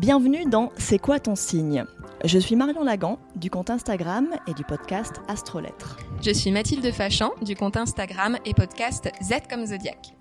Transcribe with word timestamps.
Bienvenue 0.00 0.46
dans 0.46 0.72
C'est 0.78 0.98
quoi 0.98 1.20
ton 1.20 1.34
signe? 1.34 1.84
Je 2.24 2.38
suis 2.38 2.56
Marion 2.56 2.84
Lagan 2.84 3.18
du 3.36 3.50
compte 3.50 3.68
Instagram 3.68 4.28
et 4.46 4.54
du 4.54 4.64
podcast 4.64 5.20
Astrolettre. 5.28 5.98
Je 6.22 6.30
suis 6.30 6.50
Mathilde 6.50 6.90
Fachan 6.90 7.32
du 7.42 7.54
compte 7.54 7.76
Instagram 7.76 8.38
et 8.46 8.54
podcast 8.54 9.10
Z 9.22 9.46
comme 9.50 9.66
Zodiac. 9.66 10.14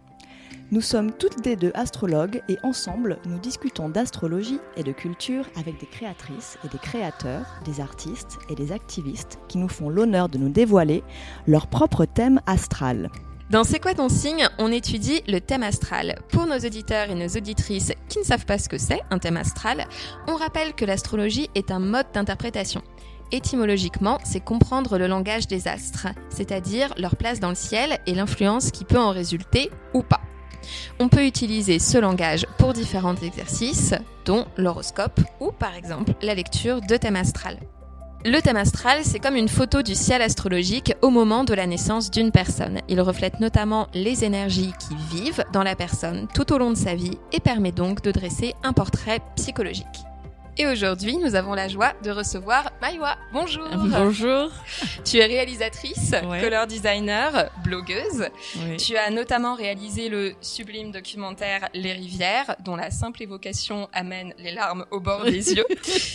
Nous 0.71 0.81
sommes 0.81 1.13
toutes 1.13 1.41
des 1.43 1.55
deux 1.55 1.71
astrologues 1.75 2.41
et 2.49 2.57
ensemble, 2.61 3.19
nous 3.25 3.39
discutons 3.39 3.87
d'astrologie 3.87 4.59
et 4.75 4.83
de 4.83 4.91
culture 4.91 5.45
avec 5.57 5.79
des 5.79 5.87
créatrices 5.87 6.57
et 6.65 6.67
des 6.67 6.77
créateurs, 6.77 7.45
des 7.63 7.79
artistes 7.79 8.37
et 8.49 8.55
des 8.55 8.73
activistes 8.73 9.39
qui 9.47 9.59
nous 9.59 9.69
font 9.69 9.87
l'honneur 9.87 10.27
de 10.27 10.37
nous 10.37 10.49
dévoiler 10.49 11.05
leur 11.47 11.67
propre 11.67 12.03
thème 12.03 12.41
astral. 12.47 13.09
Dans 13.49 13.63
C'est 13.63 13.79
quoi 13.79 13.95
ton 13.95 14.09
signe 14.09 14.47
On 14.59 14.71
étudie 14.71 15.23
le 15.27 15.39
thème 15.39 15.63
astral. 15.63 16.19
Pour 16.29 16.45
nos 16.45 16.59
auditeurs 16.59 17.09
et 17.09 17.15
nos 17.15 17.29
auditrices 17.29 17.93
qui 18.07 18.19
ne 18.19 18.23
savent 18.23 18.45
pas 18.45 18.59
ce 18.59 18.69
que 18.69 18.77
c'est, 18.77 19.01
un 19.09 19.17
thème 19.17 19.37
astral, 19.37 19.87
on 20.27 20.35
rappelle 20.35 20.73
que 20.73 20.85
l'astrologie 20.85 21.49
est 21.55 21.71
un 21.71 21.79
mode 21.79 22.05
d'interprétation. 22.13 22.83
Étymologiquement, 23.31 24.19
c'est 24.23 24.39
comprendre 24.39 24.99
le 24.99 25.07
langage 25.07 25.47
des 25.47 25.67
astres, 25.67 26.09
c'est-à-dire 26.29 26.93
leur 26.97 27.15
place 27.15 27.39
dans 27.39 27.49
le 27.49 27.55
ciel 27.55 27.97
et 28.05 28.13
l'influence 28.13 28.69
qui 28.69 28.85
peut 28.85 28.99
en 28.99 29.09
résulter 29.09 29.71
ou 29.95 30.03
pas. 30.03 30.21
On 30.99 31.09
peut 31.09 31.25
utiliser 31.25 31.79
ce 31.79 31.97
langage 31.97 32.45
pour 32.59 32.73
différents 32.73 33.15
exercices, 33.15 33.95
dont 34.25 34.45
l'horoscope 34.57 35.21
ou 35.39 35.51
par 35.51 35.73
exemple 35.73 36.13
la 36.21 36.35
lecture 36.35 36.81
de 36.81 36.97
thème 36.97 37.15
astral. 37.15 37.57
Le 38.25 38.41
thème 38.41 38.57
astral, 38.57 39.05
c'est 39.05 39.19
comme 39.19 39.37
une 39.37 39.47
photo 39.47 39.81
du 39.81 39.95
ciel 39.95 40.21
astrologique 40.21 40.93
au 41.01 41.09
moment 41.09 41.45
de 41.45 41.53
la 41.53 41.65
naissance 41.65 42.11
d'une 42.11 42.31
personne. 42.31 42.81
Il 42.89 42.99
reflète 42.99 43.39
notamment 43.39 43.87
les 43.93 44.25
énergies 44.25 44.73
qui 44.77 44.95
vivent 45.15 45.45
dans 45.53 45.63
la 45.63 45.77
personne 45.77 46.27
tout 46.35 46.51
au 46.51 46.57
long 46.57 46.71
de 46.71 46.75
sa 46.75 46.95
vie 46.95 47.17
et 47.31 47.39
permet 47.39 47.71
donc 47.71 48.01
de 48.01 48.11
dresser 48.11 48.55
un 48.61 48.73
portrait 48.73 49.21
psychologique. 49.37 50.08
Et 50.61 50.67
aujourd'hui, 50.67 51.15
nous 51.17 51.35
avons 51.35 51.53
la 51.53 51.69
joie 51.69 51.93
de 52.03 52.11
recevoir 52.11 52.71
Maïwa. 52.81 53.15
Bonjour. 53.31 53.65
Bonjour. 53.77 54.51
Tu 55.05 55.17
es 55.17 55.25
réalisatrice, 55.25 56.13
Ouais. 56.27 56.41
color 56.41 56.67
designer, 56.67 57.49
blogueuse. 57.63 58.27
Oui. 58.57 58.75
Tu 58.75 58.97
as 58.97 59.09
notamment 59.09 59.55
réalisé 59.55 60.09
le 60.09 60.33
sublime 60.41 60.91
documentaire 60.91 61.69
Les 61.73 61.93
rivières, 61.93 62.57
dont 62.65 62.75
la 62.75 62.91
simple 62.91 63.23
évocation 63.23 63.87
amène 63.93 64.33
les 64.37 64.51
larmes 64.51 64.85
au 64.91 64.99
bord 64.99 65.23
des 65.23 65.53
yeux. 65.53 65.65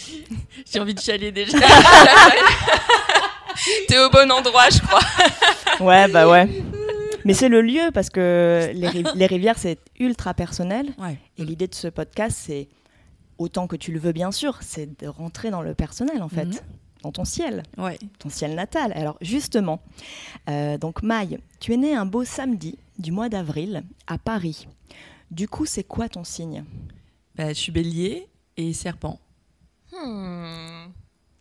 J'ai 0.70 0.78
envie 0.78 0.92
de 0.94 1.00
chialer 1.00 1.32
déjà. 1.32 1.56
T'es 3.88 3.98
au 3.98 4.10
bon 4.10 4.30
endroit, 4.30 4.68
je 4.70 4.78
crois. 4.80 5.00
Ouais, 5.80 6.06
bah 6.08 6.28
ouais. 6.28 6.46
Mais 7.24 7.32
c'est 7.32 7.48
le 7.48 7.62
lieu 7.62 7.90
parce 7.94 8.10
que 8.10 8.70
les, 8.74 8.88
ri- 8.88 9.04
les 9.14 9.26
rivières, 9.26 9.56
c'est 9.56 9.78
ultra 9.98 10.34
personnel. 10.34 10.92
Ouais. 10.98 11.16
Et 11.38 11.44
l'idée 11.46 11.66
de 11.66 11.74
ce 11.74 11.88
podcast, 11.88 12.36
c'est, 12.44 12.68
autant 13.38 13.66
que 13.66 13.76
tu 13.76 13.92
le 13.92 13.98
veux 13.98 14.12
bien 14.12 14.32
sûr, 14.32 14.58
c'est 14.62 14.98
de 15.00 15.06
rentrer 15.06 15.50
dans 15.50 15.62
le 15.62 15.74
personnel 15.74 16.22
en 16.22 16.28
fait, 16.28 16.44
Mhm. 16.46 16.58
dans 17.02 17.12
ton 17.12 17.24
ciel, 17.24 17.62
Ouais. 17.76 17.98
ton 18.18 18.28
ciel 18.30 18.54
natal. 18.54 18.92
Alors 18.94 19.16
justement, 19.20 19.80
euh, 20.48 20.78
donc 20.78 21.02
Maï, 21.02 21.38
tu 21.60 21.72
es 21.72 21.76
née 21.76 21.94
un 21.94 22.06
beau 22.06 22.24
samedi 22.24 22.78
du 22.98 23.10
mois 23.12 23.28
d'avril 23.28 23.82
à 24.06 24.18
Paris. 24.18 24.66
Du 25.30 25.48
coup, 25.48 25.66
c'est 25.66 25.84
quoi 25.84 26.08
ton 26.08 26.22
signe? 26.24 26.64
Bah, 27.34 27.48
je 27.48 27.54
suis 27.54 27.72
bélier 27.72 28.28
et 28.56 28.72
serpent. 28.72 29.18
Hmm. 29.92 30.86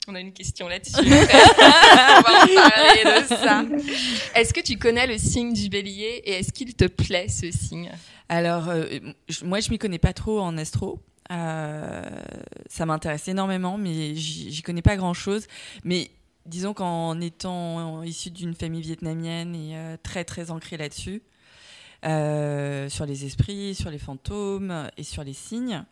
On 0.07 0.15
a 0.15 0.19
une 0.19 0.33
question 0.33 0.67
là-dessus. 0.67 0.95
On 0.97 1.01
va 1.01 2.17
en 2.17 2.23
parler 2.69 3.21
de 3.21 3.27
ça. 3.27 3.63
Est-ce 4.35 4.53
que 4.53 4.59
tu 4.59 4.77
connais 4.77 5.07
le 5.07 5.17
signe 5.17 5.53
du 5.53 5.69
bélier 5.69 6.21
et 6.25 6.31
est-ce 6.33 6.51
qu'il 6.51 6.73
te 6.75 6.85
plaît 6.85 7.27
ce 7.29 7.51
signe? 7.51 7.89
Alors, 8.27 8.67
euh, 8.69 8.85
je- 9.29 9.45
moi, 9.45 9.59
je 9.61 9.69
m'y 9.69 9.77
connais 9.77 9.99
pas 9.99 10.11
trop 10.13 10.39
en 10.41 10.57
astro. 10.57 10.99
Euh, 11.31 12.01
ça 12.67 12.85
m'intéresse 12.85 13.27
énormément, 13.27 13.77
mais 13.77 14.15
j'y 14.15 14.61
connais 14.61 14.81
pas 14.81 14.95
grand-chose. 14.95 15.47
Mais 15.83 16.11
disons 16.45 16.73
qu'en 16.73 17.19
étant 17.21 18.03
issue 18.03 18.31
d'une 18.31 18.53
famille 18.53 18.81
vietnamienne 18.81 19.55
et 19.55 19.77
euh, 19.77 19.97
très 20.01 20.23
très 20.23 20.51
ancrée 20.51 20.77
là-dessus, 20.77 21.21
euh, 22.05 22.89
sur 22.89 23.05
les 23.05 23.25
esprits, 23.25 23.75
sur 23.75 23.89
les 23.89 23.99
fantômes 23.99 24.89
et 24.97 25.03
sur 25.03 25.23
les 25.23 25.33
signes, 25.33 25.83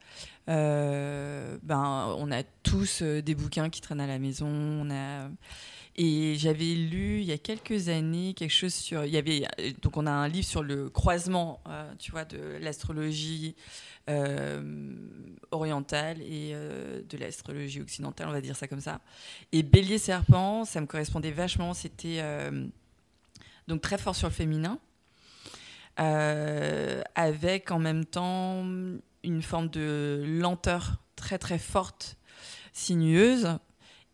ben 0.47 2.15
on 2.17 2.31
a 2.31 2.43
tous 2.63 3.01
des 3.01 3.35
bouquins 3.35 3.69
qui 3.69 3.79
traînent 3.79 4.01
à 4.01 4.07
la 4.07 4.19
maison. 4.19 4.47
On 4.47 4.91
a 4.91 5.29
et 5.97 6.35
j'avais 6.37 6.73
lu 6.73 7.19
il 7.19 7.25
y 7.25 7.33
a 7.33 7.37
quelques 7.37 7.89
années 7.89 8.33
quelque 8.33 8.53
chose 8.53 8.73
sur. 8.73 9.03
Il 9.05 9.11
y 9.11 9.17
avait 9.17 9.43
euh, 9.59 9.71
donc 9.81 9.97
on 9.97 10.05
a 10.07 10.11
un 10.11 10.27
livre 10.27 10.47
sur 10.47 10.63
le 10.63 10.89
croisement, 10.89 11.61
euh, 11.67 11.91
tu 11.99 12.11
vois, 12.11 12.23
de 12.23 12.57
l'astrologie 12.61 13.55
euh, 14.09 14.95
orientale 15.51 16.21
et 16.21 16.53
de 16.53 17.17
l'astrologie 17.17 17.81
occidentale, 17.81 18.29
on 18.29 18.31
va 18.31 18.41
dire 18.41 18.55
ça 18.55 18.67
comme 18.67 18.79
ça. 18.79 19.01
Et 19.51 19.63
Bélier 19.63 19.97
Serpent, 19.97 20.65
ça 20.65 20.79
me 20.79 20.85
correspondait 20.85 21.31
vachement. 21.31 21.73
C'était 21.73 22.21
donc 23.67 23.81
très 23.81 23.97
fort 23.97 24.15
sur 24.15 24.27
le 24.27 24.33
féminin, 24.33 24.79
avec 25.97 27.71
en 27.71 27.79
même 27.79 28.05
temps 28.05 28.63
une 29.23 29.41
forme 29.41 29.69
de 29.69 30.23
lenteur 30.25 31.01
très 31.15 31.37
très 31.37 31.59
forte, 31.59 32.17
sinueuse. 32.73 33.57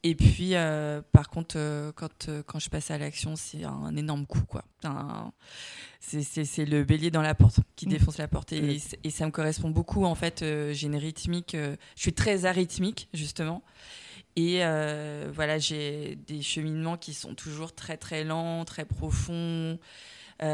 Et 0.09 0.15
puis, 0.15 0.55
euh, 0.55 1.01
par 1.11 1.29
contre, 1.29 1.55
euh, 1.57 1.91
quand, 1.93 2.29
euh, 2.29 2.41
quand 2.45 2.59
je 2.59 2.69
passe 2.69 2.91
à 2.91 2.97
l'action, 2.97 3.35
c'est 3.35 3.65
un 3.65 3.93
énorme 3.97 4.25
coup, 4.25 4.39
quoi. 4.47 4.63
Un- 4.85 5.33
c'est- 5.99 6.65
le 6.65 6.85
bélier 6.85 7.11
dans 7.11 7.21
la 7.21 7.35
porte 7.35 7.59
qui 7.75 7.87
Mm. 7.87 7.89
défonce 7.89 8.17
la 8.17 8.29
porte. 8.29 8.53
Et, 8.53 8.79
et 9.03 9.09
ça 9.09 9.25
me 9.25 9.31
correspond 9.31 9.69
beaucoup, 9.69 10.05
en 10.05 10.15
fait. 10.15 10.45
j'ai 10.71 10.87
une 10.87 10.95
rythmique, 10.95 11.57
je 11.57 11.75
suis 12.01 12.13
très 12.13 12.45
arythmique, 12.45 13.09
justement. 13.13 13.63
Et 14.37 14.59
voilà, 15.33 15.57
j'ai 15.59 16.15
des 16.15 16.41
cheminements 16.41 16.95
qui 16.95 17.13
sont 17.13 17.33
toujours 17.35 17.75
très, 17.75 17.97
très 17.97 18.23
lents, 18.23 18.63
très 18.63 18.85
profonds. 18.85 19.77
C'est 20.39 20.47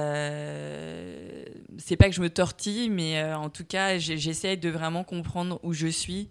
pas 1.97 2.09
que 2.09 2.15
je 2.15 2.21
me 2.21 2.29
tortille, 2.29 2.89
mais 2.89 3.21
en 3.33 3.49
tout 3.51 3.65
cas, 3.65 3.99
j'essaie 3.99 4.57
de 4.57 4.69
vraiment 4.69 5.03
comprendre 5.03 5.59
où 5.63 5.73
je 5.73 5.87
suis, 5.87 6.29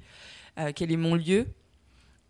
quel 0.75 0.91
est 0.91 0.97
mon 0.97 1.15
lieu. 1.15 1.47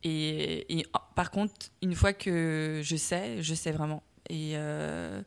Et, 0.05 0.87
ah, 0.93 1.09
par 1.15 1.31
contre, 1.31 1.55
une 1.81 1.95
fois 1.95 2.13
que 2.13 2.81
je 2.83 2.97
sais, 2.97 3.43
je 3.43 3.55
sais 3.55 3.71
vraiment. 3.71 4.03
Et, 4.29 4.53
euh, 4.55 5.23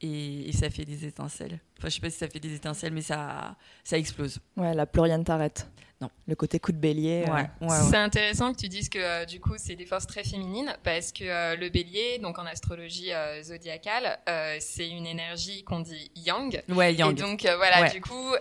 et, 0.00 0.48
et 0.48 0.52
ça 0.52 0.70
fait 0.70 0.84
des 0.84 1.04
étincelles. 1.06 1.60
Enfin, 1.78 1.88
je 1.88 1.94
sais 1.94 2.00
pas 2.00 2.10
si 2.10 2.18
ça 2.18 2.28
fait 2.28 2.40
des 2.40 2.54
étincelles, 2.54 2.92
mais 2.92 3.02
ça, 3.02 3.56
ça 3.84 3.98
explose. 3.98 4.40
Ouais, 4.56 4.74
là, 4.74 4.86
plus 4.86 5.00
rien 5.02 5.18
ne 5.18 5.24
t'arrête. 5.24 5.70
Non. 6.00 6.08
Le 6.28 6.36
côté 6.36 6.60
coup 6.60 6.70
de 6.70 6.76
bélier. 6.76 7.24
euh, 7.28 7.32
Ouais. 7.66 7.76
C'est 7.90 7.96
intéressant 7.96 8.52
que 8.52 8.58
tu 8.60 8.68
dises 8.68 8.88
que 8.88 8.98
euh, 9.00 9.24
du 9.24 9.40
coup 9.40 9.54
c'est 9.56 9.74
des 9.74 9.84
forces 9.84 10.06
très 10.06 10.22
féminines 10.22 10.72
parce 10.84 11.10
que 11.10 11.24
euh, 11.24 11.56
le 11.56 11.70
bélier, 11.70 12.18
donc 12.22 12.38
en 12.38 12.46
astrologie 12.46 13.12
euh, 13.12 13.42
zodiacale, 13.42 14.16
euh, 14.28 14.56
c'est 14.60 14.88
une 14.88 15.06
énergie 15.06 15.64
qu'on 15.64 15.80
dit 15.80 16.12
yang. 16.14 16.62
Ouais, 16.68 16.94
yang. 16.94 17.10
Et 17.18 17.20
donc 17.20 17.44
euh, 17.44 17.56
voilà, 17.56 17.80
Ouais. 17.82 17.90
du 17.90 18.00
coup, 18.00 18.32
euh, 18.32 18.38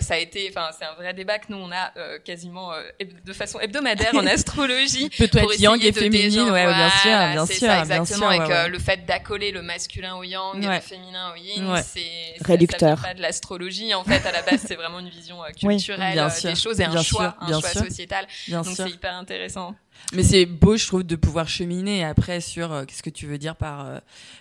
ça 0.00 0.14
a 0.14 0.18
été, 0.18 0.46
enfin 0.50 0.68
c'est 0.78 0.84
un 0.84 0.92
vrai 0.92 1.14
débat 1.14 1.38
que 1.38 1.46
nous 1.48 1.56
on 1.56 1.72
a 1.72 1.90
euh, 1.96 2.18
quasiment 2.18 2.72
euh, 2.74 2.82
de 3.24 3.32
façon 3.32 3.58
hebdomadaire 3.60 4.14
en 4.14 4.26
astrologie. 4.26 5.08
Peut-être 5.16 5.38
être 5.38 5.58
yang 5.60 5.82
et 5.82 5.92
féminine, 5.92 6.50
ouais, 6.50 6.66
bien 6.66 6.90
sûr, 6.90 7.10
bien 7.32 7.46
c'est 7.46 7.54
sûr, 7.54 7.66
ça, 7.68 7.82
bien 7.84 8.02
exactement, 8.02 8.30
sûr, 8.30 8.32
et 8.32 8.38
que 8.46 8.52
ouais, 8.52 8.62
ouais. 8.64 8.68
le 8.68 8.78
fait 8.78 9.06
d'accoler 9.06 9.52
le 9.52 9.62
masculin 9.62 10.16
au 10.16 10.22
yang 10.22 10.62
et 10.62 10.66
le 10.66 10.80
féminin 10.80 11.32
au 11.32 11.36
yin, 11.36 11.72
Ouais. 11.72 11.82
c'est 11.82 12.34
Réducteur. 12.44 12.98
Ça, 12.98 13.06
pas 13.08 13.14
de 13.14 13.22
l'astrologie 13.22 13.94
en 13.94 14.04
fait. 14.04 14.26
À 14.26 14.32
la 14.32 14.42
base, 14.42 14.62
c'est 14.66 14.74
vraiment 14.74 14.98
une 14.98 15.08
vision 15.08 15.42
euh, 15.42 15.48
Oui, 15.62 15.76
culturelle 15.76 16.18
euh, 16.18 16.28
des 16.42 16.54
choses 16.54 16.78
et 16.80 16.89
un 16.90 16.94
bien 16.94 17.02
choix, 17.02 17.30
sûr, 17.30 17.42
un 17.42 17.46
bien 17.46 17.60
choix 17.60 17.70
sûr. 17.70 17.84
sociétal. 17.84 18.26
Bien 18.46 18.62
Donc 18.62 18.74
c'est 18.76 18.90
hyper 18.90 19.14
intéressant. 19.14 19.74
Mais 20.14 20.22
c'est 20.22 20.46
beau, 20.46 20.76
je 20.76 20.86
trouve, 20.86 21.02
de 21.02 21.16
pouvoir 21.16 21.48
cheminer 21.48 22.04
après 22.04 22.40
sur 22.40 22.72
euh, 22.72 22.84
qu'est-ce 22.84 23.02
que 23.02 23.10
tu 23.10 23.26
veux 23.26 23.38
dire 23.38 23.56
par, 23.56 23.86
euh, 23.86 23.98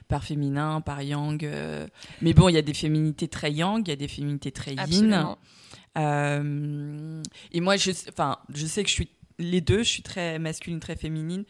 par 0.08 0.24
féminin, 0.24 0.82
par 0.82 1.02
yang. 1.02 1.44
euh. 1.44 1.88
Mais 2.22 2.34
bon, 2.34 2.50
il 2.50 2.54
y 2.56 2.58
a 2.58 2.62
des 2.62 2.74
féminités 2.74 3.28
très 3.28 3.52
yang, 3.52 3.86
il 3.86 3.90
y 3.90 3.94
a 3.94 3.98
des 3.98 4.08
féminités 4.08 4.52
très 4.52 4.74
yin. 4.76 5.36
Et 5.96 7.60
moi, 7.62 7.76
je, 7.78 7.92
enfin, 8.10 8.38
je 8.54 8.66
sais 8.66 8.84
que 8.84 8.90
je 8.90 8.94
suis 8.94 9.10
les 9.38 9.62
deux, 9.62 9.80
je 9.80 9.90
suis 9.90 10.04
très 10.04 10.38
masculine, 10.38 10.80
très 10.80 10.96
féminine. 10.96 11.46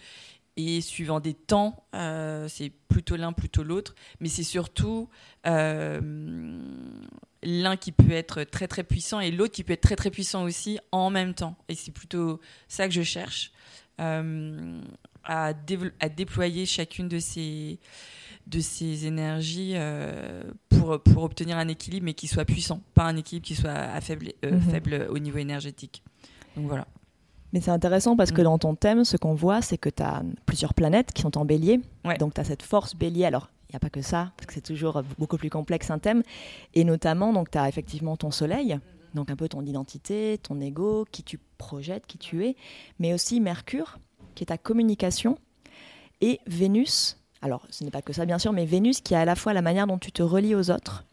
Et 0.61 0.81
suivant 0.81 1.21
des 1.21 1.33
temps, 1.35 1.85
euh, 1.95 2.49
c'est 2.49 2.69
plutôt 2.89 3.15
l'un, 3.15 3.31
plutôt 3.31 3.63
l'autre. 3.63 3.95
Mais 4.19 4.27
c'est 4.27 4.43
surtout 4.43 5.07
euh, 5.47 6.01
l'un 7.43 7.77
qui 7.77 7.93
peut 7.93 8.11
être 8.11 8.43
très 8.43 8.67
très 8.67 8.83
puissant 8.83 9.21
et 9.21 9.31
l'autre 9.31 9.53
qui 9.53 9.63
peut 9.63 9.71
être 9.71 9.81
très 9.81 9.95
très 9.95 10.11
puissant 10.11 10.43
aussi 10.43 10.77
en 10.91 11.09
même 11.09 11.33
temps. 11.33 11.55
Et 11.69 11.75
c'est 11.75 11.91
plutôt 11.91 12.41
ça 12.67 12.87
que 12.89 12.93
je 12.93 13.03
cherche. 13.03 13.51
euh, 14.01 14.81
à, 15.23 15.53
déployer 15.53 16.65
chacune 16.65 17.07
de 17.07 17.19
ces, 17.19 17.79
de 18.47 18.59
ces 18.59 19.05
énergies 19.05 19.75
pour, 20.69 21.01
pour 21.03 21.23
obtenir 21.23 21.57
un 21.57 21.67
équilibre, 21.67 22.05
mais 22.05 22.13
qui 22.13 22.27
soit 22.27 22.45
puissant, 22.45 22.81
pas 22.95 23.03
un 23.03 23.15
équilibre 23.15 23.45
qui 23.45 23.55
soit 23.55 23.71
à 23.71 24.01
faible, 24.01 24.33
Mhm. 24.43 24.61
faible 24.71 25.07
au 25.09 25.19
niveau 25.19 25.37
énergétique. 25.37 26.01
Donc 26.55 26.67
voilà. 26.67 26.87
Mais 27.53 27.61
c'est 27.61 27.71
intéressant 27.71 28.15
parce 28.15 28.31
que 28.31 28.41
Mm. 28.41 28.45
dans 28.45 28.57
ton 28.59 28.75
thème, 28.75 29.03
ce 29.03 29.17
qu'on 29.17 29.33
voit, 29.33 29.61
c'est 29.61 29.77
que 29.77 29.89
tu 29.89 30.03
as 30.03 30.23
plusieurs 30.45 30.73
planètes 30.73 31.11
qui 31.13 31.21
sont 31.21 31.37
en 31.37 31.45
bélier. 31.45 31.81
Ouais. 32.05 32.17
Donc 32.17 32.33
tu 32.33 32.41
as 32.41 32.43
cette 32.43 32.61
force 32.63 32.95
bélier. 32.95 33.25
Alors, 33.25 33.49
il 33.69 33.73
n'y 33.73 33.77
a 33.77 33.79
pas 33.79 33.89
que 33.89 34.01
ça, 34.01 34.31
parce 34.37 34.47
que 34.47 34.53
c'est 34.53 34.61
toujours 34.61 35.01
beaucoup 35.17 35.37
plus 35.37 35.49
complexe 35.49 35.89
un 35.91 35.99
thème. 35.99 36.23
Et 36.73 36.83
notamment, 36.83 37.33
donc 37.33 37.51
tu 37.51 37.57
as 37.57 37.67
effectivement 37.69 38.17
ton 38.17 38.31
soleil 38.31 38.79
donc 39.15 39.31
un 39.31 39.35
peu 39.35 39.49
ton 39.49 39.65
identité, 39.65 40.39
ton 40.41 40.61
ego, 40.61 41.03
qui 41.11 41.23
tu 41.23 41.39
projettes, 41.57 42.05
qui 42.05 42.19
tu 42.19 42.45
es, 42.45 42.55
mais 42.99 43.11
aussi 43.11 43.39
Mercure, 43.41 43.97
qui 44.35 44.43
est 44.43 44.47
ta 44.47 44.59
communication, 44.59 45.39
et 46.21 46.39
Vénus. 46.45 47.17
Alors, 47.41 47.65
ce 47.71 47.83
n'est 47.83 47.89
pas 47.89 48.03
que 48.03 48.13
ça, 48.13 48.25
bien 48.25 48.37
sûr, 48.37 48.53
mais 48.53 48.65
Vénus 48.65 49.01
qui 49.01 49.13
est 49.13 49.17
à 49.17 49.25
la 49.25 49.35
fois 49.35 49.53
la 49.53 49.63
manière 49.63 49.87
dont 49.87 49.97
tu 49.97 50.11
te 50.11 50.21
relis 50.21 50.53
aux 50.53 50.69
autres, 50.69 51.05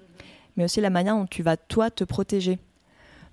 mais 0.56 0.64
aussi 0.64 0.80
la 0.82 0.90
manière 0.90 1.16
dont 1.16 1.26
tu 1.26 1.42
vas, 1.42 1.56
toi, 1.56 1.90
te 1.90 2.04
protéger. 2.04 2.58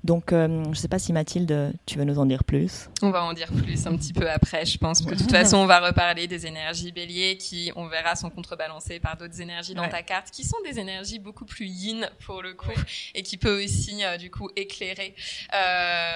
Donc, 0.03 0.33
euh, 0.33 0.63
je 0.65 0.69
ne 0.69 0.73
sais 0.73 0.89
pas 0.89 0.99
si 0.99 1.13
Mathilde, 1.13 1.73
tu 1.85 1.97
veux 1.97 2.03
nous 2.03 2.19
en 2.19 2.25
dire 2.25 2.43
plus 2.43 2.89
On 3.01 3.09
va 3.09 3.23
en 3.23 3.31
dire 3.31 3.47
plus 3.47 3.87
un 3.87 3.95
petit 3.95 4.11
peu 4.11 4.29
après. 4.29 4.65
Je 4.65 4.77
pense 4.77 4.99
que 4.99 5.11
de 5.11 5.15
toute 5.15 5.31
façon, 5.31 5.57
on 5.57 5.65
va 5.65 5.79
reparler 5.79 6.27
des 6.27 6.45
énergies 6.45 6.91
béliers 6.91 7.37
qui, 7.37 7.71
on 7.77 7.87
verra, 7.87 8.17
sont 8.17 8.29
contrebalancées 8.29 8.99
par 8.99 9.15
d'autres 9.15 9.39
énergies 9.39 9.73
dans 9.73 9.87
ta 9.87 10.01
carte, 10.01 10.29
qui 10.29 10.43
sont 10.43 10.57
des 10.65 10.77
énergies 10.77 11.19
beaucoup 11.19 11.45
plus 11.45 11.67
yin 11.67 12.09
pour 12.25 12.41
le 12.41 12.53
coup, 12.53 12.67
et 13.15 13.23
qui 13.23 13.37
peut 13.37 13.63
aussi, 13.63 14.03
euh, 14.03 14.17
du 14.17 14.29
coup, 14.29 14.49
éclairer, 14.57 15.15
euh, 15.53 16.11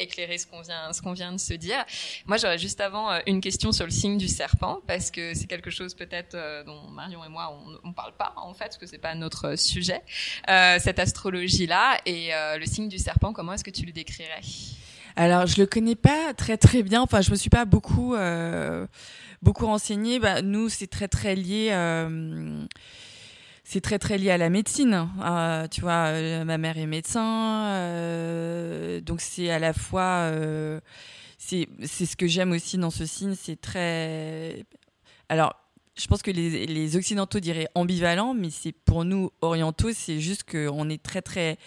éclairer 0.00 0.38
ce 0.38 0.48
qu'on 0.48 0.62
vient, 0.62 0.92
ce 0.92 1.00
qu'on 1.00 1.12
vient 1.12 1.32
de 1.32 1.38
se 1.38 1.54
dire. 1.54 1.84
Moi, 2.26 2.38
j'aurais 2.38 2.58
juste 2.58 2.80
avant 2.80 3.10
une 3.28 3.40
question 3.40 3.70
sur 3.70 3.84
le 3.84 3.92
signe 3.92 4.18
du 4.18 4.26
serpent, 4.26 4.80
parce 4.88 5.12
que 5.12 5.34
c'est 5.34 5.46
quelque 5.46 5.70
chose 5.70 5.94
peut-être 5.94 6.36
dont 6.66 6.88
Marion 6.90 7.24
et 7.24 7.28
moi, 7.28 7.56
on, 7.84 7.88
on 7.88 7.92
parle 7.92 8.14
pas 8.14 8.32
en 8.36 8.52
fait, 8.52 8.64
parce 8.64 8.78
que 8.78 8.86
c'est 8.86 8.98
pas 8.98 9.14
notre 9.14 9.56
sujet, 9.56 10.02
cette 10.48 10.98
astrologie-là, 10.98 12.00
et 12.04 12.30
le 12.58 12.66
signe 12.66 12.88
du 12.88 12.98
serpent 12.98 13.11
comment 13.34 13.52
est-ce 13.52 13.64
que 13.64 13.70
tu 13.70 13.84
le 13.86 13.92
décrirais? 13.92 14.40
Alors, 15.16 15.46
je 15.46 15.60
le 15.60 15.66
connais 15.66 15.94
pas 15.94 16.32
très 16.34 16.56
très 16.56 16.82
bien. 16.82 17.02
Enfin, 17.02 17.20
je 17.20 17.30
me 17.30 17.36
suis 17.36 17.50
pas 17.50 17.64
beaucoup 17.64 18.14
euh, 18.14 18.86
beaucoup 19.42 19.66
renseignée. 19.66 20.18
Bah, 20.18 20.42
nous, 20.42 20.68
c'est 20.68 20.86
très 20.86 21.08
très 21.08 21.34
lié. 21.34 21.68
Euh, 21.72 22.64
c'est 23.64 23.80
très 23.80 23.98
très 23.98 24.18
lié 24.18 24.30
à 24.30 24.38
la 24.38 24.48
médecine. 24.48 25.08
Euh, 25.22 25.68
tu 25.68 25.82
vois, 25.82 26.12
ma 26.44 26.58
mère 26.58 26.78
est 26.78 26.86
médecin, 26.86 27.68
donc 29.02 29.20
c'est 29.20 29.50
à 29.50 29.58
la 29.58 29.72
fois. 29.72 30.32
c'est 31.38 31.66
ce 31.86 32.16
que 32.16 32.26
j'aime 32.26 32.52
aussi 32.52 32.78
dans 32.78 32.90
ce 32.90 33.06
signe. 33.06 33.34
C'est 33.34 33.60
très. 33.60 34.64
Alors, 35.28 35.54
je 35.96 36.06
pense 36.06 36.22
que 36.22 36.30
les, 36.30 36.66
les 36.66 36.96
occidentaux 36.96 37.40
diraient 37.40 37.68
ambivalent, 37.74 38.34
mais 38.34 38.50
c'est 38.50 38.72
pour 38.72 39.04
nous 39.04 39.30
orientaux, 39.42 39.92
c'est 39.92 40.20
juste 40.20 40.50
qu'on 40.50 40.88
est 40.88 41.02
très 41.02 41.20
très 41.20 41.58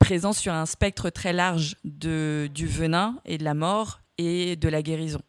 présent 0.00 0.32
sur 0.32 0.52
un 0.52 0.66
spectre 0.66 1.10
très 1.10 1.32
large 1.32 1.76
de, 1.84 2.50
du 2.52 2.66
venin 2.66 3.20
et 3.24 3.38
de 3.38 3.44
la 3.44 3.54
mort 3.54 4.00
et 4.18 4.56
de 4.56 4.68
la 4.68 4.82
guérison. 4.82 5.20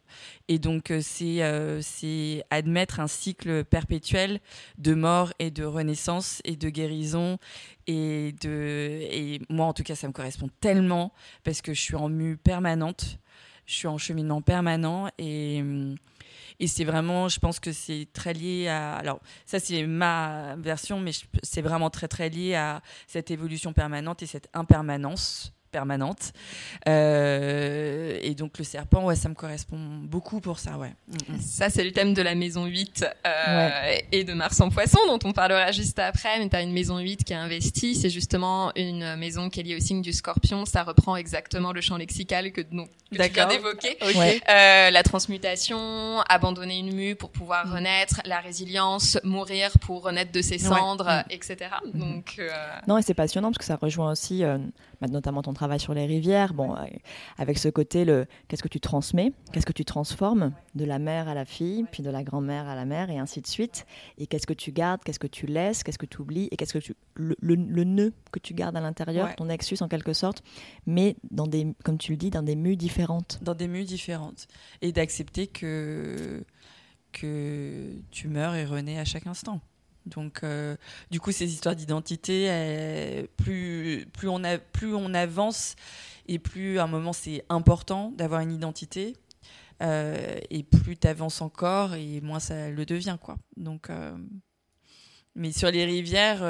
Et 0.48 0.58
donc, 0.58 0.90
euh, 0.90 1.00
euh, 1.22 1.78
c'est 1.82 2.44
admettre 2.50 3.00
un 3.00 3.06
cycle 3.06 3.64
perpétuel 3.64 4.40
de 4.78 4.94
mort 4.94 5.32
et 5.38 5.50
de 5.50 5.64
renaissance 5.64 6.42
et 6.44 6.56
de 6.56 6.68
guérison. 6.68 7.38
Et, 7.86 8.34
de, 8.40 8.98
et 9.10 9.40
moi, 9.48 9.66
en 9.66 9.72
tout 9.72 9.82
cas, 9.82 9.94
ça 9.94 10.08
me 10.08 10.12
correspond 10.12 10.50
tellement 10.60 11.12
parce 11.44 11.62
que 11.62 11.72
je 11.72 11.80
suis 11.80 11.96
en 11.96 12.08
mue 12.08 12.36
permanente, 12.36 13.18
je 13.72 13.78
suis 13.78 13.88
en 13.88 13.98
cheminement 13.98 14.42
permanent 14.42 15.08
et 15.18 15.60
hum, 15.62 15.96
et 16.60 16.68
c'est 16.68 16.84
vraiment, 16.84 17.28
je 17.28 17.40
pense 17.40 17.58
que 17.58 17.72
c'est 17.72 18.06
très 18.12 18.34
lié 18.34 18.68
à. 18.68 18.94
Alors, 18.94 19.20
ça, 19.46 19.58
c'est 19.58 19.84
ma 19.84 20.54
version, 20.56 21.00
mais 21.00 21.10
c'est 21.42 21.62
vraiment 21.62 21.90
très, 21.90 22.06
très 22.06 22.28
lié 22.28 22.54
à 22.54 22.82
cette 23.08 23.32
évolution 23.32 23.72
permanente 23.72 24.22
et 24.22 24.26
cette 24.26 24.48
impermanence 24.54 25.52
permanente. 25.72 26.32
Euh, 26.86 28.18
et 28.22 28.34
donc 28.34 28.58
le 28.58 28.64
serpent, 28.64 29.04
ouais, 29.04 29.16
ça 29.16 29.28
me 29.28 29.34
correspond 29.34 29.78
beaucoup 30.04 30.40
pour 30.40 30.58
ça, 30.58 30.76
ouais. 30.78 30.92
Mm, 31.08 31.34
mm. 31.34 31.40
Ça, 31.40 31.70
c'est 31.70 31.82
le 31.82 31.92
thème 31.92 32.14
de 32.14 32.22
la 32.22 32.34
maison 32.34 32.66
8 32.66 33.04
euh, 33.26 33.94
et 34.12 34.24
de 34.24 34.34
Mars 34.34 34.60
en 34.60 34.68
poisson, 34.68 34.98
dont 35.08 35.18
on 35.24 35.32
parlera 35.32 35.72
juste 35.72 35.98
après. 35.98 36.38
Mais 36.38 36.48
tu 36.48 36.56
as 36.56 36.62
une 36.62 36.72
maison 36.72 36.98
8 36.98 37.24
qui 37.24 37.32
est 37.32 37.36
investie. 37.36 37.94
C'est 37.96 38.10
justement 38.10 38.70
une 38.76 39.16
maison 39.16 39.50
qui 39.50 39.60
est 39.60 39.62
liée 39.64 39.76
au 39.76 39.80
signe 39.80 40.02
du 40.02 40.12
scorpion. 40.12 40.64
Ça 40.66 40.84
reprend 40.84 41.16
exactement 41.16 41.72
le 41.72 41.80
champ 41.80 41.96
lexical 41.96 42.52
que, 42.52 42.60
donc, 42.60 42.88
que 43.10 43.22
tu 43.22 43.32
viens 43.32 43.48
d'évoquer. 43.48 43.96
Euh, 44.02 44.90
la 44.90 45.02
transmutation, 45.02 46.20
abandonner 46.28 46.78
une 46.78 46.94
mue 46.94 47.14
pour 47.14 47.30
pouvoir 47.30 47.66
mm. 47.66 47.72
renaître, 47.72 48.20
la 48.26 48.40
résilience, 48.40 49.18
mourir 49.24 49.70
pour 49.80 50.02
renaître 50.02 50.32
de 50.32 50.42
ses 50.42 50.58
cendres, 50.58 51.24
etc. 51.30 51.70
Donc, 51.94 52.36
euh, 52.38 52.50
Non, 52.86 52.98
et 52.98 53.02
c'est 53.02 53.14
passionnant 53.14 53.48
parce 53.48 53.58
que 53.58 53.64
ça 53.64 53.76
rejoint 53.76 54.12
aussi 54.12 54.44
euh, 54.44 54.58
bah, 55.00 55.08
notamment 55.08 55.42
ton 55.42 55.52
travail 55.52 55.61
sur 55.78 55.94
les 55.94 56.06
rivières, 56.06 56.54
bon, 56.54 56.74
euh, 56.74 56.84
avec 57.38 57.58
ce 57.58 57.68
côté, 57.68 58.04
le 58.04 58.26
qu'est-ce 58.48 58.62
que 58.62 58.68
tu 58.68 58.80
transmets, 58.80 59.32
qu'est-ce 59.52 59.66
que 59.66 59.72
tu 59.72 59.84
transformes 59.84 60.52
de 60.74 60.84
la 60.84 60.98
mère 60.98 61.28
à 61.28 61.34
la 61.34 61.44
fille, 61.44 61.84
puis 61.90 62.02
de 62.02 62.10
la 62.10 62.22
grand-mère 62.22 62.68
à 62.68 62.74
la 62.74 62.84
mère, 62.84 63.10
et 63.10 63.18
ainsi 63.18 63.40
de 63.40 63.46
suite. 63.46 63.86
Et 64.18 64.26
qu'est-ce 64.26 64.46
que 64.46 64.52
tu 64.52 64.72
gardes, 64.72 65.02
qu'est-ce 65.04 65.18
que 65.18 65.26
tu 65.26 65.46
laisses, 65.46 65.82
qu'est-ce 65.82 65.98
que 65.98 66.06
tu 66.06 66.20
oublies, 66.20 66.48
et 66.50 66.56
qu'est-ce 66.56 66.72
que 66.72 66.78
tu 66.78 66.94
le, 67.14 67.36
le, 67.40 67.84
nœud 67.84 68.12
que 68.30 68.38
tu 68.38 68.54
gardes 68.54 68.76
à 68.76 68.80
l'intérieur, 68.80 69.34
ton 69.36 69.46
nexus 69.46 69.78
en 69.80 69.88
quelque 69.88 70.12
sorte, 70.12 70.42
mais 70.86 71.16
dans 71.30 71.46
des, 71.46 71.66
comme 71.84 71.98
tu 71.98 72.12
le 72.12 72.16
dis, 72.16 72.30
dans 72.30 72.42
des 72.42 72.56
mues 72.56 72.76
différentes. 72.76 73.38
Dans 73.42 73.54
des 73.54 73.68
mues 73.68 73.84
différentes, 73.84 74.46
et 74.80 74.92
d'accepter 74.92 75.46
que 75.46 76.44
que 77.12 77.92
tu 78.10 78.28
meurs 78.28 78.54
et 78.54 78.64
renais 78.64 78.98
à 78.98 79.04
chaque 79.04 79.26
instant. 79.26 79.60
Donc, 80.06 80.40
euh, 80.42 80.76
du 81.10 81.20
coup, 81.20 81.32
ces 81.32 81.52
histoires 81.52 81.76
d'identité, 81.76 83.28
plus, 83.36 84.06
plus, 84.12 84.28
plus 84.72 84.94
on 84.94 85.14
avance 85.14 85.76
et 86.26 86.38
plus 86.38 86.78
à 86.78 86.84
un 86.84 86.86
moment 86.86 87.12
c'est 87.12 87.44
important 87.48 88.12
d'avoir 88.12 88.40
une 88.40 88.52
identité, 88.52 89.16
euh, 89.82 90.38
et 90.50 90.62
plus 90.62 90.96
tu 90.96 91.08
avances 91.08 91.40
encore 91.40 91.94
et 91.94 92.20
moins 92.20 92.40
ça 92.40 92.70
le 92.70 92.86
devient. 92.86 93.18
Quoi. 93.20 93.36
Donc, 93.56 93.90
euh, 93.90 94.16
mais 95.34 95.52
sur 95.52 95.70
les 95.70 95.84
rivières, 95.84 96.42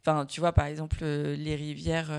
enfin, 0.00 0.26
tu 0.26 0.40
vois, 0.40 0.52
par 0.52 0.66
exemple, 0.66 1.04
les 1.04 1.56
rivières, 1.56 2.10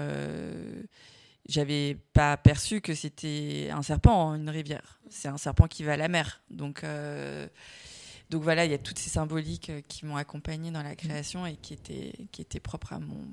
j'avais 1.50 1.98
pas 2.14 2.38
perçu 2.38 2.80
que 2.80 2.94
c'était 2.94 3.70
un 3.72 3.82
serpent, 3.82 4.36
une 4.36 4.50
rivière. 4.50 5.00
C'est 5.10 5.30
un 5.30 5.38
serpent 5.38 5.68
qui 5.68 5.84
va 5.84 5.94
à 5.94 5.98
la 5.98 6.10
mer. 6.10 6.44
Donc, 6.52 6.84
donc 8.30 8.44
voilà, 8.44 8.66
il 8.66 8.72
y 8.72 8.74
a 8.74 8.78
toutes 8.78 9.00
ces 9.00 9.10
symboliques 9.10 9.70
euh, 9.70 9.82
qui 9.88 10.06
m'ont 10.06 10.18
accompagnée 10.18 10.72
dans 10.72 10.84
la 10.84 10.96
création 10.96 11.46
et 11.46 11.56
qui 11.56 11.74
étaient, 11.74 12.14
qui 12.32 12.42
étaient 12.42 12.60
propres 12.60 12.94
à 12.94 13.00
mon, 13.00 13.26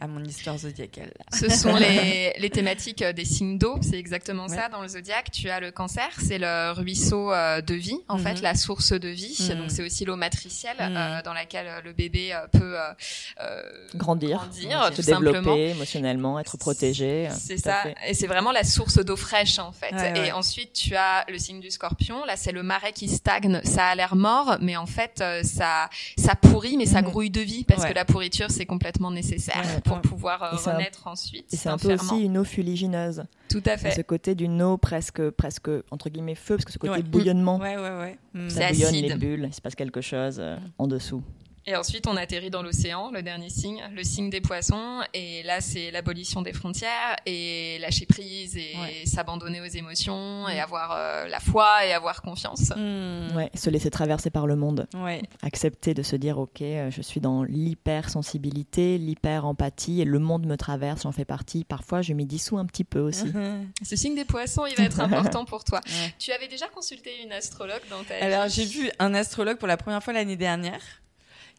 à 0.00 0.06
mon 0.08 0.24
histoire 0.24 0.58
zodiacale. 0.58 1.12
Ce 1.32 1.48
sont 1.48 1.76
les, 1.76 2.32
les 2.38 2.50
thématiques 2.50 3.02
euh, 3.02 3.12
des 3.12 3.24
signes 3.24 3.58
d'eau, 3.58 3.78
c'est 3.82 3.98
exactement 3.98 4.48
ça 4.48 4.68
dans 4.68 4.82
le 4.82 4.88
zodiaque. 4.88 5.30
Tu 5.30 5.48
as 5.48 5.60
le 5.60 5.70
cancer, 5.70 6.08
c'est 6.18 6.38
le 6.38 6.72
ruisseau 6.72 7.32
euh, 7.32 7.60
de 7.60 7.74
vie, 7.74 8.00
en 8.08 8.18
fait, 8.18 8.34
mhm. 8.34 8.42
la 8.42 8.54
source 8.54 8.92
de 8.92 9.08
vie. 9.08 9.36
Mhm. 9.40 9.58
Donc 9.58 9.70
c'est 9.70 9.84
aussi 9.84 10.04
l'eau 10.04 10.16
matricielle 10.16 10.76
mhm. 10.78 10.96
euh, 10.96 11.22
dans 11.22 11.32
laquelle 11.32 11.68
le 11.84 11.92
bébé 11.92 12.36
peut 12.52 12.76
euh, 12.76 13.62
grandir, 13.94 14.38
grandir 14.38 14.92
se 14.94 15.02
développer 15.02 15.70
émotionnellement, 15.70 16.40
être 16.40 16.56
protégé. 16.56 17.28
C'est 17.38 17.58
ça, 17.58 17.84
et 18.06 18.14
c'est 18.14 18.26
vraiment 18.26 18.52
la 18.52 18.64
source 18.64 18.98
d'eau 19.04 19.16
fraîche 19.16 19.58
en 19.58 19.72
fait. 19.72 19.94
et 20.16 20.32
ensuite 20.32 20.72
tu 20.72 20.94
as 20.96 21.24
le 21.28 21.38
signe 21.38 21.60
du 21.60 21.70
scorpion, 21.70 22.24
là 22.24 22.36
c'est 22.36 22.52
le 22.52 22.62
marais 22.62 22.92
qui 22.92 23.08
stagne, 23.08 23.60
ça 23.64 23.86
a 23.86 23.94
l'air 23.94 24.16
mort, 24.16 24.58
mais 24.60 24.76
en 24.76 24.86
fait 24.86 25.22
ça 25.44 25.88
ça 26.16 26.34
pourrit, 26.34 26.76
mais 26.76 26.86
ça 26.86 27.02
grouille 27.02 27.30
de 27.30 27.40
vie 27.40 27.64
parce 27.64 27.84
que 27.84 27.92
la 27.92 28.04
pourriture 28.04 28.50
c'est 28.50 28.66
complètement 28.66 29.10
nécessaire 29.10 29.59
pour 29.84 30.00
pouvoir 30.00 30.42
euh, 30.42 30.56
renaître 30.56 31.06
ensuite. 31.06 31.52
Et 31.52 31.56
c'est 31.56 31.68
un, 31.68 31.78
peu 31.78 31.94
aussi 31.94 32.22
une 32.22 32.38
eau 32.38 32.44
fuligineuse. 32.44 33.24
Tout 33.48 33.62
à 33.66 33.76
fait. 33.76 33.90
Ce 33.90 34.00
côté 34.02 34.34
d'une 34.34 34.60
eau 34.62 34.76
presque, 34.76 35.30
presque 35.30 35.70
entre 35.90 36.10
guillemets 36.10 36.34
feu, 36.34 36.56
parce 36.56 36.64
que 36.64 36.72
ce 36.72 36.78
côté 36.78 37.02
bouillonnement. 37.02 37.58
Ouais, 37.58 37.76
ouais, 37.76 38.16
ouais. 38.34 38.48
Ça 38.48 38.68
bouillonne 38.68 38.94
les 38.94 39.14
bulles, 39.14 39.46
il 39.48 39.54
se 39.54 39.60
passe 39.60 39.74
quelque 39.74 40.00
chose 40.00 40.38
euh, 40.40 40.56
en 40.78 40.86
dessous. 40.86 41.22
Et 41.66 41.76
ensuite, 41.76 42.06
on 42.06 42.16
atterrit 42.16 42.50
dans 42.50 42.62
l'océan, 42.62 43.10
le 43.10 43.22
dernier 43.22 43.50
signe, 43.50 43.82
le 43.94 44.02
signe 44.02 44.30
des 44.30 44.40
poissons. 44.40 45.00
Et 45.12 45.42
là, 45.42 45.60
c'est 45.60 45.90
l'abolition 45.90 46.40
des 46.40 46.54
frontières 46.54 47.16
et 47.26 47.78
lâcher 47.80 48.06
prise 48.06 48.56
et 48.56 48.74
s'abandonner 49.04 49.60
aux 49.60 49.66
émotions 49.66 50.48
et 50.48 50.56
mm. 50.56 50.60
avoir 50.60 50.92
euh, 50.92 51.28
la 51.28 51.38
foi 51.38 51.84
et 51.86 51.92
avoir 51.92 52.22
confiance. 52.22 52.70
Mm. 52.74 53.36
Ouais, 53.36 53.50
se 53.54 53.68
laisser 53.68 53.90
traverser 53.90 54.30
par 54.30 54.46
le 54.46 54.56
monde. 54.56 54.86
Ouais. 54.94 55.22
Accepter 55.42 55.92
de 55.92 56.02
se 56.02 56.16
dire, 56.16 56.38
OK, 56.38 56.62
euh, 56.62 56.90
je 56.90 57.02
suis 57.02 57.20
dans 57.20 57.42
l'hypersensibilité, 57.44 58.96
l'hyper-empathie 58.96 60.00
et 60.00 60.06
le 60.06 60.18
monde 60.18 60.46
me 60.46 60.56
traverse, 60.56 61.02
j'en 61.02 61.12
fais 61.12 61.26
partie. 61.26 61.64
Parfois, 61.64 62.00
je 62.00 62.14
m'y 62.14 62.24
dissous 62.24 62.56
un 62.56 62.64
petit 62.64 62.84
peu 62.84 63.00
aussi. 63.00 63.30
Ce 63.82 63.96
signe 63.96 64.14
des 64.14 64.24
poissons, 64.24 64.64
il 64.64 64.76
va 64.76 64.84
être 64.84 65.00
important 65.00 65.44
pour 65.44 65.64
toi. 65.64 65.80
Tu 66.18 66.32
avais 66.32 66.48
déjà 66.48 66.68
consulté 66.68 67.22
une 67.22 67.32
astrologue 67.32 67.82
dans 67.90 68.02
ta 68.02 68.14
Alors, 68.24 68.48
j'ai 68.48 68.64
vu 68.64 68.90
un 68.98 69.12
astrologue 69.12 69.58
pour 69.58 69.68
la 69.68 69.76
première 69.76 70.02
fois 70.02 70.14
l'année 70.14 70.36
dernière 70.36 70.80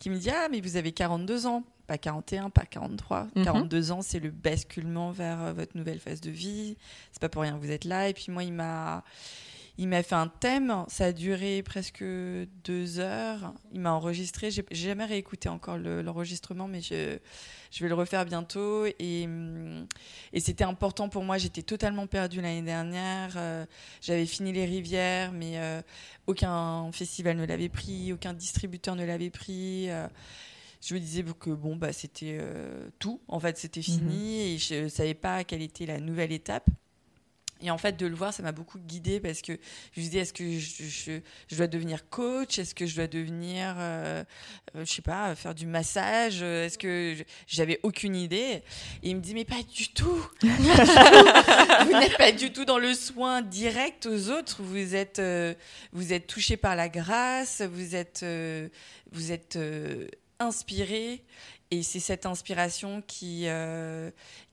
qui 0.02 0.10
me 0.10 0.18
dit 0.18 0.32
Ah, 0.32 0.48
mais 0.50 0.60
vous 0.62 0.78
avez 0.78 0.92
42 0.92 1.46
ans, 1.46 1.64
pas 1.86 1.98
41, 1.98 2.50
pas 2.50 2.66
43. 2.66 3.28
42 3.44 3.78
mhm. 3.78 3.92
ans, 3.92 4.02
c'est 4.02 4.20
le 4.20 4.32
basculement 4.32 5.12
vers 5.12 5.42
euh, 5.42 5.54
votre 5.54 5.78
nouvelle 5.78 6.00
phase 6.00 6.20
de 6.22 6.32
vie. 6.32 6.76
C'est 7.12 7.22
pas 7.22 7.30
pour 7.30 7.44
rien 7.44 7.54
que 7.54 7.60
vous 7.60 7.72
êtes 7.72 7.86
là. 7.86 8.10
Et 8.10 8.14
puis 8.14 8.26
moi, 8.30 8.44
il 8.44 8.52
m'a. 8.52 9.04
Il 9.78 9.88
m'a 9.88 10.04
fait 10.04 10.16
un 10.16 10.28
thème, 10.28 10.86
ça 10.90 11.06
a 11.06 11.12
duré 11.12 11.64
presque 11.64 12.04
deux 12.04 13.00
heures. 13.00 13.54
Il 13.74 13.80
m'a 13.80 13.94
enregistré, 13.94 14.52
j'ai 14.52 14.64
jamais 14.72 15.06
réécouté 15.06 15.50
encore 15.50 15.78
l'enregistrement, 15.78 16.68
mais 16.68 16.82
je, 16.82 17.18
je 17.72 17.84
vais 17.84 17.88
le 17.88 17.96
refaire 17.96 18.26
bientôt. 18.26 18.86
Et, 18.86 19.28
et 20.34 20.40
c'était 20.40 20.66
important 20.66 21.10
pour 21.10 21.24
moi. 21.24 21.38
J'étais 21.38 21.64
totalement 21.64 22.06
perdue 22.06 22.42
l'année 22.42 22.62
dernière. 22.62 23.34
Euh, 23.38 23.66
j'avais 24.02 24.26
fini 24.26 24.52
les 24.52 24.66
rivières, 24.66 25.32
mais 25.32 25.58
euh, 25.58 25.82
aucun 26.28 26.92
festival 26.92 27.38
ne 27.38 27.46
l'avait 27.46 27.70
pris, 27.70 28.12
aucun 28.14 28.34
distributeur 28.34 28.96
ne 28.96 29.06
l'avait 29.06 29.30
pris. 29.30 29.90
Euh, 29.90 30.08
je 30.86 30.96
me 30.96 31.00
disais 31.00 31.24
que 31.40 31.52
bon, 31.52 31.76
bah, 31.76 31.94
c'était 31.94 32.40
tout. 33.00 33.22
En 33.28 33.40
fait, 33.40 33.58
c'était 33.58 33.84
fini 33.84 34.42
et 34.42 34.58
je 34.58 34.88
savais 34.88 35.14
pas 35.14 35.44
quelle 35.44 35.62
était 35.62 35.86
la 35.86 36.00
nouvelle 36.00 36.32
étape. 36.32 36.68
Et 37.62 37.70
en 37.70 37.78
fait, 37.78 37.98
de 37.98 38.08
le 38.08 38.16
voir, 38.16 38.34
ça 38.34 38.42
m'a 38.44 38.52
beaucoup 38.52 38.80
guidée 38.80 39.20
parce 39.20 39.42
que 39.42 39.54
je 39.94 40.00
me 40.00 40.06
disais, 40.06 40.20
est-ce 40.20 40.34
que 40.34 40.60
je, 40.60 41.56
dois 41.56 41.68
devenir 41.68 42.10
coach? 42.10 42.58
Est-ce 42.58 42.74
que 42.74 42.86
je 42.86 42.96
dois 42.96 43.08
devenir, 43.08 43.76
euh, 43.78 44.24
euh 44.76 44.86
je 44.86 44.92
sais 44.92 45.02
pas, 45.02 45.36
faire 45.36 45.54
du 45.54 45.68
massage? 45.68 46.42
Est-ce 46.42 46.78
que 46.78 47.16
j'avais 47.48 47.80
aucune 47.84 48.16
idée? 48.16 48.64
Et 49.04 49.10
il 49.10 49.16
me 49.16 49.22
dit, 49.22 49.34
mais 49.34 49.46
pas 49.46 49.62
du 49.76 49.90
tout! 49.90 50.28
Vous 50.42 51.92
n'êtes 51.92 52.18
pas 52.18 52.32
du 52.32 52.52
tout 52.52 52.66
dans 52.66 52.80
le 52.80 52.94
soin 52.94 53.42
direct 53.42 54.06
aux 54.08 54.30
autres. 54.30 54.62
Vous 54.64 54.96
êtes, 54.96 55.20
euh, 55.20 55.54
êtes 56.10 56.28
touché 56.28 56.58
par 56.58 56.76
la 56.76 56.90
grâce, 56.90 57.62
vous 57.62 57.96
êtes, 57.96 58.22
euh, 58.24 58.70
vous 59.12 59.32
êtes 59.32 59.58
inspiré. 60.40 61.24
Et 61.74 61.84
c'est 61.84 62.02
cette 62.02 62.26
inspiration 62.26 63.02
qui, 63.08 63.48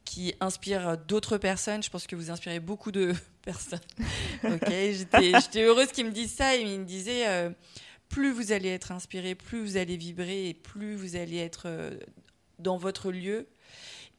qui 0.09 0.35
inspire 0.41 0.97
d'autres 0.97 1.37
personnes. 1.37 1.83
Je 1.83 1.91
pense 1.91 2.07
que 2.07 2.17
vous 2.17 2.31
inspirez 2.31 2.61
beaucoup 2.61 2.91
de 2.91 3.15
personnes. 3.43 3.79
ok, 4.45 4.71
j'étais 4.71 5.63
heureuse 5.63 5.93
qu'il 5.93 6.07
me 6.07 6.13
dise 6.13 6.33
ça 6.33 6.57
et 6.57 6.63
il 6.63 6.81
me 6.81 6.87
disait 6.87 7.29
euh, 7.29 7.51
plus 8.09 8.33
vous 8.33 8.53
allez 8.53 8.71
être 8.71 8.91
inspiré, 8.91 9.35
plus 9.35 9.61
vous 9.61 9.77
allez 9.77 9.99
vibrer 9.99 10.49
et 10.49 10.55
plus 10.55 10.97
vous 10.97 11.17
allez 11.17 11.37
être 11.37 11.65
euh, 11.67 11.99
dans 12.59 12.79
votre 12.79 13.13
lieu. 13.13 13.49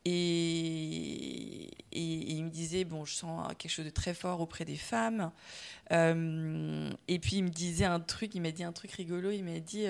Et, 0.06 1.72
il 1.92 2.44
me 2.44 2.50
disait 2.50 2.84
bon, 2.84 3.04
je 3.04 3.16
sens 3.16 3.48
quelque 3.58 3.72
chose 3.72 3.86
de 3.86 3.90
très 3.90 4.14
fort 4.14 4.42
auprès 4.42 4.66
des 4.66 4.78
femmes. 4.78 5.32
Euh, 5.92 6.90
et 7.08 7.18
puis 7.18 7.38
il 7.38 7.44
me 7.44 7.50
disait 7.50 7.86
un 7.86 8.00
truc, 8.00 8.36
il 8.36 8.42
m'a 8.42 8.52
dit 8.52 8.64
un 8.64 8.72
truc 8.72 8.92
rigolo. 8.92 9.32
Il 9.32 9.44
m'a 9.44 9.60
dit 9.60 9.88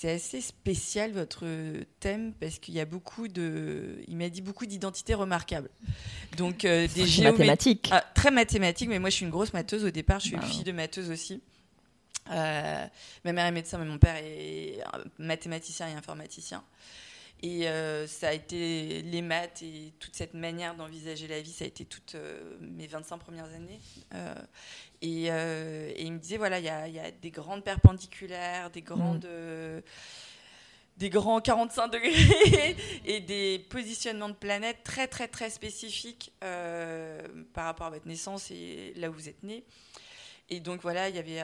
c'est 0.00 0.12
assez 0.12 0.40
spécial 0.40 1.12
votre 1.12 1.44
thème 2.00 2.32
parce 2.40 2.58
qu'il 2.58 2.72
y 2.72 2.80
a 2.80 2.86
beaucoup 2.86 3.28
de, 3.28 3.98
il 4.08 4.16
m'a 4.16 4.30
dit 4.30 4.40
beaucoup 4.40 4.64
d'identités 4.64 5.12
remarquables. 5.12 5.68
Donc 6.38 6.64
euh, 6.64 6.88
des 6.94 7.22
mathématiques. 7.22 7.90
Ah, 7.92 8.02
très 8.14 8.30
mathématiques, 8.30 8.88
mais 8.88 8.98
moi 8.98 9.10
je 9.10 9.16
suis 9.16 9.24
une 9.26 9.30
grosse 9.30 9.52
matheuse 9.52 9.84
au 9.84 9.90
départ. 9.90 10.18
Je 10.20 10.28
suis 10.28 10.36
une 10.36 10.42
fille 10.42 10.64
de 10.64 10.72
matheuse 10.72 11.10
aussi. 11.10 11.42
Euh, 12.30 12.86
ma 13.26 13.32
mère 13.32 13.44
est 13.44 13.52
médecin, 13.52 13.76
mais 13.76 13.84
mon 13.84 13.98
père 13.98 14.16
est 14.16 14.78
mathématicien 15.18 15.88
et 15.88 15.92
informaticien. 15.92 16.64
Et 17.42 17.68
euh, 17.68 18.06
ça 18.06 18.28
a 18.28 18.32
été 18.32 19.00
les 19.02 19.22
maths 19.22 19.62
et 19.62 19.94
toute 19.98 20.14
cette 20.14 20.34
manière 20.34 20.74
d'envisager 20.74 21.26
la 21.26 21.40
vie, 21.40 21.52
ça 21.52 21.64
a 21.64 21.68
été 21.68 21.86
toutes 21.86 22.16
mes 22.60 22.86
25 22.86 23.16
premières 23.18 23.52
années. 23.54 23.80
Euh, 24.14 24.34
et, 25.00 26.04
il 26.04 26.12
me 26.12 26.18
disait, 26.18 26.36
voilà, 26.36 26.58
il 26.58 26.64
y 26.66 26.98
a, 26.98 27.10
des 27.10 27.30
grandes 27.30 27.64
perpendiculaires, 27.64 28.70
des 28.70 28.82
grandes... 28.82 29.24
Mm. 29.24 29.30
Euh, 29.30 29.80
des 31.00 31.08
grands 31.08 31.40
45 31.40 31.88
degrés 31.88 32.76
et 33.06 33.20
des 33.20 33.58
positionnements 33.70 34.28
de 34.28 34.34
planètes 34.34 34.82
très 34.84 35.08
très 35.08 35.28
très 35.28 35.48
spécifiques 35.48 36.30
euh, 36.44 37.26
par 37.54 37.64
rapport 37.64 37.86
à 37.86 37.90
votre 37.90 38.06
naissance 38.06 38.50
et 38.50 38.92
là 38.96 39.08
où 39.08 39.14
vous 39.14 39.28
êtes 39.28 39.42
né. 39.42 39.64
Et 40.50 40.58
donc 40.60 40.82
voilà, 40.82 41.08
il 41.08 41.14
y 41.14 41.18
avait, 41.18 41.40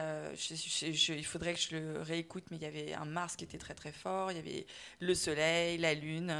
il 0.51 1.25
faudrait 1.25 1.53
que 1.53 1.59
je 1.59 1.77
le 1.77 2.01
réécoute, 2.01 2.43
mais 2.51 2.57
il 2.57 2.63
y 2.63 2.65
avait 2.65 2.93
un 2.93 3.05
Mars 3.05 3.37
qui 3.37 3.45
était 3.45 3.57
très 3.57 3.73
très 3.73 3.93
fort, 3.93 4.31
il 4.31 4.35
y 4.35 4.39
avait 4.39 4.65
le 4.99 5.15
Soleil, 5.15 5.77
la 5.77 5.93
Lune, 5.93 6.35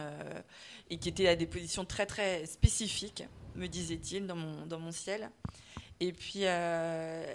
et 0.90 0.98
qui 0.98 1.08
étaient 1.08 1.30
à 1.30 1.38
des 1.38 1.48
positions 1.48 1.86
très 1.86 2.06
très 2.06 2.46
spécifiques, 2.46 3.24
me 3.56 3.68
disait-il, 3.68 4.28
dans 4.28 4.36
mon, 4.36 4.66
dans 4.66 4.80
mon 4.80 4.92
ciel. 4.92 5.32
Et 6.00 6.14
puis, 6.14 6.42
euh, 6.44 7.26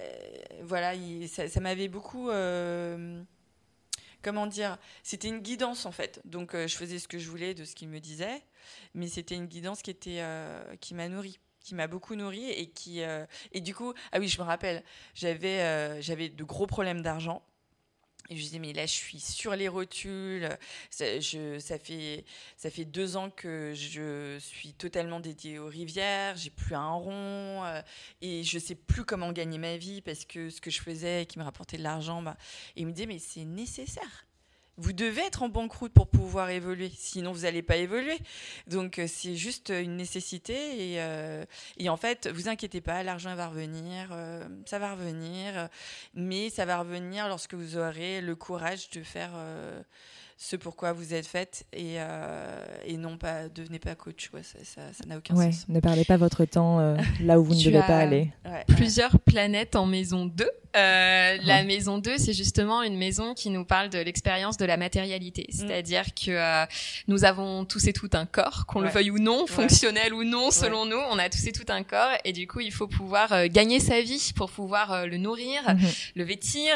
voilà, 0.63 0.95
ça, 1.27 1.61
m'avait 1.61 1.89
beaucoup. 1.89 2.31
Euh, 2.31 3.21
comment 4.23 4.47
dire 4.47 4.79
C'était 5.03 5.29
une 5.29 5.41
guidance, 5.41 5.85
en 5.85 5.93
fait. 5.93 6.21
Donc, 6.25 6.55
euh, 6.55 6.69
je 6.69 6.77
faisais 6.77 6.99
ce 6.99 7.09
que 7.09 7.19
je 7.19 7.29
voulais 7.29 7.55
de 7.55 7.65
ce 7.65 7.75
qu'il 7.75 7.89
me 7.89 7.99
disait, 7.99 8.43
mais 8.95 9.09
c'était 9.09 9.35
une 9.35 9.47
guidance 9.47 9.83
qui, 9.83 9.91
était, 9.91 10.23
qui 10.81 10.95
m'a 10.95 11.09
nourrie 11.09 11.41
qui 11.63 11.75
m'a 11.75 11.87
beaucoup 11.87 12.15
nourrie 12.15 12.51
et 12.51 12.71
qui 12.71 13.01
et 13.53 13.61
du 13.61 13.75
coup 13.75 13.95
ah 14.13 14.19
oui 14.19 14.29
je 14.29 14.39
me 14.41 14.45
rappelle 14.45 14.83
j'avais 15.15 16.01
j'avais 16.03 16.29
de 16.29 16.45
gros 16.45 16.67
problèmes 16.67 17.03
d'argent 17.03 17.43
et 18.33 18.37
je 18.37 18.43
disais, 18.43 18.59
mais 18.59 18.73
là, 18.73 18.87
je 18.87 18.93
suis 18.93 19.21
sur 19.21 19.55
les 19.57 19.69
rotules. 19.69 20.49
Ça, 20.91 21.21
je, 21.21 21.59
ça, 21.59 21.79
fait, 21.79 22.25
ça 22.57 22.71
fait 22.71 22.85
deux 22.85 23.17
ans 23.17 23.31
que 23.31 23.73
je 23.75 24.39
suis 24.39 24.75
totalement 24.75 25.21
dédiée 25.21 25.59
aux 25.59 25.67
rivières. 25.67 26.37
J'ai 26.37 26.51
plus 26.51 26.75
un 26.75 26.93
rond. 26.93 27.65
Euh, 27.65 27.83
et 28.21 28.45
je 28.45 28.59
sais 28.59 28.75
plus 28.75 29.05
comment 29.05 29.33
gagner 29.33 29.59
ma 29.59 29.77
vie 29.77 30.01
parce 30.01 30.25
que 30.25 30.51
ce 30.51 30.61
que 30.61 30.71
je 30.71 30.81
faisais 30.81 31.27
qui 31.27 31.39
me 31.39 31.45
rapportait 31.45 31.77
de 31.77 31.83
l'argent, 31.83 32.23
bah, 32.23 32.37
et 32.77 32.83
il 32.83 32.87
me 32.87 32.93
disait, 32.93 33.07
mais 33.07 33.19
c'est 33.19 33.45
nécessaire 33.45 34.27
vous 34.79 34.93
devez 34.93 35.23
être 35.23 35.43
en 35.43 35.49
banqueroute 35.49 35.93
pour 35.93 36.09
pouvoir 36.09 36.51
évoluer, 36.51 36.91
sinon 36.97 37.33
vous 37.33 37.41
n'allez 37.41 37.63
pas 37.63 37.77
évoluer. 37.77 38.19
Donc 38.67 38.99
euh, 38.99 39.07
c'est 39.07 39.37
juste 39.37 39.71
une 39.71 39.97
nécessité 39.97 40.55
et, 40.55 41.01
euh, 41.01 41.45
et, 41.77 41.89
en 41.89 41.97
fait, 41.97 42.29
vous 42.29 42.49
inquiétez 42.49 42.81
pas, 42.81 43.03
l'argent 43.03 43.35
va 43.35 43.49
revenir, 43.49 44.09
euh, 44.13 44.47
ça 44.67 44.79
va 44.79 44.93
revenir, 44.93 45.69
mais 46.15 46.51
ça 46.51 46.65
va 46.65 46.79
revenir 46.79 47.29
lorsque 47.29 47.55
vous 47.55 47.77
aurez 47.77 48.21
le 48.21 48.35
courage 48.35 48.91
de 48.91 49.03
faire 49.03 49.33
ce 50.45 50.57
pourquoi 50.57 50.93
vous 50.93 51.15
êtes 51.15 51.27
faite 51.27 51.65
et, 51.73 51.97
et 52.87 52.97
non 52.97 53.17
pas 53.17 53.49
devenez 53.49 53.79
pas 53.79 53.95
coach. 53.95 54.31
ça 54.43 54.81
n'a 55.07 55.19
aucun 55.19 55.37
sens. 55.37 55.69
Ne 55.69 55.81
parlez 55.81 56.05
pas 56.05 56.17
votre 56.17 56.45
temps 56.45 56.97
là 57.21 57.39
où 57.39 57.45
vous 57.45 57.55
ne 57.55 57.63
devez 57.63 57.81
pas 57.81 57.99
aller. 57.99 58.33
Plusieurs 58.67 59.21
planètes 59.21 59.77
en 59.77 59.87
maison 59.87 60.27
2 60.27 60.51
euh, 60.75 61.37
la 61.45 61.65
maison 61.65 61.99
2, 61.99 62.17
c'est 62.17 62.33
justement 62.33 62.83
une 62.83 62.97
maison 62.97 63.35
qui 63.35 63.51
nous 63.51 63.65
parle 63.65 63.91
de 63.91 63.99
l'expérience 63.99 64.57
de 64.57 64.65
la 64.65 64.77
matérialité. 64.77 65.47
Mm. 65.49 65.53
C'est-à-dire 65.53 66.05
que 66.15 66.31
euh, 66.31 66.65
nous 67.09 67.25
avons 67.25 67.65
tous 67.65 67.87
et 67.89 67.93
toutes 67.93 68.15
un 68.15 68.25
corps, 68.25 68.65
qu'on 68.67 68.81
le 68.81 68.89
veuille 68.89 69.11
ou 69.11 69.19
non, 69.19 69.47
fonctionnel 69.47 70.15
ou 70.15 70.25
non, 70.25 70.51
selon 70.51 70.87
nous, 70.87 71.01
on 71.11 71.19
a 71.19 71.29
tous 71.29 71.47
et 71.47 71.53
toutes 71.53 71.71
un 71.71 71.83
corps. 71.83 72.13
Et 72.25 72.33
du 72.33 72.47
coup, 72.47 72.61
il 72.61 72.73
faut 72.73 72.87
pouvoir 72.87 73.33
euh, 73.33 73.47
gagner 73.51 73.81
sa 73.81 74.01
vie 74.01 74.33
pour 74.35 74.51
pouvoir 74.51 75.07
le 75.07 75.19
nourrir, 75.19 75.63
mm-hmm. 75.63 76.13
le 76.17 76.25
vêtir, 76.25 76.75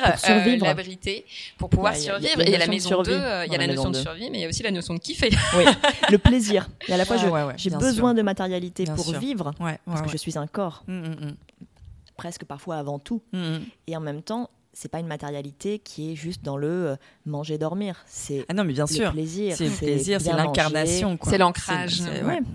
l'abriter, 0.61 1.25
pour 1.57 1.71
pouvoir 1.71 1.97
survivre. 1.97 2.41
et 2.41 2.47
il 2.47 2.51
y 2.51 2.55
a 2.55 2.59
la 2.59 2.67
maison 2.67 3.03
2, 3.03 3.13
il 3.47 3.53
y 3.61 3.65
a 3.65 3.67
la, 3.67 3.75
notion 3.75 3.91
de 3.91 3.97
survie, 3.97 4.31
mais 4.31 4.39
il 4.39 4.41
y 4.43 4.45
a 4.45 4.49
aussi 4.49 4.63
la 4.63 4.71
notion 4.71 4.95
de 4.95 4.99
kiffer. 4.99 5.31
Oui, 5.57 5.65
le 6.11 6.19
plaisir. 6.19 6.69
Et 6.89 6.93
à 6.93 6.97
la 6.97 7.05
fois, 7.05 7.17
j'ai 7.57 7.71
besoin 7.71 8.15
de 8.15 8.23
matérialité 8.23 8.85
pour 8.85 9.13
vivre, 9.15 9.53
parce 9.87 10.03
que 10.03 10.11
je 10.11 10.17
suis 10.17 10.39
un 10.39 10.47
corps. 10.47 10.85
Mm, 10.87 11.33
presque 12.17 12.45
parfois 12.45 12.77
avant 12.77 12.99
tout. 12.99 13.23
Et 13.87 13.97
en 13.97 14.01
même 14.01 14.23
temps, 14.23 14.51
c'est 14.73 14.91
pas 14.91 15.01
une 15.01 15.07
matérialité 15.07 15.79
qui 15.79 16.13
est 16.13 16.15
juste 16.15 16.45
dans 16.45 16.59
le 16.59 16.69
euh, 16.69 16.97
manger 17.25 17.57
dormir. 17.57 18.05
C'est 18.07 18.45
ah 18.51 18.53
non 18.53 18.63
mais 18.63 18.75
bien 18.75 18.85
le 18.87 18.95
sûr. 18.95 19.11
plaisir. 19.11 19.57
C'est 19.57 19.71
le 19.71 19.71
plaisir 19.71 20.21
c'est 20.21 20.35
l'incarnation 20.35 21.19
c'est 21.23 21.39
l'ancrage. 21.39 22.03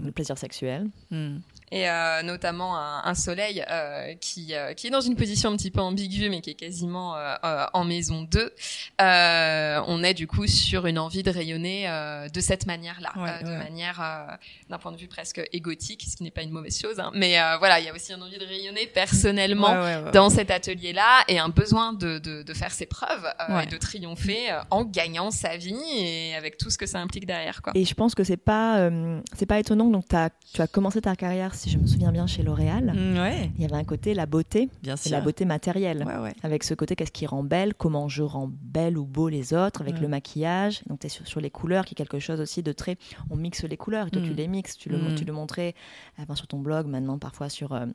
Le 0.05 0.12
plaisir 0.12 0.38
sexuel. 0.38 0.88
Mm 1.10 1.38
et 1.71 1.89
euh, 1.89 2.21
notamment 2.23 2.77
un, 2.77 3.03
un 3.05 3.15
soleil 3.15 3.63
euh, 3.69 4.13
qui, 4.19 4.53
euh, 4.53 4.73
qui 4.73 4.87
est 4.87 4.89
dans 4.89 5.01
une 5.01 5.15
position 5.15 5.51
un 5.51 5.55
petit 5.55 5.71
peu 5.71 5.79
ambiguë 5.79 6.29
mais 6.29 6.41
qui 6.41 6.49
est 6.49 6.55
quasiment 6.55 7.15
euh, 7.15 7.35
euh, 7.45 7.65
en 7.73 7.85
maison 7.85 8.23
2. 8.23 8.53
on 8.99 10.03
est 10.03 10.13
du 10.13 10.27
coup 10.27 10.47
sur 10.47 10.85
une 10.85 10.99
envie 10.99 11.23
de 11.23 11.31
rayonner 11.31 11.87
de 12.33 12.41
cette 12.41 12.65
manière-là, 12.65 13.41
de 13.41 13.49
manière 13.49 14.37
d'un 14.69 14.77
point 14.77 14.91
de 14.91 14.97
vue 14.97 15.07
presque 15.07 15.41
égotique, 15.53 16.05
ce 16.09 16.17
qui 16.17 16.23
n'est 16.23 16.31
pas 16.31 16.43
une 16.43 16.51
mauvaise 16.51 16.79
chose. 16.79 16.99
Hein. 16.99 17.11
Mais 17.13 17.37
voilà, 17.59 17.79
il 17.79 17.85
y 17.85 17.89
a 17.89 17.93
aussi 17.93 18.13
une 18.13 18.21
envie 18.21 18.37
de 18.37 18.45
rayonner 18.45 18.87
personnellement 18.87 20.11
dans 20.11 20.29
cet 20.29 20.51
atelier-là 20.51 21.23
et 21.27 21.39
un 21.39 21.49
besoin 21.49 21.93
de, 21.93 22.19
de, 22.19 22.43
de 22.43 22.53
faire 22.53 22.71
ses 22.71 22.85
preuves 22.85 23.27
et 23.63 23.65
de 23.67 23.77
triompher 23.77 24.61
en 24.69 24.83
gagnant 24.83 25.31
sa 25.31 25.57
vie 25.57 25.75
et 25.97 26.35
avec 26.35 26.57
tout 26.57 26.69
ce 26.69 26.77
que 26.77 26.85
ça 26.85 26.99
implique 26.99 27.25
derrière. 27.25 27.61
Quoi. 27.61 27.73
Et 27.75 27.85
je 27.85 27.93
pense 27.93 28.15
que 28.15 28.23
c'est 28.23 28.37
pas 28.37 28.89
c'est 29.37 29.45
pas 29.45 29.59
étonnant 29.59 29.89
donc 29.89 30.13
as, 30.13 30.29
tu 30.53 30.61
as 30.61 30.67
commencé 30.67 31.01
ta 31.01 31.15
carrière 31.15 31.55
si 31.61 31.69
je 31.69 31.77
me 31.77 31.85
souviens 31.85 32.11
bien, 32.11 32.25
chez 32.25 32.41
L'Oréal. 32.41 32.85
Mm, 32.85 33.51
il 33.55 33.61
y 33.61 33.65
avait 33.65 33.75
un 33.75 33.83
côté 33.83 34.15
la 34.15 34.25
beauté, 34.25 34.69
bien 34.81 34.95
la 35.09 35.21
beauté 35.21 35.45
matérielle, 35.45 36.05
avec 36.41 36.63
ce 36.63 36.73
côté 36.73 36.95
qu'est-ce 36.95 37.11
qui 37.11 37.27
rend 37.27 37.43
belle, 37.43 37.75
comment 37.75 38.09
je 38.09 38.23
rends 38.23 38.49
belle 38.51 38.97
ou 38.97 39.05
beau 39.05 39.29
les 39.29 39.53
autres, 39.53 39.81
avec 39.81 39.99
le 39.99 40.07
maquillage. 40.07 40.81
Donc 40.87 40.99
tu 40.99 41.07
es 41.07 41.09
sur, 41.09 41.39
les 41.39 41.51
couleurs, 41.51 41.85
qui 41.85 41.93
est 41.93 41.95
quelque 41.95 42.19
chose 42.19 42.41
aussi 42.41 42.63
de 42.63 42.71
très. 42.71 42.97
On 43.29 43.35
mixe 43.35 43.63
les 43.63 43.77
couleurs, 43.77 44.07
et 44.07 44.09
toi 44.09 44.21
tu 44.23 44.31
mm. 44.31 44.35
les 44.35 44.47
mixes, 44.47 44.75
tu 44.75 44.89
le, 44.89 44.97
mm. 44.97 45.15
tu 45.15 45.23
le 45.23 45.33
montrais 45.33 45.75
avant 46.17 46.35
sur 46.35 46.47
ton 46.47 46.59
blog, 46.59 46.87
maintenant 46.87 47.19
parfois 47.19 47.49
sur. 47.49 47.73
Euh, 47.73 47.85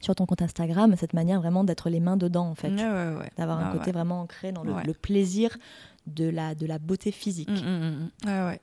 sur 0.00 0.16
ton 0.16 0.26
compte 0.26 0.42
Instagram, 0.42 0.96
cette 0.98 1.12
manière 1.12 1.40
vraiment 1.40 1.62
d'être 1.62 1.88
les 1.88 2.00
mains 2.00 2.16
dedans, 2.16 2.48
en 2.48 2.56
fait. 2.56 2.74
D'avoir 2.74 3.60
un 3.60 3.70
ah, 3.70 3.72
côté 3.72 3.92
vraiment 3.92 4.22
ancré 4.22 4.50
dans 4.50 4.64
le, 4.64 4.72
le, 4.84 4.94
plaisir 4.94 5.56
de 6.08 6.28
la, 6.28 6.56
de 6.56 6.66
la 6.66 6.80
beauté 6.80 7.12
physique. 7.12 7.48
Ah 8.26 8.46
ouais. 8.48 8.60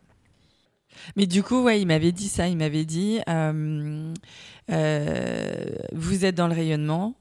Mais 1.15 1.25
du 1.25 1.43
coup, 1.43 1.63
ouais, 1.63 1.81
il 1.81 1.87
m'avait 1.87 2.11
dit 2.11 2.29
ça. 2.29 2.47
Il 2.47 2.57
m'avait 2.57 2.85
dit, 2.85 3.19
euh, 3.27 4.13
euh, 4.71 5.65
vous 5.93 6.25
êtes 6.25 6.35
dans 6.35 6.47
le 6.47 6.53
rayonnement. 6.53 7.15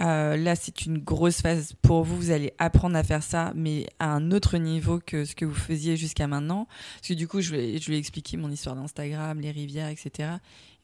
Euh, 0.00 0.36
là, 0.36 0.54
c'est 0.54 0.86
une 0.86 0.98
grosse 0.98 1.40
phase 1.42 1.72
pour 1.82 2.04
vous. 2.04 2.16
Vous 2.16 2.30
allez 2.30 2.52
apprendre 2.58 2.96
à 2.96 3.02
faire 3.02 3.22
ça, 3.22 3.52
mais 3.56 3.86
à 3.98 4.12
un 4.12 4.30
autre 4.30 4.56
niveau 4.58 5.00
que 5.04 5.24
ce 5.24 5.34
que 5.34 5.44
vous 5.44 5.54
faisiez 5.54 5.96
jusqu'à 5.96 6.28
maintenant. 6.28 6.68
Parce 6.96 7.08
que 7.08 7.14
du 7.14 7.26
coup, 7.26 7.40
je 7.40 7.54
lui, 7.54 7.60
ai, 7.60 7.78
je 7.78 7.88
lui 7.88 7.96
ai 7.96 7.98
expliqué 7.98 8.36
mon 8.36 8.50
histoire 8.50 8.76
d'Instagram, 8.76 9.40
les 9.40 9.50
rivières, 9.50 9.88
etc. 9.88 10.30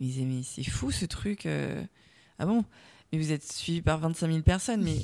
Il 0.00 0.06
me 0.06 0.12
disait, 0.12 0.24
mais 0.24 0.42
c'est 0.42 0.68
fou 0.68 0.90
ce 0.90 1.04
truc. 1.04 1.46
Ah 2.38 2.46
bon? 2.46 2.64
Mais 3.12 3.18
vous 3.18 3.30
êtes 3.30 3.44
suivi 3.44 3.80
par 3.80 3.98
25 3.98 4.28
000 4.28 4.42
personnes, 4.42 4.82
mais 4.82 4.96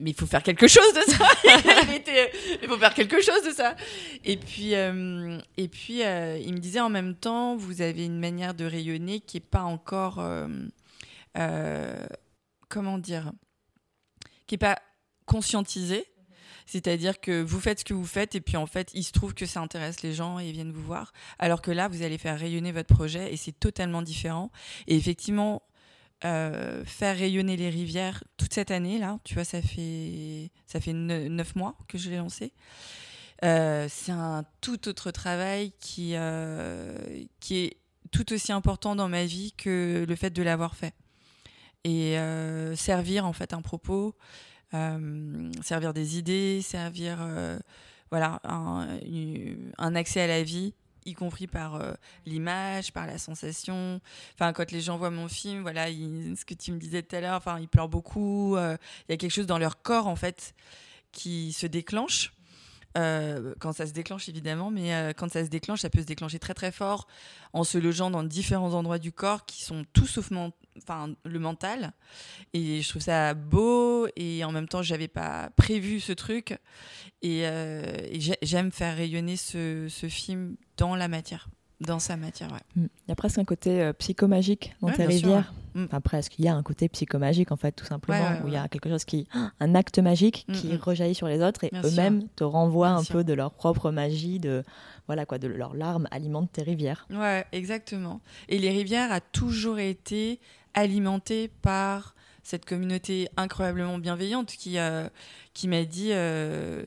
mais 0.00 0.10
il 0.10 0.14
faut 0.14 0.26
faire 0.26 0.42
quelque 0.42 0.68
chose 0.68 0.92
de 0.94 1.10
ça. 1.10 1.26
il 2.62 2.68
faut 2.68 2.78
faire 2.78 2.94
quelque 2.94 3.20
chose 3.20 3.42
de 3.44 3.50
ça. 3.50 3.74
Et 4.24 4.36
puis, 4.36 4.74
euh, 4.74 5.38
et 5.56 5.68
puis 5.68 6.04
euh, 6.04 6.38
il 6.38 6.54
me 6.54 6.58
disait 6.58 6.80
en 6.80 6.90
même 6.90 7.16
temps, 7.16 7.56
vous 7.56 7.82
avez 7.82 8.04
une 8.04 8.18
manière 8.18 8.54
de 8.54 8.64
rayonner 8.64 9.20
qui 9.20 9.38
est 9.38 9.40
pas 9.40 9.62
encore, 9.62 10.20
euh, 10.20 12.06
comment 12.68 12.98
dire, 12.98 13.32
qui 14.46 14.54
est 14.54 14.58
pas 14.58 14.78
conscientisée. 15.26 16.06
C'est-à-dire 16.66 17.18
que 17.18 17.40
vous 17.40 17.60
faites 17.60 17.80
ce 17.80 17.84
que 17.84 17.94
vous 17.94 18.04
faites 18.04 18.34
et 18.34 18.42
puis 18.42 18.58
en 18.58 18.66
fait, 18.66 18.90
il 18.92 19.02
se 19.02 19.12
trouve 19.12 19.32
que 19.32 19.46
ça 19.46 19.60
intéresse 19.60 20.02
les 20.02 20.12
gens 20.12 20.38
et 20.38 20.48
ils 20.48 20.52
viennent 20.52 20.70
vous 20.70 20.84
voir. 20.84 21.12
Alors 21.38 21.62
que 21.62 21.70
là, 21.70 21.88
vous 21.88 22.02
allez 22.02 22.18
faire 22.18 22.38
rayonner 22.38 22.72
votre 22.72 22.94
projet 22.94 23.32
et 23.32 23.38
c'est 23.38 23.58
totalement 23.58 24.02
différent. 24.02 24.50
Et 24.86 24.94
effectivement, 24.94 25.62
euh, 26.24 26.84
faire 26.84 27.16
rayonner 27.16 27.56
les 27.56 27.68
rivières 27.68 28.24
toute 28.36 28.52
cette 28.52 28.72
année 28.72 28.98
là. 28.98 29.20
Tu 29.22 29.34
vois, 29.34 29.44
ça 29.44 29.62
fait 29.62 30.50
ça 30.66 30.80
fait 30.80 30.92
neuf 30.92 31.54
mois 31.54 31.76
que 31.86 31.96
je 31.96 32.10
l'ai 32.10 32.16
lancé. 32.16 32.52
Euh, 33.44 33.86
c'est 33.88 34.10
un 34.10 34.44
tout 34.60 34.88
autre 34.88 35.12
travail 35.12 35.72
qui 35.78 36.12
euh, 36.14 36.98
qui 37.38 37.58
est 37.58 37.76
tout 38.10 38.32
aussi 38.32 38.50
important 38.50 38.96
dans 38.96 39.08
ma 39.08 39.26
vie 39.26 39.52
que 39.56 40.04
le 40.08 40.16
fait 40.16 40.30
de 40.30 40.42
l'avoir 40.42 40.74
fait. 40.74 40.94
Et 41.84 42.16
servir 42.74 43.24
en 43.24 43.32
fait 43.32 43.54
un 43.54 43.62
propos, 43.62 44.14
servir 44.72 45.94
des 45.94 46.18
idées, 46.18 46.60
servir 46.60 47.18
voilà 48.10 48.40
un, 48.44 48.98
un, 49.78 49.94
accès 49.94 50.20
à 50.20 50.26
la 50.26 50.42
vie 50.42 50.74
y 51.08 51.14
compris 51.14 51.46
par 51.46 51.76
euh, 51.76 51.92
l'image, 52.26 52.92
par 52.92 53.06
la 53.06 53.18
sensation. 53.18 54.00
Enfin, 54.34 54.52
quand 54.52 54.70
les 54.70 54.80
gens 54.80 54.96
voient 54.96 55.10
mon 55.10 55.28
film, 55.28 55.62
voilà, 55.62 55.86
ce 55.86 56.44
que 56.44 56.54
tu 56.54 56.72
me 56.72 56.78
disais 56.78 57.02
tout 57.02 57.16
à 57.16 57.20
l'heure, 57.20 57.36
enfin, 57.36 57.58
ils 57.60 57.68
pleurent 57.68 57.88
beaucoup. 57.88 58.56
Euh, 58.56 58.76
il 59.08 59.12
y 59.12 59.14
a 59.14 59.16
quelque 59.16 59.32
chose 59.32 59.46
dans 59.46 59.58
leur 59.58 59.82
corps, 59.82 60.06
en 60.06 60.16
fait, 60.16 60.54
qui 61.12 61.52
se 61.52 61.66
déclenche. 61.66 62.32
Euh, 62.96 63.54
quand 63.60 63.72
ça 63.72 63.86
se 63.86 63.92
déclenche 63.92 64.28
évidemment, 64.28 64.70
mais 64.70 65.12
quand 65.16 65.30
ça 65.30 65.44
se 65.44 65.50
déclenche, 65.50 65.80
ça 65.80 65.90
peut 65.90 66.00
se 66.00 66.06
déclencher 66.06 66.38
très 66.38 66.54
très 66.54 66.72
fort 66.72 67.06
en 67.52 67.62
se 67.62 67.78
logeant 67.78 68.10
dans 68.10 68.22
différents 68.22 68.74
endroits 68.74 68.98
du 68.98 69.12
corps 69.12 69.44
qui 69.46 69.62
sont 69.62 69.84
tout 69.92 70.06
sauf 70.06 70.30
enfin, 70.78 71.14
le 71.24 71.38
mental. 71.38 71.92
Et 72.54 72.80
je 72.80 72.88
trouve 72.88 73.02
ça 73.02 73.34
beau 73.34 74.08
et 74.16 74.42
en 74.44 74.52
même 74.52 74.68
temps, 74.68 74.82
j'avais 74.82 75.08
pas 75.08 75.50
prévu 75.56 76.00
ce 76.00 76.12
truc. 76.12 76.58
Et, 77.22 77.44
j'aime 78.42 78.72
faire 78.72 78.96
rayonner 78.96 79.36
ce, 79.36 79.86
ce 79.88 80.08
film 80.08 80.56
dans 80.76 80.96
la 80.96 81.08
matière. 81.08 81.48
Dans 81.80 82.00
sa 82.00 82.16
matière, 82.16 82.50
ouais. 82.52 82.58
Mm. 82.74 82.86
Il 83.06 83.08
y 83.08 83.12
a 83.12 83.14
presque 83.14 83.38
un 83.38 83.44
côté 83.44 83.80
euh, 83.80 83.92
psychomagique 83.92 84.74
dans 84.80 84.90
tes 84.90 85.06
rivières. 85.06 85.52
Mm. 85.52 85.67
Enfin, 85.86 86.00
presque. 86.00 86.38
Il 86.38 86.44
y 86.44 86.48
a 86.48 86.54
un 86.54 86.62
côté 86.62 86.88
psychomagique, 86.88 87.52
en 87.52 87.56
fait, 87.56 87.72
tout 87.72 87.84
simplement, 87.84 88.40
où 88.44 88.48
il 88.48 88.54
y 88.54 88.56
a 88.56 88.68
quelque 88.68 88.88
chose 88.88 89.04
qui. 89.04 89.28
un 89.60 89.74
acte 89.74 89.98
magique 89.98 90.44
mm, 90.48 90.52
qui 90.52 90.76
rejaillit 90.76 91.14
sur 91.14 91.28
les 91.28 91.42
autres 91.42 91.64
et 91.64 91.70
eux-mêmes 91.84 92.28
te 92.36 92.44
renvoient 92.44 92.88
un 92.88 93.04
peu 93.04 93.24
de 93.24 93.32
leur 93.32 93.52
propre 93.52 93.90
magie, 93.90 94.38
de. 94.38 94.64
Voilà, 95.06 95.24
quoi, 95.24 95.38
de 95.38 95.48
leurs 95.48 95.74
larmes 95.74 96.06
alimentent 96.10 96.52
tes 96.52 96.62
rivières. 96.62 97.06
Ouais, 97.10 97.46
exactement. 97.52 98.20
Et 98.48 98.58
les 98.58 98.70
rivières 98.70 99.10
a 99.10 99.20
toujours 99.20 99.78
été 99.78 100.38
alimentées 100.74 101.48
par 101.62 102.14
cette 102.42 102.66
communauté 102.66 103.28
incroyablement 103.36 103.98
bienveillante 103.98 104.48
qui, 104.48 104.78
euh, 104.78 105.08
qui 105.54 105.68
m'a 105.68 105.84
dit. 105.84 106.10
Euh, 106.12 106.84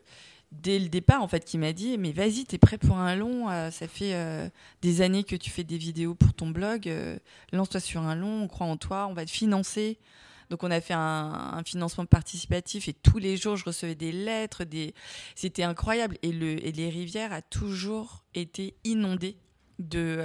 dès 0.51 0.79
le 0.79 0.89
départ, 0.89 1.21
en 1.21 1.27
fait, 1.27 1.45
qui 1.45 1.57
m'a 1.57 1.73
dit 1.73 1.97
Mais 1.97 2.11
vas-y, 2.11 2.45
t'es 2.45 2.57
prêt 2.57 2.77
pour 2.77 2.97
un 2.97 3.15
long 3.15 3.49
euh, 3.49 3.71
Ça 3.71 3.87
fait 3.87 4.13
euh, 4.13 4.49
des 4.81 5.01
années 5.01 5.23
que 5.23 5.35
tu 5.35 5.49
fais 5.49 5.63
des 5.63 5.77
vidéos 5.77 6.15
pour 6.15 6.33
ton 6.33 6.49
blog. 6.49 6.87
Euh, 6.87 7.17
lance-toi 7.51 7.79
sur 7.79 8.01
un 8.01 8.15
long, 8.15 8.43
on 8.43 8.47
croit 8.47 8.67
en 8.67 8.77
toi, 8.77 9.07
on 9.09 9.13
va 9.13 9.25
te 9.25 9.31
financer. 9.31 9.97
Donc, 10.49 10.63
on 10.63 10.71
a 10.71 10.81
fait 10.81 10.93
un, 10.93 11.61
financement 11.65 12.05
participatif 12.05 12.89
et 12.89 12.93
tous 12.93 13.19
les 13.19 13.37
jours, 13.37 13.55
je 13.55 13.63
recevais 13.63 13.95
des 13.95 14.11
lettres. 14.11 14.65
Des... 14.65 14.93
C'était 15.33 15.63
incroyable. 15.63 16.17
Et, 16.23 16.33
le, 16.33 16.65
et 16.65 16.73
les 16.73 16.89
rivières 16.89 17.31
a 17.31 17.41
toujours 17.41 18.25
été 18.35 18.75
inondées 18.83 19.37
de. 19.79 20.19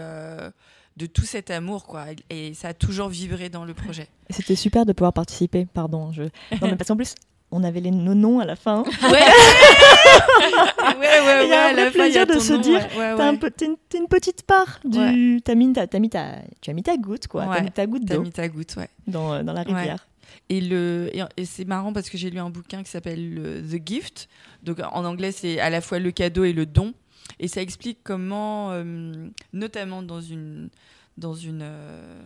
de 0.97 1.07
tout 1.07 1.25
cet 1.25 1.53
amour, 1.53 1.87
quoi. 1.87 2.07
Et 2.29 2.55
ça 2.55 2.69
a 2.69 2.75
toujours 2.75 3.09
vibré 3.09 3.51
dans 3.51 3.65
le 3.65 3.73
projet. 3.73 4.09
C'était 4.31 4.57
super 4.57 4.85
de 4.85 4.93
pouvoir 4.93 5.13
participer, 5.13 5.65
pardon. 5.65 6.11
Je... 6.11 6.23
Non, 6.23 6.29
mais 6.63 6.77
parce 6.77 6.89
qu'en 6.89 6.97
plus, 6.97 7.15
on 7.57 7.65
avait 7.65 7.81
les, 7.81 7.91
nos 7.91 8.15
noms 8.15 8.41
à 8.41 8.45
la 8.45 8.57
fin. 8.57 8.85
Ouais, 9.03 9.11
ouais, 10.99 11.21
ouais, 11.27 11.45
Il 11.45 11.51
y 11.51 11.53
a 11.53 11.69
un 11.69 11.73
vrai 11.73 11.91
plaisir 11.91 12.27
de 12.27 12.39
se 12.39 12.53
dire, 12.55 12.87
un 12.99 13.33
une, 13.35 14.09
petite 14.09 14.43
part 14.43 14.81
du, 14.85 15.41
t'as 15.45 15.55
mis, 15.55 15.73
tu 15.73 15.81
as 15.81 16.73
mis 16.73 16.83
ta 16.83 16.97
goutte, 16.97 17.27
quoi. 17.29 17.47
T'as 17.47 17.63
mis 17.63 17.71
ta 17.71 17.87
goutte 17.87 18.05
d'eau. 18.05 18.23
mis 18.23 18.31
ta 18.31 18.49
goutte, 18.49 18.77
ouais. 18.77 18.89
Dans, 19.07 19.33
euh, 19.33 19.43
la 19.43 19.63
rivière. 19.63 20.07
Et, 20.49 20.61
le, 20.61 21.11
et, 21.37 21.45
c'est 21.45 21.65
marrant 21.65 21.93
parce 21.93 22.11
que 22.11 22.19
j'ai 22.19 22.31
lu 22.31 22.39
un 22.39 22.51
bouquin 22.51 22.83
qui 22.83 22.91
s'appelle 22.91 23.63
The 23.71 23.81
Gift. 23.85 24.29
Donc 24.63 24.81
en 24.81 25.05
anglais, 25.05 25.33
c'est 25.33 25.59
à 25.61 25.71
la 25.71 25.81
fois 25.81 25.99
le 25.99 26.11
cadeau 26.11 26.45
et 26.45 26.53
le 26.53 26.67
don. 26.67 26.95
Et 27.39 27.49
ça 27.49 27.61
explique 27.61 27.99
comment, 28.03 28.71
euh, 28.73 29.29
notamment 29.53 30.03
dans 30.03 30.21
une, 30.21 30.69
dans 31.17 31.35
une, 31.35 31.63
euh, 31.63 32.23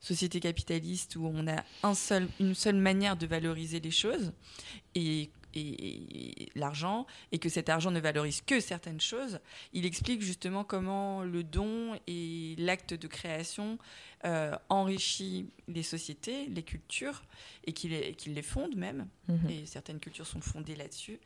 société 0.00 0.40
capitaliste 0.40 1.16
où 1.16 1.26
on 1.26 1.46
a 1.46 1.64
un 1.82 1.94
seul, 1.94 2.28
une 2.40 2.54
seule 2.54 2.76
manière 2.76 3.16
de 3.16 3.26
valoriser 3.26 3.80
les 3.80 3.90
choses 3.90 4.32
et, 4.94 5.30
l'argent, 6.54 7.06
et 7.32 7.38
que 7.38 7.48
cet 7.48 7.68
argent 7.68 7.90
ne 7.90 7.98
valorise 7.98 8.42
que 8.42 8.60
certaines 8.60 9.00
choses, 9.00 9.40
il 9.72 9.86
explique 9.86 10.22
justement 10.22 10.62
comment 10.62 11.24
le 11.24 11.42
don 11.42 11.98
et 12.06 12.54
l'acte 12.58 12.94
de 12.94 13.06
création 13.08 13.78
euh, 14.24 14.54
enrichit 14.68 15.46
les 15.66 15.82
sociétés, 15.82 16.46
les 16.46 16.62
cultures, 16.62 17.22
et 17.64 17.72
qu'il 17.72 17.90
les, 17.90 18.14
les 18.26 18.42
fonde 18.42 18.76
même. 18.76 19.08
Mhm. 19.26 19.50
Et 19.50 19.66
certaines 19.66 19.98
cultures 19.98 20.26
sont 20.26 20.40
fondées 20.40 20.76
là-dessus. 20.76 21.18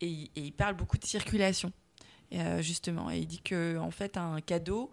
Et, 0.00 0.30
il 0.36 0.52
parle 0.52 0.76
beaucoup 0.76 0.98
de 0.98 1.04
circulation. 1.04 1.72
Euh, 2.32 2.62
justement, 2.62 3.10
et 3.10 3.18
il 3.18 3.26
dit 3.26 3.40
que 3.40 3.76
en 3.78 3.90
fait 3.90 4.16
un 4.16 4.40
cadeau, 4.40 4.92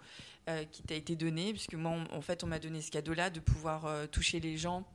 euh, 0.50 0.64
qui 0.72 0.82
t'a 0.82 0.96
été 0.96 1.16
donné, 1.16 1.52
puisque 1.52 1.76
moi, 1.76 1.94
en 2.12 2.22
fait, 2.22 2.44
on 2.44 2.48
m'a 2.48 2.58
donné 2.58 2.82
ce 2.82 2.90
cadeau-là 2.90 3.30
de 3.30 3.40
pouvoir 3.40 3.86
euh, 3.86 4.08
toucher 4.08 4.40
les 4.40 4.58
gens. 4.58 4.86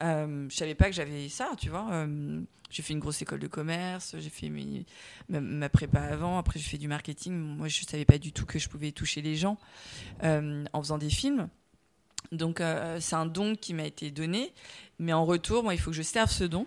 Je 0.00 0.48
savais 0.50 0.74
pas 0.74 0.86
que 0.86 0.92
j'avais 0.92 1.28
ça, 1.28 1.50
tu 1.58 1.68
vois. 1.68 2.06
J'ai 2.70 2.82
fait 2.82 2.94
une 2.94 2.98
grosse 2.98 3.20
école 3.20 3.38
de 3.38 3.46
commerce, 3.46 4.16
j'ai 4.18 4.30
fait 4.30 4.50
ma, 5.28 5.68
prépa 5.68 6.00
avant, 6.00 6.38
après 6.38 6.58
j'ai 6.58 6.68
fait 6.68 6.78
du 6.78 6.88
marketing. 6.88 7.34
Moi, 7.34 7.68
je 7.68 7.84
savais 7.84 8.06
pas 8.06 8.18
du 8.18 8.32
tout 8.32 8.46
que 8.46 8.58
je 8.58 8.68
pouvais 8.68 8.90
toucher 8.90 9.22
les 9.22 9.36
gens 9.36 9.58
en 10.22 10.82
faisant 10.82 10.98
des 10.98 11.10
films. 11.10 11.48
Donc, 12.32 12.60
c'est 12.98 13.14
un 13.14 13.26
don 13.26 13.54
qui 13.54 13.74
m'a 13.74 13.84
été 13.84 14.10
donné, 14.10 14.52
mais 14.98 15.12
en 15.12 15.24
retour, 15.24 15.62
moi, 15.62 15.74
il 15.74 15.78
faut 15.78 15.90
que 15.90 15.96
je 15.96 16.02
serve 16.02 16.30
ce 16.30 16.44
don 16.44 16.66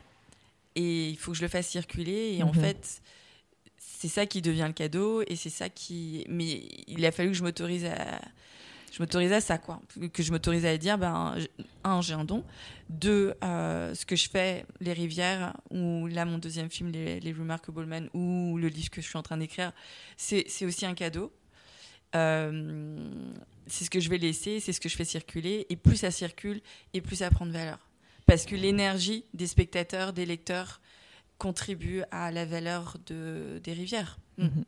et 0.76 1.10
il 1.10 1.18
faut 1.18 1.32
que 1.32 1.38
je 1.38 1.42
le 1.42 1.50
fasse 1.50 1.68
circuler. 1.68 2.38
Et 2.38 2.44
en 2.44 2.54
mhm. 2.54 2.62
fait, 2.62 3.02
c'est 3.98 4.08
ça 4.08 4.26
qui 4.26 4.42
devient 4.42 4.66
le 4.68 4.74
cadeau 4.74 5.24
et 5.28 5.36
c'est 5.36 5.50
ça 5.50 5.70
qui. 5.70 6.26
Mais 6.30 6.68
il 6.88 7.06
a 7.06 7.12
fallu 7.12 7.30
que 7.30 7.38
je 7.38 7.44
m'autorise 7.44 7.86
à. 7.86 8.22
Je 8.92 9.02
m'autorise 9.02 9.34
à 9.34 9.42
ça, 9.42 9.58
quoi. 9.58 9.82
Que 10.14 10.24
je 10.24 10.32
m'autorise 10.32 10.66
à 10.66 10.78
dire, 10.78 10.98
ben, 10.98 11.36
un, 11.84 12.02
j'ai 12.02 12.14
un 12.14 12.24
don. 12.24 12.46
Deux, 12.90 13.34
euh, 13.44 13.94
ce 13.94 14.06
que 14.06 14.16
je 14.16 14.30
fais, 14.30 14.66
Les 14.80 14.94
Rivières, 14.94 15.54
ou 15.70 16.08
là, 16.08 16.24
mon 16.24 16.38
deuxième 16.38 16.70
film, 16.70 16.92
Les, 16.92 17.20
les 17.20 17.34
Remarkable 17.34 17.86
Men, 17.86 18.10
ou 18.14 18.58
le 18.58 18.70
livre 18.70 18.90
que 18.90 19.02
je 19.02 19.08
suis 19.08 19.18
en 19.18 19.24
train 19.24 19.36
d'écrire, 19.36 19.74
c'est 20.16 20.46
aussi 20.64 20.86
un 20.86 20.94
cadeau. 20.94 21.34
Euh, 22.16 22.98
c'est 23.68 23.84
ce 23.84 23.90
que 23.90 24.00
je 24.00 24.10
vais 24.10 24.18
laisser, 24.18 24.62
c'est 24.62 24.72
ce 24.72 24.80
que 24.80 24.88
je 24.88 24.96
fais 24.96 25.04
circuler. 25.04 25.66
Et 25.70 25.76
plus 25.76 25.98
ça 25.98 26.12
circule, 26.12 26.62
et 26.94 27.02
plus 27.02 27.18
ça 27.18 27.30
prend 27.30 27.46
de 27.46 27.52
valeur. 27.52 27.80
Parce 28.26 28.46
que 28.46 28.56
l'énergie 28.56 29.26
des 29.34 29.48
spectateurs, 29.48 30.14
des 30.14 30.26
lecteurs, 30.26 30.80
contribue 31.38 32.04
à 32.12 32.32
la 32.32 32.46
valeur 32.46 32.98
de, 33.06 33.60
des 33.64 33.74
rivières. 33.74 34.18
Mhm. 34.38 34.66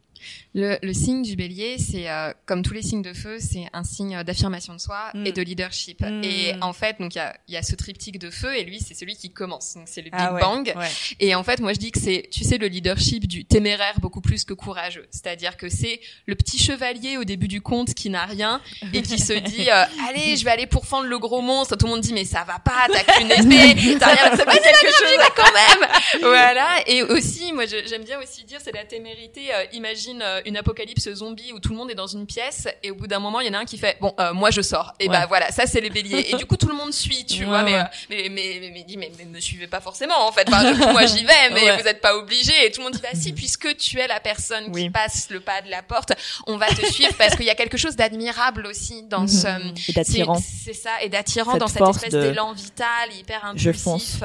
Le, 0.53 0.93
signe 0.93 1.21
du 1.21 1.35
bélier, 1.35 1.77
c'est 1.77 2.09
euh, 2.09 2.33
comme 2.45 2.63
tous 2.63 2.73
les 2.73 2.81
signes 2.81 3.01
de 3.01 3.13
feu, 3.13 3.37
c'est 3.39 3.67
un 3.73 3.83
signe 3.83 4.23
d'affirmation 4.23 4.73
de 4.73 4.79
soi 4.79 5.11
et 5.13 5.29
mm. 5.29 5.31
de 5.31 5.41
leadership. 5.41 6.01
Mm. 6.01 6.23
Et 6.23 6.55
en 6.61 6.73
fait, 6.73 6.99
donc 6.99 7.15
il 7.15 7.19
y 7.19 7.21
a, 7.21 7.37
y 7.47 7.57
a, 7.57 7.61
ce 7.61 7.75
triptyque 7.75 8.19
de 8.19 8.29
feu 8.29 8.55
et 8.55 8.63
lui, 8.63 8.79
c'est 8.79 8.93
celui 8.93 9.15
qui 9.15 9.29
commence. 9.29 9.75
Donc 9.75 9.87
c'est 9.87 10.01
le 10.01 10.09
ah 10.13 10.31
Big 10.31 10.41
Bang. 10.41 10.73
Et 11.19 11.35
en 11.35 11.43
fait, 11.43 11.59
moi 11.59 11.73
je 11.73 11.79
dis 11.79 11.91
que 11.91 11.99
c'est, 11.99 12.27
tu 12.31 12.43
sais, 12.43 12.57
le 12.57 12.67
leadership 12.67 13.27
du 13.27 13.45
téméraire 13.45 13.99
beaucoup 13.99 14.21
plus 14.21 14.45
que 14.45 14.53
courageux. 14.53 15.05
C'est-à-dire 15.11 15.57
que 15.57 15.69
c'est 15.69 15.99
le 16.25 16.35
petit 16.35 16.57
chevalier 16.57 17.17
au 17.17 17.23
début 17.23 17.47
du 17.47 17.61
conte 17.61 17.93
qui 17.93 18.09
n'a 18.09 18.25
rien 18.25 18.61
et 18.93 19.01
qui 19.01 19.19
se 19.19 19.33
dit, 19.33 19.69
euh, 19.69 19.83
allez, 20.09 20.37
je 20.37 20.43
vais 20.43 20.51
aller 20.51 20.67
pourfendre 20.67 21.07
le 21.07 21.19
gros 21.19 21.41
monstre. 21.41 21.75
Tout 21.75 21.85
le 21.85 21.91
monde 21.91 22.01
dit, 22.01 22.13
mais 22.13 22.25
ça 22.25 22.43
va 22.45 22.59
pas, 22.59 22.87
t'as 22.91 23.03
qu'une 23.03 23.31
épée, 23.31 23.97
t'as 23.99 24.13
rien, 24.13 24.35
ça 24.35 24.45
fait 24.51 24.61
quelque 24.61 24.91
chose 24.91 25.17
quand 25.35 25.53
même. 25.53 26.21
voilà. 26.21 26.67
Et 26.87 27.03
aussi, 27.03 27.53
moi 27.53 27.65
j'aime 27.65 28.03
bien 28.03 28.19
aussi 28.19 28.43
dire, 28.43 28.59
c'est 28.63 28.73
la 28.73 28.85
témérité 28.85 29.53
euh, 29.53 29.56
imagine 29.73 30.21
euh, 30.21 30.41
une 30.45 30.57
apocalypse 30.57 31.13
zombie 31.13 31.51
où 31.53 31.59
tout 31.59 31.69
le 31.69 31.75
monde 31.75 31.91
est 31.91 31.95
dans 31.95 32.07
une 32.07 32.25
pièce 32.25 32.67
et 32.83 32.91
au 32.91 32.95
bout 32.95 33.07
d'un 33.07 33.19
moment 33.19 33.39
il 33.39 33.47
y 33.47 33.49
en 33.49 33.53
a 33.53 33.59
un 33.59 33.65
qui 33.65 33.77
fait 33.77 33.97
bon 34.01 34.13
euh, 34.19 34.33
moi 34.33 34.51
je 34.51 34.61
sors. 34.61 34.93
Et 34.99 35.07
bah 35.07 35.25
voilà 35.27 35.51
ça 35.51 35.65
c'est 35.65 35.81
les 35.81 35.89
béliers. 35.89 36.27
Et 36.29 36.35
du 36.35 36.45
coup 36.45 36.57
tout 36.57 36.67
le 36.67 36.75
monde 36.75 36.93
suit 36.93 37.25
tu 37.25 37.45
vois. 37.45 37.63
Mais, 37.63 37.83
mais, 38.09 38.29
mais 38.29 38.59
mais 38.59 38.85
mais, 38.97 39.11
mais, 39.17 39.25
me 39.25 39.39
suivez 39.39 39.67
pas 39.67 39.81
forcément 39.81 40.27
en 40.27 40.31
fait. 40.31 40.49
Moi 40.49 41.05
j'y 41.05 41.23
vais 41.23 41.49
mais 41.53 41.77
vous 41.77 41.83
n'êtes 41.83 42.01
pas 42.01 42.15
obligé 42.15 42.51
et 42.65 42.71
tout 42.71 42.81
le 42.81 42.85
monde 42.85 42.93
dit 42.93 43.01
bah 43.01 43.09
si 43.13 43.33
puisque 43.33 43.75
tu 43.77 43.99
es 43.99 44.07
la 44.07 44.19
personne 44.19 44.71
qui 44.71 44.89
passe 44.89 45.29
le 45.29 45.39
pas 45.39 45.61
de 45.61 45.69
la 45.69 45.81
porte 45.81 46.13
on 46.47 46.57
va 46.57 46.67
te 46.67 46.85
suivre 46.85 47.13
parce 47.17 47.35
qu'il 47.35 47.45
y 47.45 47.49
a 47.49 47.55
quelque 47.55 47.77
chose 47.77 47.95
d'admirable 47.95 48.65
aussi 48.67 49.03
dans 49.03 49.21
mhm. 49.21 49.27
ce 49.27 49.91
d'attirant. 49.93 50.39
c'est 50.63 50.73
ça 50.73 51.01
et 51.01 51.09
d'attirant 51.09 51.57
dans 51.57 51.67
cette 51.67 51.87
espèce 51.87 52.11
d'élan 52.11 52.53
vital 52.53 53.13
hyper 53.17 53.45
impulsif 53.45 54.23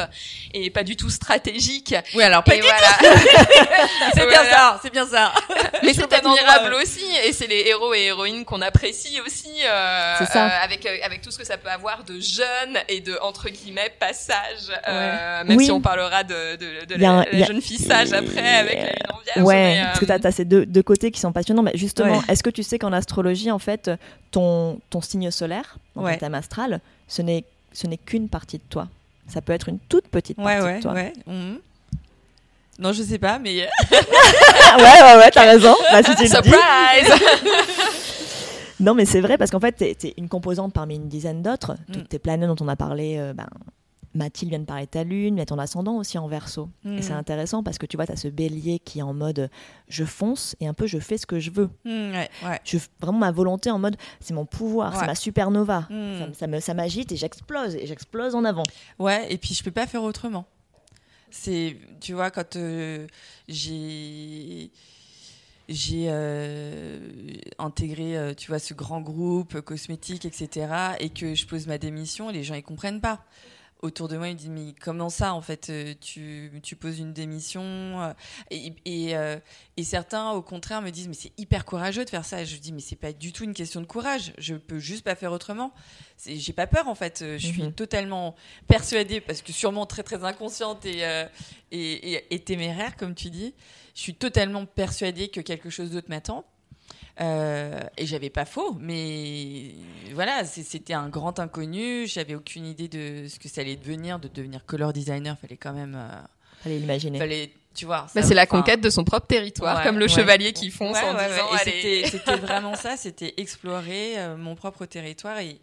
et 0.55 0.71
pas 0.71 0.85
du 0.85 0.97
tout 0.97 1.11
stratégique. 1.11 1.95
Oui 2.15 2.23
alors 2.23 2.43
pas 2.45 2.53
c'est 4.15 4.27
bien 4.27 4.45
ça, 4.45 4.81
c'est 4.83 4.93
bien 4.93 5.07
ça. 5.07 5.22
Mais 5.83 5.95
c'est 5.95 6.13
admirable 6.13 6.75
aussi, 6.75 7.05
et 7.27 7.33
c'est 7.33 7.47
les 7.47 7.65
héros 7.67 7.95
et 7.95 8.05
héroïnes 8.05 8.45
qu'on 8.45 8.61
apprécie 8.63 9.21
aussi, 9.21 9.51
euh, 9.65 10.17
euh, 10.21 10.49
avec 10.63 10.87
euh, 10.87 10.97
avec 11.05 11.23
tout 11.23 11.31
ce 11.31 11.39
que 11.39 11.47
ça 11.47 11.57
peut 11.57 11.69
avoir 11.69 12.05
de 12.05 12.19
jeune 12.21 12.79
et 12.89 13.01
de 13.01 13.19
entre 13.23 13.49
guillemets 13.49 13.93
passage. 13.99 14.71
Euh, 14.89 15.45
même 15.45 15.61
si 15.61 15.71
on 15.71 15.81
parlera 15.81 16.25
de 16.25 16.57
de, 16.57 16.87
de 16.87 16.95
la, 17.01 17.25
jeune 17.45 17.61
fille 17.61 17.79
sage 17.79 18.13
après 18.13 18.57
avec 18.57 18.77
la 18.77 18.83
vierge. 19.35 19.47
Ouais, 19.47 19.81
parce 19.85 20.01
que 20.01 20.05
t'as 20.05 20.19
as 20.23 20.33
ces 20.33 20.45
deux, 20.45 20.67
deux 20.67 20.83
côtés 20.83 21.11
qui 21.11 21.21
sont 21.21 21.33
passionnants. 21.33 21.63
Mais 21.63 21.73
justement, 21.75 22.23
est-ce 22.29 22.43
que 22.43 22.51
tu 22.51 22.63
sais 22.63 22.79
qu'en 22.79 22.93
astrologie, 22.93 23.51
en 23.51 23.59
fait, 23.59 23.91
ton 24.31 24.81
ton 24.91 25.01
signe 25.01 25.31
solaire, 25.31 25.77
ton 25.95 26.17
thème 26.17 26.35
astral, 26.35 26.81
ce 27.09 27.23
n'est 27.23 27.45
ce 27.73 27.87
n'est 27.87 27.99
qu'une 27.99 28.29
partie 28.29 28.59
de 28.59 28.65
toi. 28.69 28.89
Ça 29.29 29.41
peut 29.41 29.53
être 29.53 29.69
une 29.69 29.79
toute 29.79 30.09
petite 30.09 30.37
partie 30.37 30.77
de 30.77 30.83
toi. 30.83 30.93
Ouais, 30.93 31.13
mmh. 31.27 31.55
Non, 32.79 32.93
je 32.93 33.03
sais 33.03 33.19
pas, 33.19 33.39
mais. 33.39 33.69
ouais, 33.91 33.99
ouais, 34.79 35.17
ouais, 35.19 35.31
t'as 35.31 35.45
raison. 35.45 35.75
Bah, 35.93 36.03
Surprise 36.03 36.51
Non, 38.81 38.95
mais 38.95 39.05
c'est 39.05 39.21
vrai 39.21 39.39
parce 39.39 39.51
qu'en 39.51 39.61
fait, 39.61 39.73
t'es 39.73 39.97
es 40.03 40.15
une 40.19 40.29
composante 40.29 40.73
parmi 40.73 40.97
une 40.97 41.09
dizaine 41.09 41.43
d'autres. 41.43 41.75
Mm. 41.89 41.93
Toutes 41.93 42.09
tes 42.09 42.19
planètes 42.19 42.49
dont 42.49 42.65
on 42.65 42.69
a 42.69 42.75
parlé, 42.75 43.17
euh, 43.17 43.33
ben, 43.33 43.47
Mathilde 44.15 44.51
vient 44.51 44.59
de 44.59 44.65
parler 44.65 44.87
de 44.87 44.91
ta 44.91 45.05
lune, 45.05 45.37
mais 45.37 45.47
ton 45.47 45.59
ascendant 45.59 45.97
aussi 45.97 46.19
en 46.19 46.27
verso. 46.27 46.69
Et 46.85 47.01
c'est 47.01 47.15
mm. 47.15 47.19
intéressant 47.19 47.63
parce 47.63 47.79
que 47.79 47.87
tu 47.87 47.97
vois, 47.97 48.07
tu 48.07 48.13
as 48.13 48.17
ce 48.17 48.29
bélier 48.29 48.81
qui 48.81 48.99
est 48.99 49.03
en 49.03 49.15
mode 49.15 49.49
je 49.89 50.05
fonce 50.05 50.57
et 50.61 50.67
un 50.67 50.75
peu 50.75 50.87
je 50.87 50.99
fais 50.99 51.17
ce 51.17 51.27
que 51.27 51.39
je 51.39 51.51
veux. 51.51 51.71
Mm, 51.85 52.13
ouais, 52.13 52.31
ouais. 52.45 52.61
Je, 52.65 52.79
vraiment 53.01 53.19
ma 53.19 53.31
volonté 53.31 53.71
en 53.71 53.79
mode 53.79 53.97
c'est 54.21 54.35
mon 54.35 54.45
pouvoir, 54.45 54.99
c'est 54.99 55.07
ma 55.07 55.15
supernova. 55.15 55.87
Ça, 55.89 56.47
ça, 56.47 56.61
ça 56.61 56.75
m'agite 56.75 57.13
et 57.13 57.17
j'explose 57.17 57.77
et 57.77 57.87
j'explose 57.87 58.35
en 58.35 58.45
avant. 58.45 58.65
Ouais, 58.99 59.33
et 59.33 59.39
puis 59.39 59.55
je 59.55 59.63
peux 59.63 59.71
pas 59.71 59.87
faire 59.87 60.03
autrement. 60.03 60.45
C'est, 61.33 61.77
tu 62.01 62.13
vois, 62.13 62.31
quand 62.31 62.57
euh, 62.57 63.07
j'ai 63.49 64.71
j'ai 65.69 66.07
euh, 66.09 66.99
intégré, 67.59 68.19
euh, 68.19 68.35
tu 68.35 68.49
vois, 68.49 68.59
ce 68.59 68.75
grand 68.75 69.01
groupe 69.01 69.61
cosmétique, 69.63 70.27
etc., 70.27 70.69
et 71.01 71.09
que 71.09 71.35
je 71.35 71.47
pose 71.47 71.67
ma 71.67 71.79
démission, 71.79 72.29
les 72.29 72.45
gens 72.45 72.55
ils 72.55 72.63
comprennent 72.63 73.01
pas 73.01 73.25
autour 73.83 74.07
de 74.07 74.17
moi, 74.17 74.29
ils 74.29 74.35
me 74.35 74.39
disent 74.39 74.49
mais 74.49 74.75
comment 74.81 75.11
ça 75.11 75.35
en 75.35 75.41
fait 75.41 75.69
euh, 75.69 75.95
tu, 76.01 76.53
tu 76.63 76.77
poses 76.77 77.01
une 77.01 77.13
démission 77.13 77.63
euh, 77.63 78.13
et, 78.51 78.73
et, 78.85 79.17
euh, 79.17 79.39
et, 79.77 79.83
certains 79.83 80.31
au 80.31 80.41
contraire 80.41 80.81
me 80.83 80.91
disent 80.91 81.09
mais 81.09 81.15
c'est 81.15 81.33
hyper 81.37 81.65
courageux 81.65 82.05
de 82.05 82.11
faire 82.11 82.25
ça. 82.25 82.43
Et 82.43 82.47
je 82.47 82.57
dis 82.59 82.73
mais 82.73 82.81
c'est 82.81 82.97
pas 82.97 83.13
du 83.13 83.33
tout 83.33 83.43
une 83.43 83.55
question 83.55 83.81
de 83.81 83.87
courage. 83.87 84.33
Je 84.39 84.55
peux 84.55 84.79
juste 84.79 85.05
pas 85.05 85.17
faire 85.17 85.33
autrement. 85.33 85.75
J'ai 86.25 86.53
pas 86.53 86.69
peur 86.69 86.87
en 86.87 86.95
fait. 86.95 87.25
Je 87.37 87.47
suis 87.47 87.63
mhm. 87.63 87.73
totalement 87.73 88.37
persuadée 88.69 89.21
parce 89.21 89.43
que 89.43 89.53
sûrement 89.53 89.85
très 89.85 90.05
très 90.05 90.25
inconsciente 90.25 90.87
et, 90.87 91.03
et, 91.73 92.35
et 92.35 92.39
téméraire 92.39 92.97
comme 92.97 93.15
tu 93.15 93.31
dis. 93.31 93.55
Je 93.95 94.01
suis 94.01 94.15
totalement 94.15 94.65
persuadée 94.65 95.29
que 95.29 95.41
quelque 95.41 95.71
chose 95.71 95.91
d'autre 95.91 96.09
m'attend. 96.09 96.47
Euh, 97.23 97.81
et 97.97 98.07
j'avais 98.07 98.31
pas 98.31 98.45
faux, 98.45 98.77
mais 98.81 99.75
voilà, 100.13 100.45
c'était 100.45 100.95
un 100.95 101.09
grand 101.09 101.39
inconnu. 101.39 102.07
J'avais 102.07 102.35
aucune 102.35 102.67
idée 102.67 102.89
de 102.89 103.29
ce 103.29 103.39
que 103.39 103.49
ça 103.49 103.61
allait 103.61 103.77
devenir, 103.77 104.19
de 104.19 104.29
devenir 104.29 104.65
color 104.67 104.93
designer. 104.93 105.37
Fallait 105.39 105.57
quand 105.57 105.73
même. 105.73 105.95
Euh, 105.95 106.21
fallait 106.63 106.79
l'imaginer. 106.79 107.19
Fallait, 107.19 107.51
tu 107.75 107.87
vois. 107.87 108.07
Bah, 108.15 108.23
c'est 108.23 108.35
la 108.35 108.47
conquête 108.47 108.81
de 108.81 108.91
son 108.91 109.05
propre 109.05 109.27
territoire, 109.27 109.83
comme 109.85 109.99
le 109.99 110.09
chevalier 110.09 110.53
qui 110.53 110.71
fonce 110.71 110.99
en 110.99 111.13
disant. 111.13 112.05
C'était 112.11 112.37
vraiment 112.37 112.75
ça, 112.75 112.97
c'était 112.97 113.35
explorer 113.37 114.19
euh, 114.19 114.37
mon 114.37 114.55
propre 114.55 114.87
territoire 114.87 115.39
et 115.39 115.59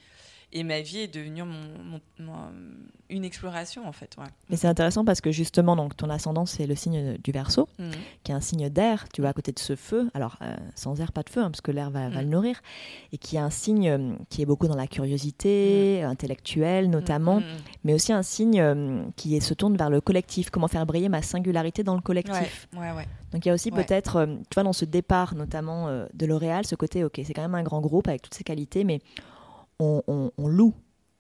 et 0.52 0.64
ma 0.64 0.82
vie 0.82 1.00
est 1.00 1.14
devenue 1.14 1.44
mon, 1.44 2.34
une 3.10 3.24
exploration 3.24 3.88
en 3.88 3.92
fait. 3.92 4.16
Ouais. 4.18 4.26
Mais 4.50 4.56
c'est 4.56 4.68
intéressant 4.68 5.06
parce 5.06 5.22
que 5.22 5.32
justement, 5.32 5.76
donc 5.76 5.96
ton 5.96 6.10
ascendant 6.10 6.46
c'est 6.46 6.66
le 6.66 6.76
signe 6.76 7.18
du 7.24 7.32
Verseau, 7.32 7.68
mhm. 7.78 7.92
qui 8.24 8.32
est 8.32 8.36
un 8.36 8.42
signe 8.42 8.70
d'air. 8.70 9.08
Tu 9.14 9.22
vois 9.22 9.30
à 9.30 9.34
côté 9.34 9.52
de 9.52 9.60
ce 9.60 9.76
feu, 9.76 10.10
alors 10.14 10.38
euh, 10.42 10.56
sans 10.76 11.00
air 11.02 11.12
pas 11.12 11.22
de 11.22 11.30
feu 11.30 11.42
hein, 11.42 11.52
parce 11.52 11.62
que 11.62 11.72
l'air 11.72 11.92
va, 11.92 12.10
le 12.10 12.24
mhm. 12.24 12.30
nourrir, 12.30 12.62
et 13.12 13.18
qui 13.18 13.36
est 13.36 13.40
un 13.40 13.52
signe 13.52 13.90
euh, 13.90 14.14
qui 14.30 14.42
est 14.42 14.46
beaucoup 14.46 14.68
dans 14.68 14.76
la 14.76 14.88
curiosité 14.88 16.00
mhm. 16.02 16.10
intellectuelle 16.10 16.90
notamment, 16.90 17.42
mais 17.84 17.94
aussi 17.94 18.12
un 18.12 18.24
signe 18.24 18.60
euh, 18.60 19.04
qui 19.16 19.40
se 19.42 19.54
tourne 19.54 19.78
vers 19.78 19.90
le 19.90 20.02
collectif. 20.02 20.50
Comment 20.50 20.68
faire 20.68 20.86
briller 20.86 21.10
ma 21.10 21.22
singularité 21.22 21.84
dans 21.84 21.96
le 21.96 22.02
collectif. 22.02 22.68
Ouais, 22.74 22.92
ouais, 22.92 23.08
Donc 23.32 23.46
il 23.46 23.50
y 23.50 23.52
a 23.52 23.54
aussi 23.54 23.70
peut-être, 23.70 24.26
tu 24.50 24.56
vois, 24.56 24.64
dans 24.64 24.74
ce 24.74 24.86
départ 24.86 25.36
notamment 25.36 25.88
de 26.14 26.26
L'Oréal, 26.26 26.66
ce 26.66 26.76
côté, 26.76 27.04
ok, 27.04 27.22
c'est 27.24 27.34
quand 27.34 27.42
même 27.42 27.56
un 27.56 27.64
grand 27.64 27.82
groupe 27.82 28.08
avec 28.08 28.24
toutes 28.24 28.34
ses 28.34 28.44
qualités, 28.44 28.84
mais 28.84 29.00
on, 29.80 30.32
loue 30.48 30.74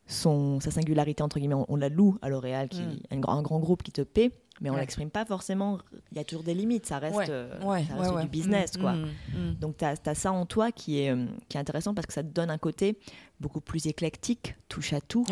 son, 0.07 0.59
sa 0.59 0.71
singularité, 0.71 1.23
entre 1.23 1.39
guillemets, 1.39 1.63
on, 1.67 1.75
la 1.75 1.89
loue 1.89 2.17
à 2.21 2.29
L'Oréal, 2.29 2.69
qui 2.69 2.81
mm. 2.81 2.99
un, 3.11 3.19
grand, 3.19 3.37
un 3.37 3.41
grand 3.41 3.59
groupe 3.59 3.83
qui 3.83 3.91
te 3.91 4.01
paie, 4.01 4.31
mais 4.61 4.69
on 4.69 4.73
ne 4.73 4.79
l'exprime 4.79 5.09
pas 5.09 5.25
forcément. 5.25 5.79
Il 6.11 6.17
y 6.17 6.21
a 6.21 6.23
toujours 6.23 6.43
des 6.43 6.53
limites, 6.53 6.85
ça 6.85 6.99
reste, 6.99 7.29
euh, 7.29 7.57
du 8.21 8.27
business. 8.27 8.77
quoi. 8.77 8.93
Mm, 8.93 9.05
mm, 9.33 9.53
Donc 9.55 9.77
tu 9.77 9.85
as, 9.85 10.15
ça 10.15 10.31
en 10.31 10.45
toi 10.45 10.71
qui 10.71 11.01
est, 11.01 11.11
euh, 11.11 11.25
qui 11.47 11.57
est 11.57 11.59
intéressant 11.59 11.93
parce 11.93 12.07
que 12.07 12.13
ça 12.13 12.23
te 12.23 12.29
donne 12.29 12.49
un 12.49 12.57
côté 12.57 12.99
beaucoup 13.39 13.61
plus 13.61 13.87
éclectique, 13.87 14.55
touche 14.67 14.93
à 14.93 15.01
tout. 15.01 15.25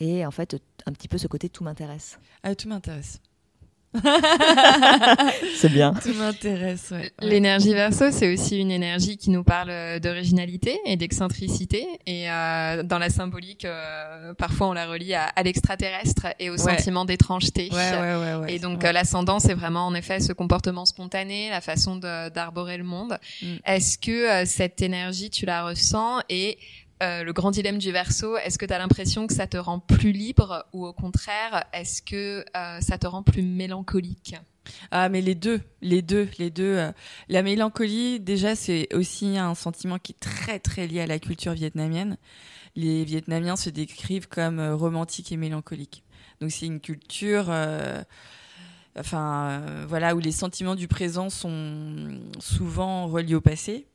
Et 0.00 0.24
en 0.24 0.30
fait, 0.30 0.56
un 0.86 0.92
petit 0.92 1.08
peu 1.08 1.18
ce 1.18 1.26
côté 1.26 1.48
tout 1.48 1.64
m'intéresse. 1.64 2.18
Ah, 2.42 2.54
tout 2.54 2.68
m'intéresse. 2.68 3.20
c'est 5.56 5.68
bien. 5.68 5.94
Tout 5.94 6.14
m'intéresse. 6.14 6.92
L'énergie 7.20 7.74
verso, 7.74 8.10
c'est 8.12 8.32
aussi 8.32 8.58
une 8.58 8.70
énergie 8.70 9.16
qui 9.16 9.30
nous 9.30 9.42
parle 9.42 9.98
d'originalité 10.00 10.78
et 10.84 10.96
d'excentricité. 10.96 11.88
Et 12.06 12.30
euh, 12.30 12.82
dans 12.84 12.98
la 12.98 13.10
symbolique, 13.10 13.64
euh, 13.64 14.32
parfois 14.34 14.68
on 14.68 14.72
la 14.72 14.86
relie 14.86 15.14
à, 15.14 15.32
l'extraterrestre 15.42 16.28
et 16.38 16.50
au 16.50 16.56
sentiment 16.56 17.04
d'étrangeté. 17.04 17.70
et 18.48 18.58
donc 18.60 18.84
euh, 18.84 18.92
l'ascendant, 18.92 19.40
c'est 19.40 19.54
vraiment 19.54 19.86
en 19.86 19.94
effet 19.94 20.20
ce 20.20 20.32
comportement 20.32 20.86
spontané, 20.86 21.50
la 21.50 21.60
façon 21.60 21.96
d'arborer 21.96 22.78
le 22.78 22.84
monde. 22.84 23.18
Mm. 23.42 23.46
Est-ce 23.66 23.98
que 23.98 24.44
cette 24.44 24.82
énergie, 24.82 25.30
tu 25.30 25.46
la 25.46 25.64
ressens 25.64 26.20
et 26.28 26.58
euh, 27.02 27.24
le 27.24 27.32
grand 27.32 27.50
dilemme 27.50 27.78
du 27.78 27.92
verso, 27.92 28.36
est-ce 28.36 28.58
que 28.58 28.66
tu 28.66 28.74
as 28.74 28.78
l'impression 28.78 29.26
que 29.26 29.32
ça 29.32 29.46
te 29.46 29.56
rend 29.56 29.78
plus 29.78 30.12
libre 30.12 30.66
ou 30.74 30.86
au 30.86 30.92
contraire, 30.92 31.64
est-ce 31.72 32.02
que 32.02 32.44
euh, 32.54 32.80
ça 32.80 32.98
te 32.98 33.06
rend 33.06 33.22
plus 33.22 33.42
mélancolique? 33.42 34.36
Ah 34.90 35.08
mais 35.08 35.22
les 35.22 35.34
deux, 35.34 35.62
les 35.80 36.02
deux, 36.02 36.28
les 36.38 36.50
deux. 36.50 36.76
Euh. 36.76 36.92
La 37.30 37.42
mélancolie, 37.42 38.20
déjà, 38.20 38.54
c'est 38.54 38.94
aussi 38.94 39.38
un 39.38 39.54
sentiment 39.54 39.98
qui 39.98 40.12
est 40.12 40.20
très 40.20 40.58
très 40.58 40.86
lié 40.86 41.00
à 41.00 41.06
la 41.06 41.18
culture 41.18 41.54
vietnamienne. 41.54 42.18
Les 42.76 43.04
Vietnamiens 43.04 43.56
se 43.56 43.70
décrivent 43.70 44.28
comme 44.28 44.60
romantiques 44.60 45.32
et 45.32 45.36
mélancoliques. 45.38 46.04
Donc 46.40 46.52
c'est 46.52 46.66
une 46.66 46.80
culture, 46.80 47.52
enfin 48.96 49.84
voilà, 49.88 50.14
où 50.14 50.20
les 50.20 50.32
sentiments 50.32 50.76
du 50.76 50.86
présent 50.86 51.30
sont 51.30 52.20
souvent 52.38 53.08
reliés 53.08 53.34
au 53.34 53.40
passé. 53.40 53.89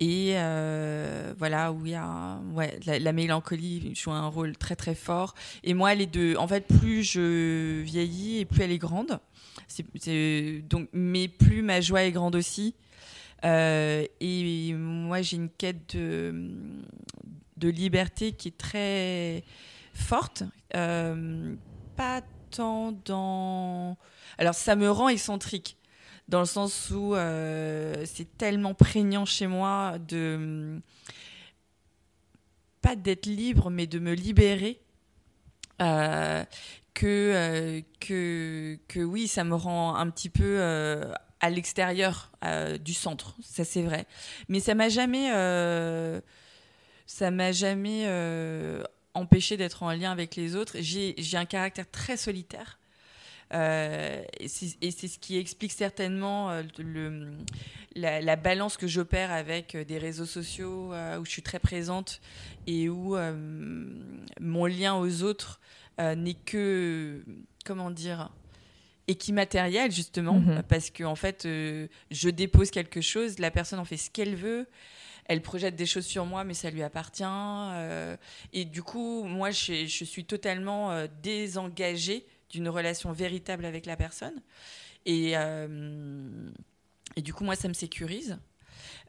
Et 0.00 0.32
euh, 0.34 1.32
voilà, 1.38 1.72
où 1.72 1.86
il 1.86 1.92
y 1.92 1.94
a 1.94 2.40
ouais, 2.52 2.78
la, 2.84 3.12
mélancolie 3.12 3.94
joue 3.94 4.10
un 4.10 4.26
rôle 4.26 4.56
très 4.56 4.74
très 4.74 4.94
fort. 4.94 5.34
Et 5.62 5.72
moi, 5.72 5.94
les 5.94 6.06
deux, 6.06 6.36
en 6.36 6.48
fait, 6.48 6.66
plus 6.66 7.04
je 7.04 7.80
vieillis 7.80 8.40
et 8.40 8.44
plus 8.44 8.62
elle 8.62 8.72
est 8.72 8.78
grande. 8.78 9.20
Donc, 10.68 10.88
mais 10.92 11.28
plus 11.28 11.62
ma 11.62 11.80
joie 11.80 12.02
est 12.02 12.12
grande 12.12 12.34
aussi. 12.34 12.74
Euh, 13.44 14.04
et 14.20 14.72
moi, 14.74 15.22
j'ai 15.22 15.36
une 15.36 15.50
quête 15.50 15.96
de, 15.96 17.68
liberté 17.68 18.32
qui 18.32 18.48
est 18.48 18.58
très 18.58 19.44
forte. 19.94 20.42
Euh, 20.74 21.54
pas 21.96 22.20
tant 22.50 22.92
dans. 23.04 23.96
Alors, 24.38 24.54
ça 24.54 24.74
me 24.74 24.90
rend 24.90 25.08
excentrique 25.08 25.78
dans 26.28 26.40
le 26.40 26.46
sens 26.46 26.90
où 26.90 27.14
euh, 27.14 28.04
c'est 28.06 28.36
tellement 28.36 28.74
prégnant 28.74 29.24
chez 29.24 29.46
moi 29.46 29.98
de 29.98 30.80
pas 32.80 32.96
d'être 32.96 33.26
libre, 33.26 33.70
mais 33.70 33.86
de 33.86 33.98
me 33.98 34.14
libérer. 34.14 34.80
Euh, 35.82 36.44
que, 36.94 37.06
euh, 37.06 37.80
que, 37.98 38.78
que 38.86 39.00
oui, 39.00 39.26
ça 39.26 39.42
me 39.42 39.54
rend 39.54 39.96
un 39.96 40.08
petit 40.10 40.30
peu 40.30 40.60
à 41.40 41.50
l'extérieur 41.50 42.30
du 42.80 42.94
centre, 42.94 43.34
ça 43.42 43.64
c'est 43.64 43.82
vrai. 43.82 44.06
Mais 44.48 44.60
ça 44.60 44.74
m'a 44.74 44.88
jamais, 44.88 45.30
ça 47.06 47.30
m'a 47.30 47.52
jamais 47.52 48.06
empêché 49.14 49.56
d'être 49.56 49.82
en 49.82 49.90
lien 49.90 50.12
avec 50.12 50.36
les 50.36 50.54
autres. 50.54 50.76
J'ai 50.80 51.36
un 51.36 51.46
caractère 51.46 51.90
très 51.90 52.16
solitaire. 52.16 52.78
Et 53.52 54.48
c'est 54.48 55.08
ce 55.08 55.18
qui 55.18 55.38
explique 55.38 55.72
certainement 55.72 56.50
le, 56.78 57.30
la, 57.94 58.36
balance 58.36 58.76
que 58.76 58.86
j'opère 58.86 59.30
avec 59.30 59.76
des 59.76 59.98
réseaux 59.98 60.26
sociaux 60.26 60.92
où 60.92 61.24
je 61.24 61.30
suis 61.30 61.42
très 61.42 61.60
présente 61.60 62.20
et 62.66 62.88
où 62.88 63.16
mon 64.40 64.66
lien 64.66 64.94
aux 64.94 65.22
autres 65.22 65.60
n'est 65.98 66.34
que, 66.34 67.24
comment 67.64 67.90
dire, 67.90 68.30
et 69.08 69.14
qui 69.14 69.32
matériel 69.32 69.90
justement 69.90 70.34
mhm. 70.34 70.62
parce 70.68 70.90
que 70.90 71.04
en 71.04 71.14
fait 71.14 71.44
euh, 71.44 71.88
je 72.10 72.30
dépose 72.30 72.70
quelque 72.70 73.00
chose 73.00 73.38
la 73.38 73.50
personne 73.50 73.78
en 73.78 73.84
fait 73.84 73.96
ce 73.96 74.10
qu'elle 74.10 74.34
veut 74.34 74.66
elle 75.26 75.42
projette 75.42 75.76
des 75.76 75.86
choses 75.86 76.06
sur 76.06 76.24
moi 76.24 76.44
mais 76.44 76.54
ça 76.54 76.70
lui 76.70 76.82
appartient 76.82 77.24
euh, 77.24 78.16
et 78.52 78.64
du 78.64 78.82
coup 78.82 79.24
moi 79.24 79.50
je, 79.50 79.86
je 79.86 80.04
suis 80.04 80.24
totalement 80.24 80.90
euh, 80.90 81.06
désengagée 81.22 82.26
d'une 82.54 82.68
relation 82.68 83.12
véritable 83.12 83.64
avec 83.64 83.86
la 83.86 83.96
personne. 83.96 84.40
Et 85.06 85.34
et 87.16 87.22
du 87.22 87.34
coup 87.34 87.44
moi 87.44 87.56
ça 87.56 87.68
me 87.68 87.74
sécurise. 87.74 88.38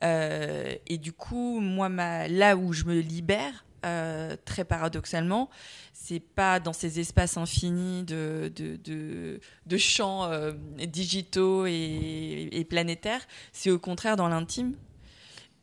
Et 0.01 0.97
du 0.97 1.13
coup 1.13 1.60
moi 1.60 1.89
ma, 1.89 2.27
là 2.27 2.58
où 2.58 2.73
je 2.73 2.84
me 2.86 2.99
libère 2.99 3.65
euh, 3.86 4.36
très 4.45 4.65
paradoxalement, 4.65 5.51
c'est 5.93 6.19
pas 6.19 6.60
dans 6.60 6.73
ces 6.73 6.99
espaces 6.99 7.38
infinis 7.38 8.03
de, 8.03 8.51
de, 8.55 9.77
champs 9.77 10.25
euh, 10.25 10.53
digitaux 10.88 11.67
et, 11.67 12.65
planétaires, 12.67 13.21
c'est 13.51 13.69
au 13.69 13.77
contraire 13.77 14.15
dans 14.15 14.27
l'intime, 14.27 14.75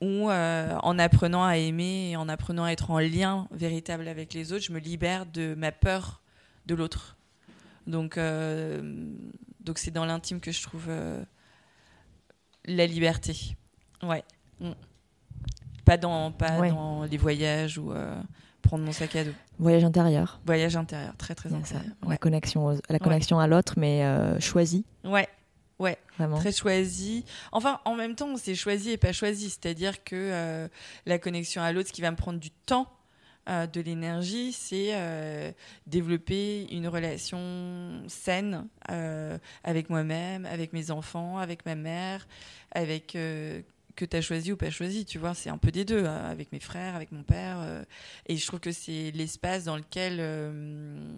où 0.01 0.31
euh, 0.31 0.73
en 0.85 1.01
apprenant 1.01 1.45
à 1.45 1.57
aimer 1.57 2.11
et 2.11 2.17
en 2.17 2.29
apprenant 2.29 2.63
à 2.63 2.71
être 2.71 2.93
en 2.93 3.01
lien 3.01 3.49
véritable 3.51 4.07
avec 4.07 4.35
les 4.35 4.53
autres, 4.53 4.65
je 4.65 4.73
me 4.73 4.79
libère 4.79 5.27
de 5.27 5.57
ma 5.57 5.73
peur 5.73 6.23
de 6.67 6.77
l'autre. 6.77 7.17
Donc, 7.87 8.19
donc 9.61 9.79
c'est 9.79 9.91
dans 9.91 10.05
l'intime 10.05 10.41
que 10.41 10.53
je 10.53 10.63
trouve 10.63 10.89
la 12.65 12.87
liberté. 12.87 13.57
Ouais. 14.03 14.25
Mm. 14.61 14.73
Pas 15.85 15.97
dans, 15.97 16.31
pas 16.31 16.69
dans 16.69 17.05
les 17.05 17.17
voyages 17.17 17.79
ou 17.79 17.93
euh, 17.93 18.21
prendre 18.63 18.85
mon 18.85 18.93
sac 18.93 19.17
à 19.17 19.25
dos. 19.25 19.33
Voyage 19.59 19.85
intérieur. 19.85 20.41
Voyage 20.47 20.77
intérieur, 20.77 21.17
très 21.17 21.35
très 21.35 21.53
intérieur. 21.53 21.93
La 22.09 22.17
connexion, 22.17 22.79
la 22.89 22.99
connexion 22.99 23.39
à 23.39 23.47
l'autre, 23.47 23.75
mais 23.77 24.05
euh, 24.05 24.39
choisie. 24.39 24.85
Ouais, 25.05 25.29
ouais, 25.81 25.99
Vraiment. 26.19 26.39
très 26.39 26.53
choisi. 26.53 27.25
Enfin, 27.51 27.81
en 27.85 27.97
même 27.97 28.15
temps, 28.15 28.37
c'est 28.37 28.55
choisi 28.55 28.91
et 28.91 28.97
pas 28.97 29.13
choisi. 29.13 29.51
C'est-à-dire 29.51 30.05
que 30.05 30.15
euh, 30.15 30.69
la 31.07 31.19
connexion 31.19 31.63
à 31.63 31.73
l'autre, 31.73 31.89
ce 31.89 31.93
qui 31.93 32.03
va 32.03 32.13
me 32.13 32.17
prendre 32.17 32.39
du 32.39 32.51
temps, 32.51 32.87
de 33.47 33.81
l'énergie, 33.81 34.53
c'est 34.53 35.55
développer 35.87 36.67
une 36.73 36.89
relation 36.89 38.03
saine 38.09 38.69
avec 39.65 39.91
moi-même, 39.91 40.47
avec 40.47 40.73
mes 40.73 40.91
enfants, 40.91 41.39
avec 41.39 41.67
ma 41.67 41.75
mère, 41.75 42.27
avec 42.71 43.17
que 43.97 44.05
tu 44.05 44.17
as 44.17 44.21
choisi 44.21 44.53
ou 44.53 44.57
pas 44.57 44.71
choisi, 44.71 45.05
tu 45.05 45.19
vois, 45.19 45.35
c'est 45.35 45.51
un 45.51 45.59
peu 45.59 45.71
des 45.71 45.85
deux, 45.85 46.05
hein, 46.05 46.25
avec 46.25 46.53
mes 46.53 46.61
frères, 46.61 46.95
avec 46.95 47.13
mon 47.13 47.23
père. 47.23 47.59
Euh, 47.61 47.85
et 48.27 48.37
je 48.37 48.47
trouve 48.47 48.61
que 48.61 48.73
c'est 48.73 49.11
l'espace 49.13 49.65
dans 49.65 49.77
lequel. 49.77 50.17
Euh, 50.21 51.15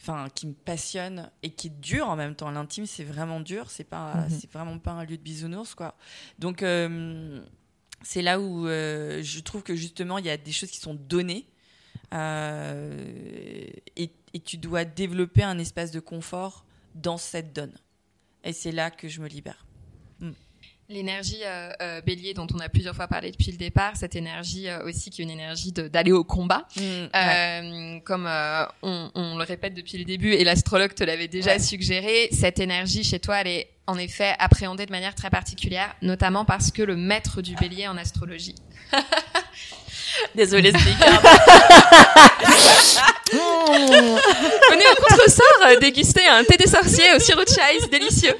enfin, 0.00 0.28
qui 0.34 0.46
me 0.46 0.52
passionne 0.52 1.30
et 1.42 1.50
qui 1.50 1.68
est 1.68 1.80
dur 1.80 2.08
en 2.08 2.16
même 2.16 2.34
temps. 2.34 2.50
L'intime, 2.50 2.86
c'est 2.86 3.04
vraiment 3.04 3.40
dur, 3.40 3.70
c'est 3.70 3.84
pas, 3.84 4.14
mhm. 4.14 4.30
c'est 4.30 4.52
vraiment 4.52 4.78
pas 4.78 4.92
un 4.92 5.04
lieu 5.04 5.16
de 5.16 5.22
bisounours, 5.22 5.74
quoi. 5.74 5.96
Donc, 6.38 6.62
euh, 6.62 7.40
c'est 8.04 8.22
là 8.22 8.38
où 8.40 8.66
je 8.66 9.40
trouve 9.40 9.62
que 9.62 9.74
justement, 9.74 10.18
il 10.18 10.26
y 10.26 10.30
a 10.30 10.36
des 10.36 10.52
choses 10.52 10.70
qui 10.70 10.78
sont 10.78 10.94
données. 10.94 11.46
Et, 12.12 13.82
et, 14.34 14.40
tu 14.40 14.56
dois 14.56 14.84
développer 14.84 15.42
un 15.42 15.58
espace 15.58 15.90
de 15.90 15.98
confort 15.98 16.64
dans 16.94 17.18
cette 17.18 17.52
donne. 17.52 17.74
Et 18.44 18.52
c'est 18.52 18.70
là 18.70 18.90
que 18.90 19.08
je 19.08 19.20
me 19.20 19.26
libère. 19.26 19.64
L'énergie 20.90 21.40
euh, 21.44 21.70
euh, 21.80 22.00
bélier 22.02 22.34
dont 22.34 22.46
on 22.54 22.58
a 22.58 22.68
plusieurs 22.68 22.94
fois 22.94 23.08
parlé 23.08 23.30
depuis 23.30 23.50
le 23.50 23.56
départ, 23.56 23.96
cette 23.96 24.16
énergie 24.16 24.68
euh, 24.68 24.84
aussi 24.84 25.08
qui 25.08 25.22
est 25.22 25.24
une 25.24 25.30
énergie 25.30 25.72
d'aller 25.72 26.12
au 26.12 26.24
combat, 26.24 26.66
mmh, 26.76 28.00
comme 28.04 28.28
on, 28.82 29.10
on, 29.14 29.38
le 29.38 29.44
répète 29.44 29.72
depuis 29.72 29.96
le 29.96 30.04
début 30.04 30.34
et 30.34 30.44
l'astrologue 30.44 30.92
te 30.92 31.02
l'avait 31.02 31.26
déjà 31.26 31.58
suggéré, 31.58 32.28
cette 32.32 32.58
énergie 32.58 33.02
chez 33.02 33.18
toi 33.18 33.40
elle 33.40 33.46
est 33.46 33.70
en 33.86 33.96
effet 33.96 34.34
appréhendée 34.38 34.84
de 34.84 34.92
manière 34.92 35.14
très 35.14 35.30
particulière, 35.30 35.94
notamment 36.02 36.44
parce 36.44 36.70
que 36.70 36.82
le 36.82 36.96
maître 36.96 37.40
du 37.40 37.54
bélier 37.54 37.88
en 37.88 37.96
astrologie. 37.96 38.56
Désolée, 40.34 40.70
speaker. 40.70 41.22
Venez 43.32 44.84
au 44.92 45.02
contresort 45.02 45.66
euh, 45.66 45.78
déguster 45.80 46.26
un 46.26 46.44
thé 46.44 46.56
des 46.56 46.66
sorciers 46.66 47.14
au 47.16 47.18
sirop 47.18 47.44
de 47.44 47.48
chaise 47.48 47.88
délicieux. 47.90 48.36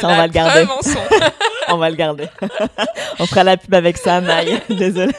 Ça, 0.00 0.08
on 0.08 0.16
va 0.16 0.26
le 0.26 0.32
garder. 0.32 0.66
on 1.68 1.76
va 1.76 1.90
le 1.90 1.96
garder. 1.96 2.28
on 3.18 3.26
fera 3.26 3.44
la 3.44 3.56
pub 3.56 3.74
avec 3.74 3.96
ça, 3.96 4.20
Maï. 4.20 4.60
Désolée. 4.70 5.12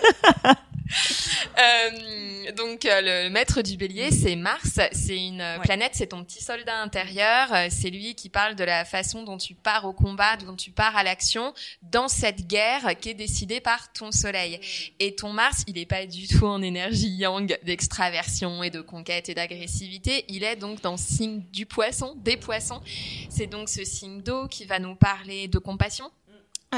Euh, 1.58 2.52
donc 2.54 2.86
euh, 2.86 3.26
le 3.26 3.30
maître 3.30 3.62
du 3.62 3.78
bélier, 3.78 4.12
c'est 4.12 4.36
Mars. 4.36 4.80
C'est 4.94 5.18
une 5.18 5.44
planète, 5.62 5.92
c'est 5.94 6.08
ton 6.08 6.24
petit 6.24 6.42
soldat 6.42 6.82
intérieur. 6.82 7.54
Euh, 7.54 7.68
c'est 7.70 7.90
lui 7.90 8.16
qui 8.16 8.30
parle 8.30 8.56
de 8.56 8.64
la 8.64 8.86
façon 8.86 9.24
dont 9.24 9.38
tu 9.38 9.54
pars 9.54 9.86
au 9.86 9.94
combat, 9.94 10.38
dont 10.38 10.56
tu 10.56 10.72
pars 10.72 10.96
à 10.96 11.04
l'action 11.04 11.54
dans 11.82 12.08
cette 12.08 12.48
guerre 12.48 12.98
qui 13.00 13.10
est 13.10 13.16
décidée 13.16 13.60
par 13.60 13.92
ton 13.92 14.12
Soleil. 14.12 14.60
Et 15.00 15.16
ton 15.16 15.34
Mars, 15.34 15.64
il 15.68 15.76
n'est 15.76 15.86
pas 15.86 16.06
du 16.06 16.28
tout 16.28 16.46
en 16.46 16.62
énergie 16.62 17.10
yang 17.10 17.58
d'extraversion 17.64 18.64
et 18.64 18.70
de 18.70 18.82
conquête 18.82 19.30
et 19.30 19.34
d'agressivité. 19.34 20.26
Il 20.30 20.44
est 20.44 20.56
donc 20.56 20.82
dans 20.82 20.94
le 20.94 20.98
signe 20.98 21.44
du 21.52 21.66
poisson, 21.66 22.16
des 22.18 22.38
poissons. 22.38 22.82
C'est 23.30 23.48
donc 23.48 23.70
ce 23.70 23.84
signe 23.84 24.22
d'eau 24.22 24.48
qui 24.48 24.66
va 24.66 24.80
nous 24.80 24.96
parler 24.96 25.48
de 25.48 25.60
compassion, 25.60 26.10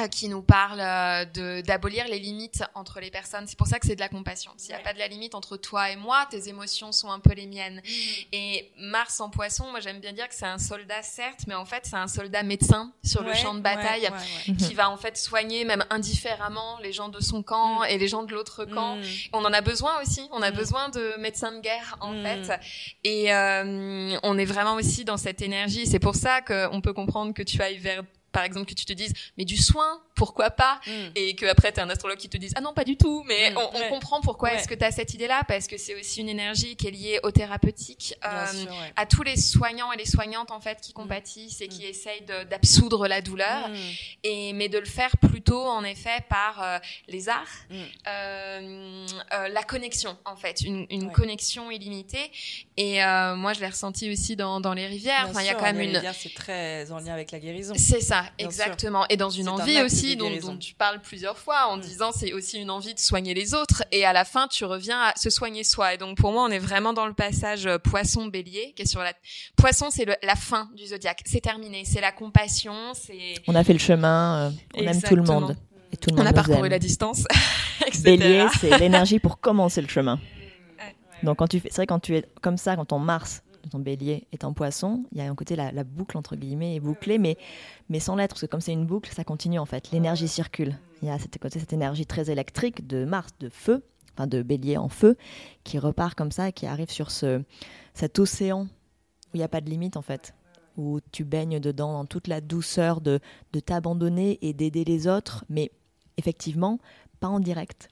qui 0.10 0.27
nous 0.27 0.41
parle 0.41 0.79
euh, 0.79 1.25
de 1.25 1.62
d'abolir 1.62 2.08
les 2.08 2.17
limites 2.17 2.63
entre 2.73 2.99
les 2.99 3.12
personnes. 3.12 3.45
C'est 3.47 3.58
pour 3.58 3.67
ça 3.67 3.79
que 3.79 3.86
c'est 3.86 3.95
de 3.95 3.99
la 3.99 4.10
compassion. 4.10 4.51
S'il 4.58 4.73
n'y 4.73 4.82
a 4.82 4.84
pas 4.84 4.93
de 4.93 4.99
la 4.99 5.08
limite 5.08 5.36
entre 5.36 5.56
toi 5.56 5.91
et 5.91 5.95
moi, 5.95 6.25
tes 6.32 6.49
émotions 6.49 6.91
sont 6.91 7.12
un 7.12 7.19
peu 7.19 7.34
les 7.34 7.45
miennes. 7.45 7.75
Mm. 7.75 7.89
Et 8.32 8.71
Mars 8.79 9.19
en 9.19 9.29
poisson, 9.29 9.69
moi 9.69 9.79
j'aime 9.79 9.99
bien 9.99 10.13
dire 10.13 10.27
que 10.27 10.34
c'est 10.34 10.47
un 10.47 10.58
soldat 10.58 11.03
certes, 11.03 11.41
mais 11.47 11.53
en 11.53 11.65
fait 11.65 11.86
c'est 11.86 11.95
un 11.95 12.08
soldat 12.08 12.41
médecin 12.41 12.91
sur 13.03 13.21
le 13.21 13.34
champ 13.34 13.53
de 13.53 13.60
bataille 13.60 14.10
qui 14.58 14.73
va 14.73 14.89
en 14.89 14.97
fait 14.97 15.15
soigner 15.15 15.63
même 15.63 15.86
indifféremment 15.91 16.79
les 16.82 16.91
gens 16.91 17.10
de 17.10 17.19
son 17.19 17.43
camp 17.43 17.82
mm. 17.82 17.86
et 17.89 17.97
les 17.99 18.08
gens 18.08 18.23
de 18.23 18.34
l'autre 18.34 18.65
camp. 18.65 18.95
Mm. 18.95 19.03
On 19.34 19.45
en 19.45 19.53
a 19.53 19.62
besoin 19.62 20.01
aussi. 20.01 20.27
On 20.32 20.41
a 20.41 20.49
besoin 20.49 20.89
de 20.89 21.19
médecins 21.19 21.51
de 21.51 21.60
guerre 21.60 21.97
en 22.01 22.13
fait. 22.13 22.51
Et 23.03 23.32
euh, 23.32 24.17
on 24.23 24.38
est 24.39 24.45
vraiment 24.45 24.73
aussi 24.73 25.06
dans 25.06 25.17
cette 25.17 25.43
énergie. 25.43 25.86
C'est 25.86 25.99
pour 25.99 26.15
ça 26.15 26.41
qu'on 26.41 26.82
peut 26.82 26.93
comprendre 26.93 27.34
que 27.34 27.43
tu 27.43 27.62
ailles 27.62 27.77
vers 27.77 28.03
par 28.34 28.43
exemple, 28.43 28.67
que 28.67 28.74
tu 28.74 28.86
te 28.86 28.91
dises, 28.91 29.13
mais 29.38 29.46
du 29.46 29.56
soin, 29.56 30.02
pourquoi 30.15 30.52
pas 30.52 30.80
mm. 30.86 30.91
Et 31.15 31.36
que 31.36 31.45
après, 31.45 31.71
tu 31.71 31.80
as 31.80 31.84
un 31.84 31.89
astrologue 31.89 32.17
qui 32.17 32.30
te 32.30 32.38
dise, 32.38 32.54
ah 32.56 32.62
non, 32.62 32.73
pas 32.73 32.84
du 32.84 32.97
tout, 32.97 33.23
mais 33.28 33.52
mm. 33.52 33.58
on, 33.58 33.89
comprend 33.89 34.21
pourquoi 34.21 34.54
est-ce 34.54 34.67
que 34.67 34.76
tu 34.76 34.84
as 34.84 34.91
cette 34.91 35.13
idée-là, 35.13 35.43
parce 35.47 35.67
que 35.67 35.78
c'est 35.78 35.99
aussi 35.99 36.21
une 36.21 36.30
énergie 36.30 36.76
qui 36.76 36.88
est 36.88 36.91
liée 36.91 37.19
au 37.23 37.32
thérapeutique, 37.32 38.15
euh, 38.26 38.45
à 38.95 39.06
tous 39.06 39.23
les 39.23 39.38
soignants 39.38 39.91
et 39.91 39.97
les 39.97 40.06
soignantes, 40.06 40.52
en 40.52 40.60
fait, 40.60 40.80
qui 40.82 40.91
mm. 40.91 40.95
compatissent 40.95 41.62
et 41.62 41.67
qui 41.67 41.86
essayent 41.86 42.26
d'absoudre 42.49 43.08
la 43.08 43.21
douleur, 43.21 43.69
et, 44.23 44.54
mais 44.54 44.69
de 44.69 44.78
le 44.78 44.86
faire 44.86 45.17
plutôt, 45.17 45.62
en 45.62 45.84
effet, 45.84 46.23
par 46.30 46.62
euh, 46.62 46.78
les 47.08 47.30
arts, 47.30 47.43
euh, 48.08 49.06
la 49.30 49.63
connexion, 49.63 50.17
en 50.26 50.36
fait, 50.36 50.62
une, 50.62 50.86
une 50.89 51.12
connexion 51.12 51.71
illimitée. 51.71 52.32
Et 52.78 52.99
moi, 53.36 53.54
je 53.54 53.60
l'ai 53.60 53.67
ressenti 53.67 54.12
aussi 54.12 54.36
dans, 54.36 54.62
dans 54.62 54.73
les 54.73 54.88
rivières. 54.88 55.28
Enfin, 55.30 55.41
il 55.41 55.47
y 55.47 55.49
a 55.49 55.56
quand 55.56 55.63
même 55.63 55.82
une. 55.82 56.02
C'est 56.13 56.34
très 56.34 56.91
en 56.91 56.99
lien 56.99 57.13
avec 57.13 57.32
la 57.32 57.39
guérison. 57.39 57.73
C'est 57.76 58.02
ça 58.02 58.26
exactement. 58.38 59.06
Et 59.10 59.17
dans 59.17 59.30
une 59.30 59.49
envie 59.49 59.82
aussi 59.82 60.03
dont, 60.16 60.58
tu 60.58 60.74
parles 60.76 61.02
plusieurs 61.02 61.38
fois 61.38 61.68
en 61.68 61.78
mm. 61.78 61.82
disant 61.82 62.12
c'est 62.12 62.34
aussi 62.34 62.60
une 62.60 62.70
envie 62.70 62.94
de 62.94 63.00
soigner 63.00 63.34
les 63.34 63.54
autres. 63.54 63.84
Et 63.92 64.06
à 64.06 64.13
la 64.13 64.26
fin, 64.26 64.48
tu 64.48 64.66
reviens 64.66 65.00
à 65.02 65.13
se 65.16 65.30
soigner 65.30 65.63
soi. 65.63 65.94
Et 65.94 65.98
donc 65.98 66.18
pour 66.18 66.32
moi, 66.32 66.44
on 66.44 66.52
est 66.52 66.60
vraiment 66.60 66.94
dans 66.94 67.08
le 67.08 67.13
passage 67.13 67.66
euh, 67.66 67.78
poisson-bélier 67.78 68.74
qui 68.76 68.84
est 68.84 68.86
sur 68.86 69.02
la... 69.02 69.13
Poisson, 69.56 69.88
c'est 69.89 70.06
la 70.06 70.36
fin 70.36 70.70
du 70.76 70.86
zodiaque. 70.86 71.22
C'est 71.26 71.42
terminé. 71.42 71.84
C'est 71.86 72.02
la 72.02 72.12
compassion. 72.12 72.94
C'est... 72.94 73.36
On 73.48 73.56
a 73.56 73.63
fait 73.63 73.74
le 73.74 73.80
chemin. 73.80 74.48
Euh, 74.48 74.52
on 74.76 74.84
aime 74.84 75.02
tout 75.02 75.16
le 75.16 75.24
monde. 75.24 75.56
Et 75.92 75.98
tout 75.98 76.10
le 76.10 76.16
monde 76.16 76.26
on 76.26 76.30
a 76.30 76.34
parcouru 76.34 76.70
la 76.70 76.80
distance. 76.80 77.26
Bélier, 78.04 78.48
c'est 78.60 78.78
l'énergie 78.80 79.20
pour 79.20 79.39
commencer 79.39 79.82
le 79.82 79.88
chemin. 79.88 80.20
Donc 81.22 81.38
quand 81.38 81.48
tu 81.48 81.60
fais, 81.60 81.70
c'est 81.70 81.78
vrai 81.78 81.88
quand 81.88 82.00
tu 82.00 82.18
es 82.18 82.26
comme 82.42 82.58
ça, 82.58 82.76
quand 82.76 82.92
on 82.92 83.00
Mars 83.00 83.44
ton 83.73 83.79
bélier 83.79 84.27
est 84.31 84.43
en 84.43 84.53
poisson, 84.53 85.03
il 85.12 85.17
y 85.17 85.21
a 85.21 85.29
un 85.29 85.33
côté 85.33 85.55
la, 85.55 85.83
boucle 85.83 86.15
entre 86.15 86.36
guillemets 86.36 86.75
est 86.75 86.79
bouclée, 86.79 87.17
mais, 87.17 87.38
mais 87.89 87.99
sans 87.99 88.15
l'être, 88.15 88.29
parce 88.29 88.41
que 88.41 88.45
comme 88.45 88.62
c'est 88.62 88.71
une 88.71 88.86
boucle, 88.86 89.12
ça 89.12 89.23
continue 89.23 89.57
en 89.57 89.65
fait. 89.65 89.89
L'énergie 89.91 90.27
circule. 90.27 90.77
Il 91.01 91.07
y 91.07 91.12
a 91.12 91.17
cette, 91.17 91.39
côté, 91.39 91.59
cette 91.59 91.73
énergie 91.73 92.05
très 92.05 92.29
électrique 92.29 92.86
de 92.86 93.03
Mars, 93.03 93.31
de 93.39 93.49
feu, 93.49 93.83
enfin 94.13 94.27
de 94.27 94.43
bélier 94.43 94.77
en 94.77 94.89
feu, 94.89 95.17
qui 95.63 95.79
repart 95.79 96.13
comme 96.13 96.31
ça, 96.31 96.51
qui 96.51 96.67
arrive 96.67 96.91
sur 96.91 97.09
ce, 97.09 97.41
cet 97.95 98.19
océan 98.19 98.65
où 98.65 98.67
il 99.33 99.38
n'y 99.38 99.43
a 99.43 99.47
pas 99.47 99.62
de 99.62 99.69
limite 99.71 99.97
en 99.97 100.03
fait, 100.03 100.36
où 100.77 100.99
tu 101.12 101.23
baignes 101.23 101.59
dedans 101.59 101.93
dans 101.93 102.05
toute 102.05 102.27
la 102.27 102.41
douceur 102.41 103.01
de, 103.01 103.19
de 103.53 103.59
t'abandonner 103.59 104.38
et 104.43 104.53
d'aider 104.53 104.83
les 104.86 105.07
autres, 105.07 105.45
mais 105.49 105.71
effectivement, 106.17 106.77
pas 107.19 107.27
en 107.27 107.39
direct, 107.39 107.89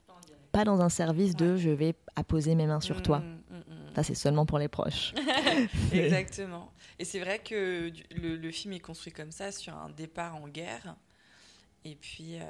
pas 0.52 0.62
dans 0.64 0.80
un 0.80 0.88
service 0.88 1.34
de 1.34 1.56
je 1.56 1.70
vais 1.70 1.96
apposer 2.14 2.54
mes 2.54 2.68
mains 2.68 2.80
sur 2.80 3.02
toi. 3.02 3.20
Ça, 3.94 4.02
c'est 4.02 4.14
seulement 4.14 4.46
pour 4.46 4.58
les 4.58 4.68
proches. 4.68 5.12
Exactement. 5.92 6.72
Et 6.98 7.04
c'est 7.04 7.20
vrai 7.20 7.38
que 7.38 7.92
le, 8.10 8.36
le, 8.36 8.50
film 8.50 8.72
est 8.74 8.80
construit 8.80 9.12
comme 9.12 9.32
ça, 9.32 9.52
sur 9.52 9.74
un 9.76 9.90
départ 9.90 10.36
en 10.36 10.48
guerre, 10.48 10.96
et 11.84 11.96
puis 11.96 12.36
euh, 12.36 12.44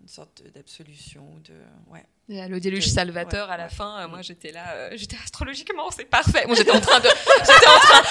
une 0.00 0.08
sorte 0.08 0.42
d'absolution, 0.54 1.24
de... 1.44 1.54
Ouais. 1.92 2.04
Le 2.28 2.58
déluge 2.58 2.88
salvateur 2.88 3.52
à 3.52 3.56
la 3.56 3.68
fin, 3.68 4.00
euh, 4.00 4.08
moi 4.08 4.20
j'étais 4.20 4.50
là, 4.50 4.64
euh, 4.74 4.90
j'étais 4.96 5.16
astrologiquement, 5.22 5.92
c'est 5.92 6.06
parfait. 6.06 6.44
Moi 6.48 6.56
j'étais 6.56 6.72
en 6.72 6.80
train 6.80 6.98
de, 6.98 7.06
j'étais 7.06 7.68
en 7.68 7.78
train, 7.78 8.02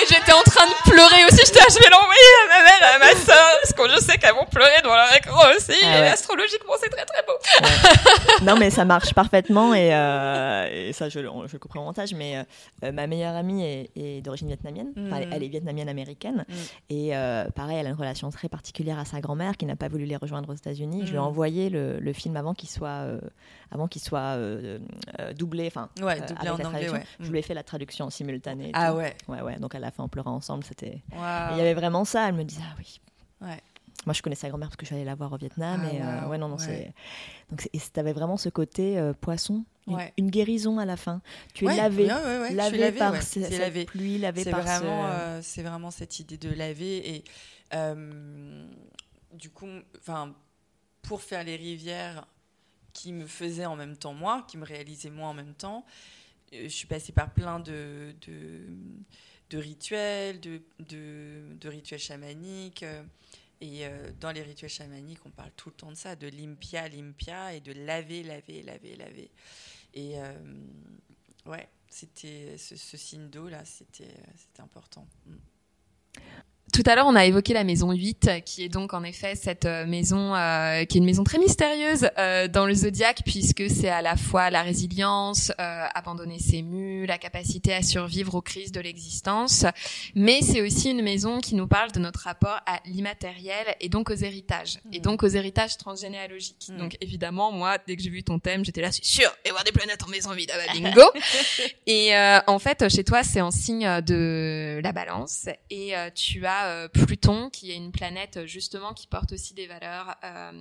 et 0.00 0.06
j'étais 0.08 0.32
en 0.32 0.42
train 0.42 0.66
de 0.66 0.90
pleurer 0.90 1.24
aussi. 1.24 1.40
J'étais 1.44 1.58
je 1.70 1.82
vais 1.82 1.90
l'envoyer 1.90 2.20
à 2.44 2.48
ma 2.48 2.62
mère, 2.62 2.94
à 2.94 2.98
ma 3.00 3.20
soeur, 3.20 3.50
parce 3.60 3.72
que 3.72 3.96
je 3.96 4.00
sais 4.00 4.16
qu'elles 4.18 4.34
vont 4.34 4.46
pleurer 4.46 4.80
devant 4.84 4.94
leur 4.94 5.12
écran 5.16 5.40
aussi. 5.56 5.76
Ah 5.82 6.04
et 6.04 6.08
astrologiquement, 6.08 6.74
c'est 6.80 6.88
très 6.88 7.04
très 7.04 7.24
beau. 7.26 8.44
non 8.44 8.56
mais 8.56 8.70
ça 8.70 8.84
marche 8.84 9.12
parfaitement 9.12 9.74
et, 9.74 9.92
euh, 9.92 10.88
et 10.88 10.92
ça 10.92 11.08
je, 11.08 11.18
je 11.18 11.52
le 11.52 11.58
comprends 11.58 11.80
au 11.80 11.84
montage. 11.84 12.14
Mais 12.14 12.44
euh, 12.84 12.92
ma 12.92 13.08
meilleure 13.08 13.34
amie 13.34 13.64
est, 13.64 13.90
est 13.96 14.20
d'origine 14.20 14.46
vietnamienne, 14.46 14.92
enfin, 14.96 15.26
elle 15.32 15.42
est 15.42 15.48
mm. 15.48 15.50
vietnamienne 15.50 15.88
américaine 15.88 16.44
mm. 16.48 16.54
et 16.90 17.12
pareil, 17.56 17.78
elle 17.78 17.88
a 17.88 17.90
une 17.90 17.96
relation 17.96 18.30
très 18.30 18.48
particulière 18.48 19.00
à 19.00 19.04
sa 19.04 19.20
grand-mère 19.20 19.56
qui 19.56 19.66
n'a 19.66 19.74
pas 19.74 19.88
voulu 19.88 20.04
les 20.04 20.16
rejoindre 20.16 20.50
aux 20.50 20.56
États-Unis. 20.56 21.00
Je 21.06 21.10
lui 21.10 21.16
ai 21.16 21.20
mm. 21.20 21.24
envoyé 21.24 21.70
le, 21.70 21.98
le 21.98 22.12
film 22.12 22.36
avant 22.36 22.54
qu'il 22.54 22.68
soit 22.68 23.04
avant 23.70 23.88
qu'il 23.88 24.02
soit 24.02 24.36
euh, 24.36 24.78
euh, 25.18 25.32
doublé, 25.32 25.66
enfin, 25.66 25.88
ouais, 26.00 26.20
euh, 26.20 26.26
doublé 26.26 26.50
en 26.50 26.60
anglais, 26.60 26.90
ouais. 26.90 27.04
Je 27.20 27.30
lui 27.30 27.38
ai 27.38 27.42
fait 27.42 27.54
la 27.54 27.62
traduction 27.62 28.10
simultanée. 28.10 28.70
Ah 28.74 28.94
ouais. 28.94 29.16
Ouais, 29.28 29.40
ouais. 29.40 29.58
Donc 29.58 29.74
à 29.74 29.78
la 29.78 29.90
fin, 29.90 30.04
on 30.04 30.08
pleurait 30.08 30.30
ensemble. 30.30 30.64
C'était. 30.64 31.02
Il 31.12 31.58
y 31.58 31.60
avait 31.60 31.74
vraiment 31.74 32.04
ça. 32.04 32.28
Elle 32.28 32.34
me 32.34 32.44
disait 32.44 32.62
ah 32.64 32.74
oui. 32.78 33.00
Ouais. 33.40 33.60
Moi, 34.06 34.12
je 34.12 34.20
connaissais 34.20 34.42
sa 34.42 34.48
grand-mère 34.48 34.68
parce 34.68 34.76
que 34.76 34.84
je 34.84 34.88
suis 34.88 34.96
allée 34.96 35.04
la 35.04 35.14
voir 35.14 35.32
au 35.32 35.38
Vietnam. 35.38 35.80
Ah, 35.82 36.24
et 36.24 36.28
ouais, 36.28 36.36
non, 36.36 36.48
non, 36.48 36.58
c'est. 36.58 36.92
Donc, 37.50 37.68
avais 37.96 38.12
vraiment 38.12 38.36
ce 38.36 38.48
côté 38.48 39.12
poisson, 39.20 39.64
une, 40.16 40.30
guérison 40.30 40.78
à 40.78 40.84
la 40.84 40.96
fin. 40.96 41.22
Tu 41.54 41.66
es 41.66 41.76
lavé, 41.76 42.06
lavé, 42.50 42.92
par 42.92 43.22
cette 43.22 43.58
lavé. 43.58 43.84
pluie, 43.86 44.18
lavé 44.18 44.44
par 44.44 44.60
vraiment, 44.60 45.08
C'est 45.42 45.62
vraiment 45.62 45.90
cette 45.90 46.20
idée 46.20 46.36
de 46.36 46.50
laver 46.50 47.16
et 47.16 47.24
du 49.32 49.50
coup, 49.50 49.66
enfin, 49.98 50.34
pour 51.02 51.22
faire 51.22 51.44
les 51.44 51.56
rivières, 51.56 52.26
qui 52.94 53.12
me 53.12 53.26
faisait 53.26 53.66
en 53.66 53.76
même 53.76 53.98
temps 53.98 54.14
moi, 54.14 54.46
qui 54.48 54.56
me 54.56 54.64
réalisait 54.64 55.10
moi 55.10 55.28
en 55.28 55.34
même 55.34 55.52
temps. 55.52 55.84
Euh, 56.54 56.62
je 56.64 56.68
suis 56.68 56.86
passée 56.86 57.12
par 57.12 57.32
plein 57.32 57.60
de, 57.60 58.14
rituels, 59.52 60.40
de, 60.40 61.68
rituels 61.68 62.00
chamaniques. 62.00 62.84
Euh, 62.84 63.02
et 63.60 63.86
euh, 63.86 64.10
dans 64.20 64.32
les 64.32 64.42
rituels 64.42 64.70
chamaniques, 64.70 65.20
on 65.24 65.30
parle 65.30 65.50
tout 65.56 65.68
le 65.70 65.74
temps 65.74 65.90
de 65.90 65.96
ça, 65.96 66.16
de 66.16 66.28
limpia, 66.28 66.88
limpia, 66.88 67.54
et 67.54 67.60
de 67.60 67.72
laver, 67.72 68.22
laver, 68.22 68.62
laver, 68.62 68.96
laver. 68.96 69.30
Et 69.94 70.16
ouais, 71.46 71.68
c'était 71.88 72.58
ce, 72.58 72.96
signe 72.96 73.30
d'eau 73.30 73.48
là, 73.48 73.64
c'était 73.64 74.12
important. 74.58 75.06
Mm. 76.74 76.82
Tout 76.82 76.90
à 76.90 76.94
l'heure, 76.96 77.06
on 77.06 77.14
a 77.14 77.24
évoqué 77.24 77.54
la 77.54 77.64
maison 77.64 77.92
8, 77.92 78.44
qui 78.44 78.64
est 78.64 78.68
donc 78.68 78.94
en 78.94 79.04
effet 79.04 79.34
cette 79.36 79.64
euh, 79.64 79.86
maison 79.86 80.34
euh, 80.34 80.84
qui 80.84 80.98
est 80.98 81.00
une 81.00 81.04
maison 81.04 81.24
très 81.24 81.38
mystérieuse 81.38 82.08
euh, 82.18 82.48
dans 82.48 82.66
le 82.66 82.74
zodiaque, 82.74 83.20
puisque 83.24 83.70
c'est 83.70 83.88
à 83.88 84.02
la 84.02 84.16
fois 84.16 84.50
la 84.50 84.62
résilience, 84.62 85.52
euh, 85.60 85.86
abandonner 85.94 86.38
ses 86.38 86.62
mules, 86.62 87.06
la 87.06 87.18
capacité 87.18 87.74
à 87.74 87.82
survivre 87.82 88.34
aux 88.34 88.42
crises 88.42 88.72
de 88.72 88.80
l'existence, 88.80 89.64
mais 90.14 90.40
c'est 90.42 90.62
aussi 90.62 90.90
une 90.90 91.02
maison 91.02 91.40
qui 91.40 91.54
nous 91.54 91.66
parle 91.66 91.92
de 91.92 92.00
notre 92.00 92.20
rapport 92.20 92.60
à 92.66 92.80
l'immatériel 92.86 93.76
et 93.80 93.88
donc 93.88 94.10
aux 94.10 94.14
héritages, 94.14 94.78
et 94.92 95.00
donc 95.00 95.22
aux 95.22 95.28
héritages 95.28 95.76
transgénéalogiques. 95.76 96.68
Mm. 96.70 96.76
Donc 96.76 96.96
évidemment, 97.00 97.52
moi, 97.52 97.78
dès 97.86 97.96
que 97.96 98.02
j'ai 98.02 98.10
vu 98.10 98.22
ton 98.22 98.38
thème, 98.38 98.64
j'étais 98.64 98.80
là, 98.80 98.90
c'est 98.90 99.04
sûr, 99.04 99.30
et 99.44 99.50
voir 99.50 99.64
des 99.64 99.72
planètes 99.72 100.02
en 100.02 100.08
maison 100.08 100.32
vide, 100.32 100.50
ah 100.52 100.58
bah 100.58 100.72
bingo 100.74 101.10
Et 101.86 102.12
en 102.46 102.58
fait, 102.58 102.88
chez 102.88 103.04
toi, 103.04 103.22
c'est 103.22 103.40
en 103.40 103.50
signe 103.50 104.00
de 104.02 104.80
la 104.82 104.92
balance, 104.92 105.46
et 105.70 105.94
tu 106.14 106.44
as 106.46 106.63
euh, 106.64 106.88
Pluton, 106.88 107.50
qui 107.50 107.70
est 107.70 107.76
une 107.76 107.92
planète 107.92 108.46
justement 108.46 108.92
qui 108.92 109.06
porte 109.06 109.32
aussi 109.32 109.54
des 109.54 109.66
valeurs 109.66 110.16
euh, 110.24 110.52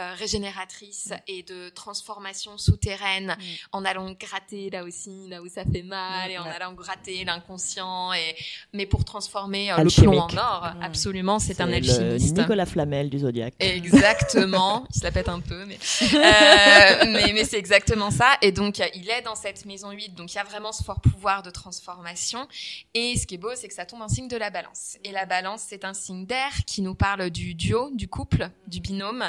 euh, 0.00 0.14
régénératrices 0.14 1.10
mm. 1.10 1.16
et 1.28 1.42
de 1.42 1.68
transformation 1.70 2.58
souterraine, 2.58 3.36
mm. 3.38 3.42
en 3.72 3.84
allant 3.84 4.12
gratter 4.12 4.70
là 4.70 4.84
aussi, 4.84 5.28
là 5.28 5.42
où 5.42 5.48
ça 5.48 5.64
fait 5.64 5.82
mal, 5.82 6.30
et 6.30 6.38
en 6.38 6.44
allant 6.44 6.72
gratter 6.72 7.24
l'inconscient, 7.24 8.12
et 8.12 8.34
mais 8.72 8.86
pour 8.86 9.04
transformer 9.04 9.72
le 9.78 10.02
plomb 10.02 10.18
en 10.18 10.36
or. 10.36 10.72
Absolument, 10.82 11.38
c'est 11.38 11.60
un 11.60 11.72
alchimiste. 11.72 12.36
Nicolas 12.36 12.66
Flamel 12.66 13.10
du 13.10 13.20
zodiaque. 13.20 13.54
Exactement. 13.60 14.86
il 14.94 14.98
se 14.98 15.04
la 15.04 15.12
pète 15.12 15.28
un 15.28 15.40
peu, 15.40 15.64
mais 15.64 15.78
mais, 16.12 17.32
mais 17.32 17.44
c'est 17.44 17.58
exactement 17.58 18.10
ça. 18.10 18.36
Et 18.42 18.52
donc 18.52 18.82
il 18.94 19.08
est 19.08 19.22
dans 19.22 19.34
cette 19.34 19.64
maison 19.64 19.90
8, 19.90 20.14
donc 20.14 20.32
il 20.32 20.36
y 20.36 20.40
a 20.40 20.44
vraiment 20.44 20.72
ce 20.72 20.82
fort 20.82 21.00
pouvoir 21.00 21.42
de 21.42 21.50
transformation. 21.50 22.46
Et 22.94 23.16
ce 23.16 23.26
qui 23.26 23.36
est 23.36 23.38
beau, 23.38 23.54
c'est 23.54 23.68
que 23.68 23.74
ça 23.74 23.86
tombe 23.86 24.02
en 24.02 24.08
signe 24.08 24.28
de 24.28 24.36
la 24.36 24.50
balance. 24.50 24.98
Et 25.04 25.12
la 25.12 25.26
balance 25.26 25.43
c'est 25.56 25.84
un 25.84 25.94
signe 25.94 26.26
d'air 26.26 26.50
qui 26.66 26.82
nous 26.82 26.94
parle 26.94 27.30
du 27.30 27.54
duo, 27.54 27.90
du 27.92 28.08
couple, 28.08 28.50
du 28.66 28.80
binôme, 28.80 29.24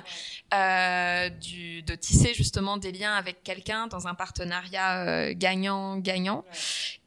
euh, 0.54 1.30
du, 1.30 1.82
de 1.84 1.95
tisser 1.95 2.34
justement 2.34 2.78
des 2.78 2.91
liens 2.91 3.13
avec 3.13 3.43
quelqu'un 3.43 3.88
dans 3.88 4.08
un 4.08 4.15
partenariat 4.15 5.06
euh, 5.06 5.34
gagnant-gagnant. 5.36 6.43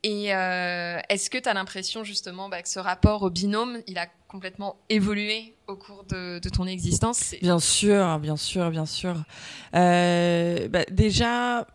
Et 0.03 0.35
euh, 0.35 0.99
est-ce 1.09 1.31
que 1.31 1.39
tu 1.39 1.49
as 1.49 1.55
l'impression 1.55 2.05
justement 2.05 2.49
bah, 2.49 2.63
que 2.63 2.69
ce 2.69 2.79
rapport 2.79 3.23
au 3.23 3.31
binôme, 3.31 3.79
il 3.87 3.99
a 3.99 4.07
complètement 4.29 4.77
évolué 4.89 5.55
au 5.67 5.77
cours 5.77 6.05
de, 6.05 6.41
ton 6.51 6.67
existence? 6.67 7.35
Bien 7.41 7.59
sûr, 7.59 8.19
bien 8.19 8.37
sûr, 8.37 8.71
bien 8.71 8.87
sûr. 8.87 9.15
Bah, 9.73 10.85
déjà, 10.91 11.67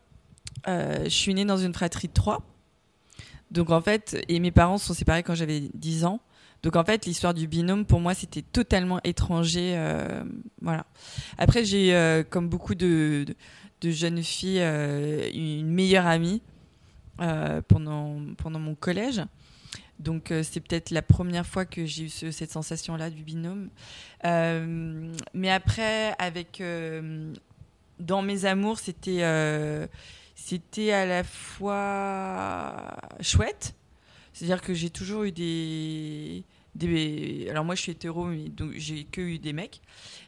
je 0.67 1.09
suis 1.09 1.33
née 1.33 1.45
dans 1.45 1.57
une 1.57 1.73
fratrie 1.73 2.07
de 2.07 2.13
trois. 2.13 2.43
Donc 3.51 3.69
en 3.69 3.81
fait, 3.81 4.17
et 4.29 4.39
mes 4.39 4.51
parents 4.51 4.79
sont 4.79 4.95
séparés 4.95 5.21
quand 5.21 5.35
j'avais 5.35 5.61
10 5.73 6.05
ans. 6.05 6.19
Donc 6.63 6.77
en 6.77 6.85
fait, 6.85 7.05
l'histoire 7.05 7.33
du 7.33 7.47
binôme, 7.47 7.85
pour 7.85 7.99
moi, 7.99 8.13
c'était 8.13 8.41
totalement 8.41 9.01
étranger. 9.03 9.73
Euh, 9.75 10.23
voilà. 10.61 10.85
Après, 11.37 11.65
j'ai, 11.65 11.93
euh, 11.93 12.23
comme 12.23 12.47
beaucoup 12.47 12.73
de, 12.73 13.25
jeunes 13.83 14.23
filles, 14.23 14.61
euh, 14.61 15.29
une 15.33 15.67
meilleure 15.67 16.07
amie 16.07 16.41
pendant, 17.67 18.17
pendant 18.37 18.59
mon 18.59 18.75
collège. 18.75 19.21
Donc 19.99 20.33
c'est 20.41 20.59
peut-être 20.59 20.89
la 20.89 21.01
première 21.01 21.45
fois 21.45 21.65
que 21.65 21.85
j'ai 21.85 22.05
eu 22.05 22.09
cette 22.09 22.51
sensation-là 22.51 23.09
du 23.09 23.23
binôme. 23.23 23.69
mais 24.23 25.51
après, 25.51 26.15
avec 26.17 26.63
dans 27.99 28.21
mes 28.21 28.45
amours, 28.45 28.79
c'était 28.79 29.21
c'était 30.35 30.91
à 30.91 31.05
la 31.05 31.23
fois 31.23 32.97
chouette. 33.21 33.75
C'est-à-dire 34.33 34.61
que 34.61 34.73
j'ai 34.73 34.89
toujours 34.89 35.23
eu 35.23 35.31
des, 35.31 36.43
alors 37.49 37.65
moi 37.65 37.75
je 37.75 37.81
suis 37.81 37.91
hétéro 37.91 38.29
donc 38.49 38.71
j'ai 38.75 39.03
que 39.03 39.21
eu 39.21 39.37
des 39.37 39.53
mecs 39.53 39.81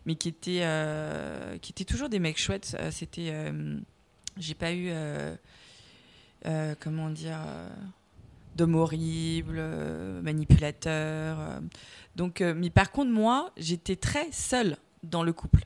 mais 0.06 0.16
qui 0.16 0.30
étaient 0.30 0.62
euh, 0.62 1.58
qui 1.58 1.72
étaient 1.72 1.86
toujours 1.86 2.10
des 2.10 2.20
mecs 2.20 2.38
chouettes. 2.38 2.78
C'était 2.92 3.30
euh, 3.32 3.80
j'ai 4.38 4.54
pas 4.54 4.72
eu 4.74 4.90
euh, 4.90 5.36
comment 6.80 7.10
dire 7.10 7.40
d'hommes 8.56 8.76
horribles 8.76 9.62
manipulateurs 10.22 11.60
donc 12.16 12.42
mais 12.42 12.70
par 12.70 12.92
contre 12.92 13.12
moi 13.12 13.52
j'étais 13.58 13.96
très 13.96 14.32
seule 14.32 14.78
dans 15.04 15.24
le 15.24 15.34
couple. 15.34 15.66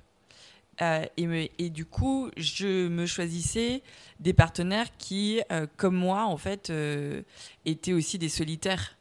Et, 1.17 1.69
du 1.69 1.83
coup, 1.83 2.29
je 2.37 2.87
me 2.87 3.05
choisissais 3.05 3.83
des 4.21 4.31
partenaires 4.31 4.87
qui, 4.97 5.41
comme 5.75 5.97
moi, 5.97 6.23
en 6.23 6.37
fait, 6.37 6.71
étaient 7.65 7.91
aussi 7.91 8.17
des 8.17 8.29
solitaires. 8.29 8.95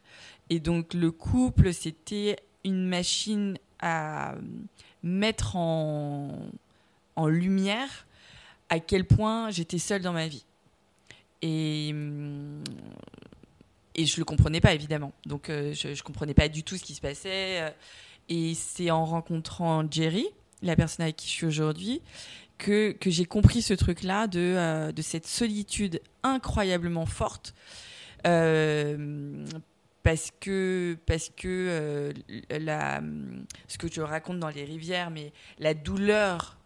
Et 0.49 0.59
donc 0.59 0.93
le 0.93 1.11
couple, 1.11 1.73
c'était 1.73 2.37
une 2.63 2.87
machine 2.87 3.57
à 3.79 4.35
mettre 5.03 5.55
en, 5.55 6.49
lumière 7.27 8.07
à 8.69 8.79
quel 8.79 9.05
point 9.05 9.49
j'étais 9.49 9.77
seule 9.77 10.01
dans 10.01 10.13
ma 10.13 10.27
vie. 10.27 10.45
Et, 11.41 11.89
et 13.95 14.05
je 14.05 14.13
ne 14.13 14.19
le 14.19 14.25
comprenais 14.25 14.61
pas, 14.61 14.73
évidemment. 14.73 15.11
Donc 15.25 15.49
euh, 15.49 15.73
je 15.73 15.89
ne 15.89 16.01
comprenais 16.01 16.33
pas 16.33 16.47
du 16.47 16.63
tout 16.63 16.77
ce 16.77 16.83
qui 16.83 16.95
se 16.95 17.01
passait. 17.01 17.73
Et 18.29 18.53
c'est 18.53 18.91
en 18.91 19.05
rencontrant 19.05 19.83
Jerry, 19.89 20.27
la 20.61 20.75
personne 20.75 21.03
avec 21.03 21.17
qui 21.17 21.27
je 21.27 21.31
suis 21.31 21.45
aujourd'hui, 21.45 22.01
que, 22.57 22.91
que 22.91 23.09
j'ai 23.09 23.25
compris 23.25 23.61
ce 23.61 23.73
truc-là 23.73 24.27
de, 24.27 24.39
euh, 24.39 24.91
de 24.91 25.01
cette 25.01 25.25
solitude 25.25 26.01
incroyablement 26.23 27.05
forte. 27.05 27.55
Euh, 28.27 29.45
parce 30.03 30.31
que 30.39 30.97
parce 31.05 31.29
que 31.29 31.47
euh, 31.47 32.13
la, 32.49 33.01
ce 33.67 33.77
que 33.77 33.91
je 33.91 34.01
raconte 34.01 34.39
dans 34.39 34.49
les 34.49 34.63
rivières, 34.63 35.11
mais 35.11 35.33
la 35.57 35.73
douleur 35.73 36.57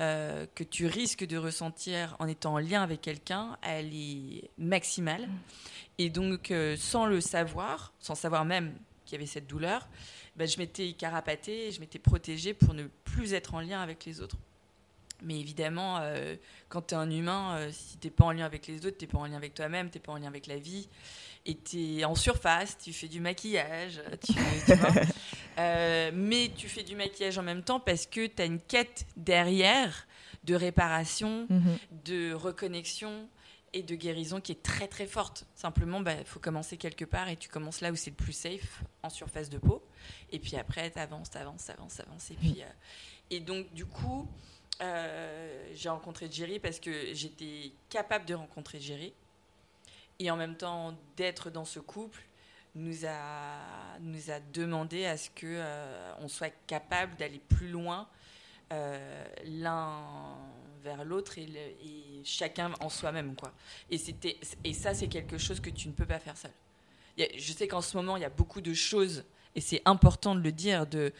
euh, 0.00 0.46
que 0.54 0.62
tu 0.62 0.86
risques 0.86 1.26
de 1.26 1.36
ressentir 1.36 2.16
en 2.18 2.28
étant 2.28 2.54
en 2.54 2.58
lien 2.58 2.82
avec 2.82 3.00
quelqu'un, 3.00 3.56
elle 3.62 3.92
est 3.94 4.50
maximale. 4.58 5.26
Mm. 5.26 5.38
Et 5.98 6.10
donc, 6.10 6.50
euh, 6.50 6.76
sans 6.76 7.06
le 7.06 7.20
savoir, 7.20 7.92
sans 7.98 8.14
savoir 8.14 8.44
même 8.44 8.74
qu'il 9.04 9.14
y 9.14 9.16
avait 9.16 9.26
cette 9.26 9.46
douleur, 9.46 9.88
ben, 10.36 10.46
je 10.46 10.58
m'étais 10.58 10.92
carapatée, 10.92 11.72
je 11.72 11.80
m'étais 11.80 11.98
protégée 11.98 12.52
pour 12.52 12.74
ne 12.74 12.84
plus 13.04 13.32
être 13.32 13.54
en 13.54 13.60
lien 13.60 13.80
avec 13.80 14.04
les 14.04 14.20
autres. 14.20 14.36
Mais 15.22 15.40
évidemment, 15.40 16.02
quand 16.68 16.88
tu 16.88 16.94
es 16.94 16.96
un 16.98 17.10
humain, 17.10 17.70
si 17.72 17.96
tu 17.96 18.06
n'es 18.06 18.10
pas 18.10 18.26
en 18.26 18.32
lien 18.32 18.44
avec 18.44 18.66
les 18.66 18.84
autres, 18.84 18.98
tu 18.98 19.06
n'es 19.06 19.10
pas 19.10 19.16
en 19.16 19.24
lien 19.24 19.36
avec 19.38 19.54
toi-même, 19.54 19.88
tu 19.88 19.96
n'es 19.96 20.02
pas 20.02 20.12
en 20.12 20.18
lien 20.18 20.28
avec 20.28 20.46
la 20.46 20.58
vie. 20.58 20.90
Et 21.46 21.56
tu 21.56 21.98
es 22.00 22.04
en 22.04 22.14
surface, 22.14 22.76
tu 22.76 22.92
fais 22.92 23.08
du 23.08 23.20
maquillage, 23.20 24.02
tu, 24.24 24.34
tu 24.66 24.74
vois. 24.74 24.90
Euh, 25.58 26.10
mais 26.12 26.50
tu 26.54 26.68
fais 26.68 26.82
du 26.82 26.94
maquillage 26.96 27.38
en 27.38 27.42
même 27.42 27.62
temps 27.62 27.80
parce 27.80 28.04
que 28.04 28.26
tu 28.26 28.42
as 28.42 28.44
une 28.44 28.60
quête 28.60 29.06
derrière 29.16 30.06
de 30.44 30.54
réparation, 30.54 31.46
Mhm. 31.48 31.78
de 32.04 32.34
reconnexion 32.34 33.26
et 33.72 33.82
de 33.82 33.94
guérison 33.94 34.38
qui 34.42 34.52
est 34.52 34.62
très 34.62 34.86
très 34.86 35.06
forte. 35.06 35.46
Simplement, 35.54 35.96
il 36.00 36.04
bah, 36.04 36.16
faut 36.26 36.40
commencer 36.40 36.76
quelque 36.76 37.06
part 37.06 37.30
et 37.30 37.36
tu 37.36 37.48
commences 37.48 37.80
là 37.80 37.90
où 37.90 37.96
c'est 37.96 38.10
le 38.10 38.16
plus 38.16 38.34
safe, 38.34 38.82
en 39.02 39.08
surface 39.08 39.48
de 39.48 39.56
peau. 39.56 39.82
Et 40.30 40.38
puis 40.38 40.56
après, 40.56 40.90
tu 40.90 40.98
avances, 40.98 41.30
tu 41.30 41.38
avances, 41.38 41.64
tu 41.64 41.70
avances, 41.70 41.94
tu 41.96 42.02
avances. 42.02 42.30
Et, 42.30 42.34
puis, 42.34 42.56
euh, 42.60 42.66
et 43.30 43.40
donc, 43.40 43.72
du 43.72 43.86
coup, 43.86 44.28
euh, 44.82 45.70
j'ai 45.74 45.88
rencontré 45.88 46.28
Jerry 46.30 46.58
parce 46.58 46.80
que 46.80 47.14
j'étais 47.14 47.72
capable 47.88 48.26
de 48.26 48.34
rencontrer 48.34 48.78
Jerry. 48.78 49.14
Et 50.18 50.30
en 50.30 50.36
même 50.36 50.56
temps, 50.56 50.94
d'être 51.16 51.50
dans 51.50 51.64
ce 51.64 51.78
couple 51.78 52.22
nous 52.74 53.06
a, 53.06 53.98
nous 54.00 54.30
a 54.30 54.38
demandé 54.52 55.06
à 55.06 55.16
ce 55.16 55.30
que 55.30 55.46
euh, 55.46 56.12
on 56.20 56.28
soit 56.28 56.52
capable 56.66 57.16
d'aller 57.16 57.40
plus 57.48 57.68
loin 57.68 58.08
euh, 58.72 59.24
l'un 59.44 60.02
vers 60.82 61.04
l'autre 61.04 61.38
et, 61.38 61.48
chacun 62.24 62.72
en 62.80 62.88
soi-même 62.88 63.36
quoi. 63.36 63.52
Et 63.88 63.98
c'était 63.98 64.36
et 64.64 64.72
ça 64.72 64.94
c'est 64.94 65.06
quelque 65.06 65.38
chose 65.38 65.60
que 65.60 65.70
tu 65.70 65.86
ne 65.86 65.92
peux 65.92 66.06
pas 66.06 66.18
faire 66.18 66.36
seul. 66.36 66.50
Je 67.16 67.52
sais 67.52 67.68
qu'en 67.68 67.80
ce 67.80 67.96
moment 67.96 68.16
il 68.16 68.22
y 68.22 68.26
a 68.26 68.30
beaucoup 68.30 68.60
de 68.60 68.74
choses 68.74 69.24
et 69.54 69.60
c'est 69.60 69.80
important 69.84 70.34
de 70.34 70.40
le 70.40 70.52
dire. 70.52 70.86
De, 70.86 71.12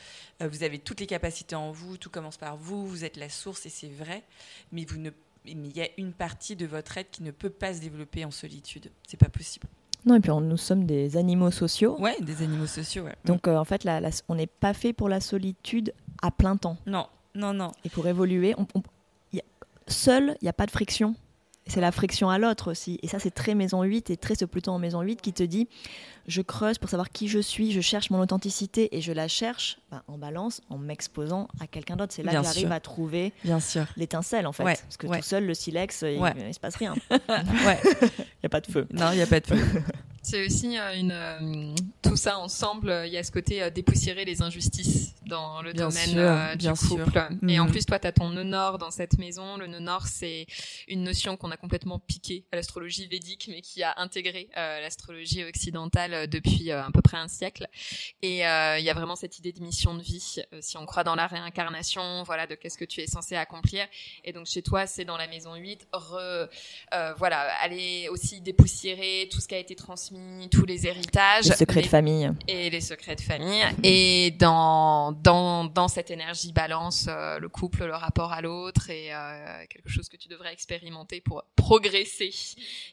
euh, 0.42 0.48
vous 0.48 0.62
avez 0.62 0.78
toutes 0.78 1.00
les 1.00 1.06
capacités 1.06 1.54
en 1.54 1.70
vous, 1.70 1.96
tout 1.96 2.10
commence 2.10 2.36
par 2.36 2.56
vous, 2.56 2.86
vous 2.86 3.04
êtes 3.04 3.16
la 3.16 3.28
source 3.28 3.64
et 3.64 3.70
c'est 3.70 3.88
vrai. 3.88 4.24
Mais 4.72 4.84
vous 4.84 4.98
ne 4.98 5.10
mais 5.54 5.68
il 5.68 5.76
y 5.76 5.82
a 5.82 5.88
une 5.98 6.12
partie 6.12 6.56
de 6.56 6.66
votre 6.66 6.96
être 6.98 7.10
qui 7.10 7.22
ne 7.22 7.30
peut 7.30 7.50
pas 7.50 7.74
se 7.74 7.80
développer 7.80 8.24
en 8.24 8.30
solitude. 8.30 8.90
C'est 9.06 9.16
pas 9.18 9.28
possible. 9.28 9.66
Non, 10.04 10.14
et 10.14 10.20
puis 10.20 10.30
on- 10.30 10.40
nous 10.40 10.56
sommes 10.56 10.84
des 10.84 11.16
animaux 11.16 11.50
sociaux. 11.50 11.96
Ouais, 12.00 12.16
des 12.20 12.42
animaux 12.42 12.66
sociaux. 12.66 13.04
Ouais. 13.04 13.14
Donc 13.24 13.48
euh, 13.48 13.56
en 13.56 13.64
fait, 13.64 13.84
la- 13.84 14.00
la- 14.00 14.10
on 14.28 14.34
n'est 14.36 14.46
pas 14.46 14.72
fait 14.72 14.92
pour 14.92 15.08
la 15.08 15.20
solitude 15.20 15.92
à 16.22 16.30
plein 16.30 16.56
temps. 16.56 16.76
non, 16.86 17.06
non, 17.34 17.52
non. 17.52 17.72
Et 17.84 17.88
pour 17.90 18.06
évoluer, 18.06 18.54
on, 18.56 18.66
on- 18.74 18.82
y 19.32 19.40
a- 19.40 19.44
seul, 19.88 20.36
il 20.40 20.44
n'y 20.44 20.48
a 20.48 20.52
pas 20.52 20.66
de 20.66 20.70
friction. 20.70 21.14
C'est 21.68 21.80
la 21.80 21.90
friction 21.90 22.30
à 22.30 22.38
l'autre 22.38 22.70
aussi. 22.70 22.98
Et 23.02 23.08
ça, 23.08 23.18
c'est 23.18 23.32
très 23.32 23.54
maison 23.56 23.82
8 23.82 24.10
et 24.10 24.16
très 24.16 24.34
ce 24.36 24.44
Pluton 24.44 24.72
en 24.72 24.78
maison 24.78 25.00
8 25.02 25.20
qui 25.20 25.32
te 25.32 25.42
dit 25.42 25.68
je 26.28 26.40
creuse 26.42 26.78
pour 26.78 26.88
savoir 26.90 27.10
qui 27.10 27.28
je 27.28 27.38
suis, 27.38 27.72
je 27.72 27.80
cherche 27.80 28.10
mon 28.10 28.20
authenticité 28.20 28.96
et 28.96 29.00
je 29.00 29.12
la 29.12 29.26
cherche 29.28 29.78
ben, 29.90 30.02
en 30.08 30.16
balance, 30.18 30.60
en 30.70 30.78
m'exposant 30.78 31.48
à 31.60 31.66
quelqu'un 31.66 31.96
d'autre. 31.96 32.12
C'est 32.14 32.22
là 32.22 32.30
Bien 32.32 32.40
que 32.42 32.46
j'arrive 32.46 32.70
à 32.72 32.80
trouver 32.80 33.32
Bien 33.44 33.58
sûr. 33.60 33.86
l'étincelle 33.96 34.46
en 34.46 34.52
fait. 34.52 34.64
Ouais, 34.64 34.76
Parce 34.80 34.96
que 34.96 35.06
ouais. 35.08 35.18
tout 35.18 35.24
seul, 35.26 35.44
le 35.46 35.54
silex, 35.54 36.02
il 36.02 36.18
Ouais. 36.20 36.34
ne 36.34 36.52
se 36.52 36.60
passe 36.60 36.76
rien. 36.76 36.94
Il 37.10 37.18
n'y 37.18 38.46
a 38.46 38.48
pas 38.48 38.60
de 38.60 38.66
feu. 38.70 38.86
Non, 38.92 39.10
il 39.12 39.16
n'y 39.16 39.22
a 39.22 39.26
pas 39.26 39.40
de 39.40 39.46
feu. 39.46 39.56
C'est 40.28 40.44
aussi 40.44 40.76
euh, 40.76 40.94
une 40.98 41.12
euh, 41.12 41.74
tout 42.02 42.16
ça 42.16 42.36
ensemble. 42.38 42.90
euh, 42.90 43.06
Il 43.06 43.12
y 43.12 43.16
a 43.16 43.22
ce 43.22 43.30
côté 43.30 43.62
euh, 43.62 43.70
dépoussiérer 43.70 44.24
les 44.24 44.42
injustices 44.42 45.14
dans 45.24 45.62
le 45.62 45.72
Bien 45.72 45.86
domaine 45.88 46.08
sûr, 46.10 46.18
euh, 46.18 46.52
du 46.52 46.58
bien 46.58 46.74
sûr. 46.74 47.04
couple. 47.04 47.28
Et 47.48 47.60
en 47.60 47.66
Mhm. 47.66 47.70
plus, 47.70 47.86
toi, 47.86 48.00
tu 48.00 48.08
as 48.08 48.12
ton 48.12 48.30
nœud 48.30 48.42
nord 48.42 48.78
dans 48.78 48.90
cette 48.90 49.18
maison. 49.18 49.56
Le 49.56 49.68
nœud 49.68 49.78
nord, 49.78 50.06
c'est 50.08 50.46
une 50.88 51.04
notion 51.04 51.36
qu'on 51.36 51.52
a 51.52 51.56
complètement 51.56 52.00
piquée 52.00 52.44
à 52.50 52.56
l'astrologie 52.56 53.06
védique, 53.06 53.46
mais 53.48 53.60
qui 53.60 53.84
a 53.84 53.94
intégré 53.98 54.48
euh, 54.56 54.80
l'astrologie 54.80 55.44
occidentale 55.44 56.28
depuis 56.28 56.72
à 56.72 56.88
peu 56.92 57.02
près 57.02 57.18
un 57.18 57.28
siècle. 57.28 57.68
Et 58.22 58.38
il 58.38 58.84
y 58.84 58.90
a 58.90 58.94
vraiment 58.94 59.14
cette 59.16 59.38
idée 59.38 59.52
de 59.52 59.60
mission 59.62 59.94
de 59.94 60.02
vie. 60.02 60.40
si 60.60 60.76
on 60.76 60.86
croit 60.86 61.04
dans 61.04 61.14
la 61.14 61.28
réincarnation, 61.28 62.24
voilà, 62.24 62.48
de 62.48 62.56
qu'est-ce 62.56 62.78
que 62.78 62.84
tu 62.84 63.00
es 63.00 63.06
censé 63.06 63.36
accomplir. 63.36 63.86
Et 64.24 64.32
donc 64.32 64.46
chez 64.46 64.62
toi, 64.62 64.86
c'est 64.88 65.04
dans 65.04 65.16
la 65.16 65.28
maison 65.28 65.54
8, 65.54 65.86
re, 65.92 66.48
voilà, 67.16 67.40
aller 67.60 68.08
aussi 68.10 68.40
dépoussiérer 68.40 69.28
tout 69.30 69.40
ce 69.40 69.46
qui 69.48 69.54
a 69.54 69.58
été 69.58 69.74
transmis, 69.76 70.15
tous 70.50 70.64
les 70.64 70.86
héritages, 70.86 71.46
Les 71.46 71.54
secrets 71.54 71.82
de 71.82 71.86
famille. 71.86 72.30
et 72.48 72.70
les 72.70 72.80
secrets 72.80 73.16
de 73.16 73.20
famille. 73.20 73.62
Et 73.82 74.30
dans 74.38 75.12
dans 75.12 75.64
dans 75.64 75.88
cette 75.88 76.10
énergie 76.10 76.52
balance, 76.52 77.06
euh, 77.08 77.38
le 77.38 77.48
couple, 77.48 77.84
le 77.84 77.94
rapport 77.94 78.32
à 78.32 78.40
l'autre, 78.40 78.90
et 78.90 79.12
euh, 79.14 79.64
quelque 79.68 79.88
chose 79.88 80.08
que 80.08 80.16
tu 80.16 80.28
devrais 80.28 80.52
expérimenter 80.52 81.20
pour 81.20 81.44
progresser, 81.56 82.30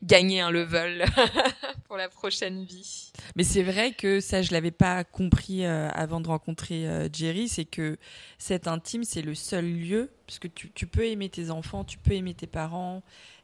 gagner 0.01 0.41
un 0.41 0.49
level 0.51 1.05
pour 1.87 1.97
la 1.97 2.09
prochaine 2.09 2.63
vie. 2.63 3.11
Mais 3.35 3.43
c'est 3.43 3.63
vrai 3.63 3.93
que 3.93 4.19
ça, 4.19 4.41
je 4.41 4.51
l'avais 4.51 4.71
pas 4.71 5.03
compris 5.03 5.65
euh, 5.65 5.89
avant 5.89 6.21
de 6.21 6.27
rencontrer 6.27 6.87
euh, 6.87 7.07
Jerry, 7.11 7.47
c'est 7.47 7.65
que 7.65 7.97
cet 8.37 8.67
intime, 8.67 9.03
c'est 9.03 9.21
le 9.21 9.35
seul 9.35 9.65
lieu, 9.65 10.11
parce 10.25 10.39
que 10.39 10.47
tu, 10.47 10.71
tu 10.71 10.87
peux 10.87 11.05
aimer 11.05 11.29
tes 11.29 11.49
enfants, 11.51 11.83
tu 11.83 11.97
peux 11.97 12.13
aimer 12.13 12.33
tes 12.33 12.47
parents, 12.47 13.03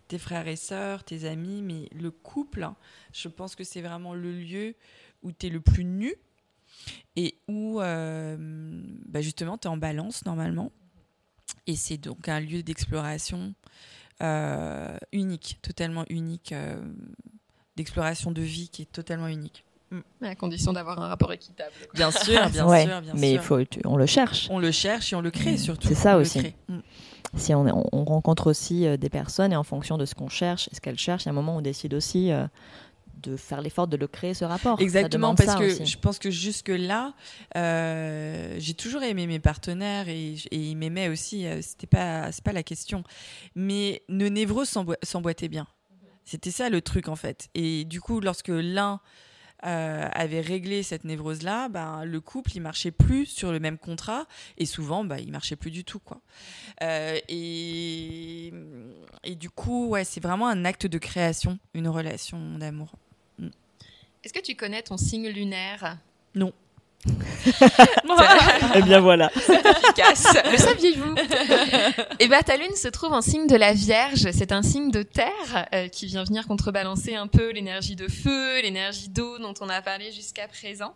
tes 0.09 0.17
frères 0.17 0.47
et 0.49 0.57
sœurs, 0.57 1.05
tes 1.05 1.23
amis, 1.25 1.61
mais 1.61 1.87
le 1.93 2.11
couple, 2.11 2.63
hein, 2.63 2.75
je 3.13 3.29
pense 3.29 3.55
que 3.55 3.63
c'est 3.63 3.81
vraiment 3.81 4.13
le 4.13 4.33
lieu 4.33 4.75
où 5.23 5.31
tu 5.31 5.47
es 5.47 5.49
le 5.49 5.61
plus 5.61 5.85
nu 5.85 6.13
et 7.15 7.37
où 7.47 7.79
euh, 7.79 8.35
bah 9.07 9.21
justement 9.21 9.57
tu 9.57 9.67
es 9.67 9.71
en 9.71 9.77
balance 9.77 10.25
normalement. 10.25 10.71
Et 11.67 11.75
c'est 11.75 11.97
donc 11.97 12.27
un 12.27 12.39
lieu 12.39 12.63
d'exploration 12.63 13.53
euh, 14.21 14.97
unique, 15.11 15.59
totalement 15.61 16.05
unique, 16.09 16.51
euh, 16.51 16.81
d'exploration 17.75 18.31
de 18.31 18.41
vie 18.41 18.69
qui 18.69 18.81
est 18.83 18.91
totalement 18.91 19.27
unique. 19.27 19.63
À 20.21 20.35
condition 20.35 20.71
d'avoir 20.71 21.01
un 21.01 21.07
rapport 21.07 21.33
équitable. 21.33 21.73
quoi. 21.85 21.89
Bien 21.95 22.11
sûr, 22.11 22.49
bien 22.51 22.67
Ouais, 22.69 22.85
sûr, 22.85 23.01
bien 23.01 23.13
mais 23.15 23.31
il 23.31 23.35
sûr. 23.37 23.43
faut, 23.43 23.63
tu- 23.63 23.79
on 23.85 23.97
le 23.97 24.05
cherche. 24.05 24.47
On 24.51 24.59
le 24.59 24.71
cherche 24.71 25.13
et 25.13 25.15
on 25.15 25.21
le 25.21 25.31
crée 25.31 25.53
Mm, 25.53 25.57
surtout. 25.57 25.87
c'est 25.87 25.95
ça 25.95 26.13
On 26.13 26.17
le 26.17 26.21
aussi. 26.21 26.53
Si 27.37 27.53
on, 27.53 27.65
on- 27.67 27.89
on 27.91 28.03
rencontre 28.05 28.47
aussi 28.49 28.85
euh, 28.87 28.97
des 28.97 29.09
personnes 29.09 29.53
et 29.53 29.55
en 29.55 29.63
fonction 29.63 29.97
de 29.97 30.05
ce 30.05 30.15
qu'on 30.15 30.29
cherche 30.29 30.67
et 30.71 30.75
ce 30.75 30.81
qu'elles 30.81 30.97
cherchent, 30.97 31.23
il 31.23 31.27
y 31.27 31.29
a 31.29 31.31
un 31.31 31.35
moment 31.35 31.55
où 31.55 31.59
on 31.59 31.61
décide 31.61 31.93
aussi 31.93 32.31
euh, 32.31 32.45
de 33.21 33.35
faire 33.35 33.61
l'effort 33.61 33.87
de 33.87 33.97
le 33.97 34.07
créer 34.07 34.33
ce 34.33 34.45
rapport. 34.45 34.79
Exactement, 34.79 35.35
parce 35.35 35.55
que 35.59 35.65
aussi. 35.65 35.85
je 35.85 35.97
pense 35.97 36.19
que 36.19 36.31
jusque-là, 36.31 37.13
euh, 37.57 38.55
j'ai 38.59 38.73
toujours 38.73 39.03
aimé 39.03 39.27
mes 39.27 39.39
partenaires 39.39 40.07
et, 40.07 40.35
et 40.51 40.57
ils 40.57 40.75
m'aimaient 40.75 41.09
aussi. 41.09 41.45
C'était 41.61 41.87
pas, 41.87 42.31
c'est 42.31 42.43
pas 42.43 42.53
la 42.53 42.63
question. 42.63 43.03
Mais 43.55 44.03
nos 44.09 44.29
névroses 44.29 44.69
s'emboîtaient 45.03 45.49
bien. 45.49 45.67
C'était 46.25 46.51
ça 46.51 46.69
le 46.69 46.81
truc 46.81 47.07
en 47.09 47.15
fait. 47.15 47.49
Et 47.55 47.85
du 47.85 47.99
coup, 48.01 48.19
lorsque 48.21 48.49
l'un 48.53 48.99
euh, 49.65 50.07
avait 50.11 50.41
réglé 50.41 50.83
cette 50.83 51.03
névrose-là, 51.03 51.69
ben, 51.69 52.05
le 52.05 52.21
couple 52.21 52.51
il 52.55 52.61
marchait 52.61 52.91
plus 52.91 53.25
sur 53.25 53.51
le 53.51 53.59
même 53.59 53.77
contrat 53.77 54.25
et 54.57 54.65
souvent 54.65 55.03
ben, 55.03 55.17
il 55.17 55.31
marchait 55.31 55.55
plus 55.55 55.71
du 55.71 55.83
tout 55.83 55.99
quoi. 55.99 56.21
Euh, 56.81 57.17
et, 57.27 58.53
et 59.23 59.35
du 59.35 59.49
coup, 59.49 59.87
ouais, 59.89 60.03
c'est 60.03 60.21
vraiment 60.21 60.47
un 60.47 60.65
acte 60.65 60.87
de 60.87 60.97
création, 60.97 61.59
une 61.73 61.87
relation 61.87 62.57
d'amour. 62.57 62.93
Est-ce 64.23 64.33
que 64.33 64.41
tu 64.41 64.55
connais 64.55 64.81
ton 64.81 64.97
signe 64.97 65.29
lunaire? 65.29 65.97
Non. 66.35 66.51
Eh 68.75 68.81
bien 68.81 68.99
voilà. 68.99 69.31
efficace. 69.35 70.27
Le 70.51 70.57
saviez-vous 70.57 71.15
Eh 72.19 72.27
ben, 72.27 72.41
ta 72.43 72.57
lune 72.57 72.75
se 72.75 72.87
trouve 72.87 73.13
en 73.13 73.21
signe 73.21 73.47
de 73.47 73.55
la 73.55 73.73
Vierge. 73.73 74.29
C'est 74.31 74.51
un 74.51 74.61
signe 74.61 74.91
de 74.91 75.03
terre 75.03 75.67
euh, 75.73 75.87
qui 75.87 76.05
vient 76.05 76.23
venir 76.23 76.47
contrebalancer 76.47 77.15
un 77.15 77.27
peu 77.27 77.51
l'énergie 77.51 77.95
de 77.95 78.07
feu, 78.07 78.61
l'énergie 78.61 79.09
d'eau 79.09 79.37
dont 79.39 79.53
on 79.61 79.69
a 79.69 79.81
parlé 79.81 80.11
jusqu'à 80.11 80.47
présent. 80.47 80.93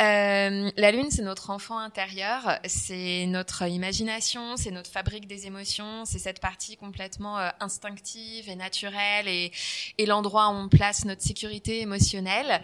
Euh, 0.00 0.70
la 0.76 0.90
lune, 0.90 1.10
c'est 1.10 1.22
notre 1.22 1.50
enfant 1.50 1.78
intérieur, 1.78 2.58
c'est 2.66 3.26
notre 3.26 3.68
imagination, 3.68 4.56
c'est 4.56 4.70
notre 4.70 4.90
fabrique 4.90 5.26
des 5.26 5.46
émotions, 5.46 6.04
c'est 6.04 6.18
cette 6.18 6.40
partie 6.40 6.76
complètement 6.76 7.38
euh, 7.38 7.48
instinctive 7.60 8.48
et 8.48 8.56
naturelle 8.56 9.28
et, 9.28 9.52
et 9.98 10.06
l'endroit 10.06 10.48
où 10.48 10.52
on 10.52 10.68
place 10.68 11.04
notre 11.04 11.22
sécurité 11.22 11.80
émotionnelle. 11.80 12.62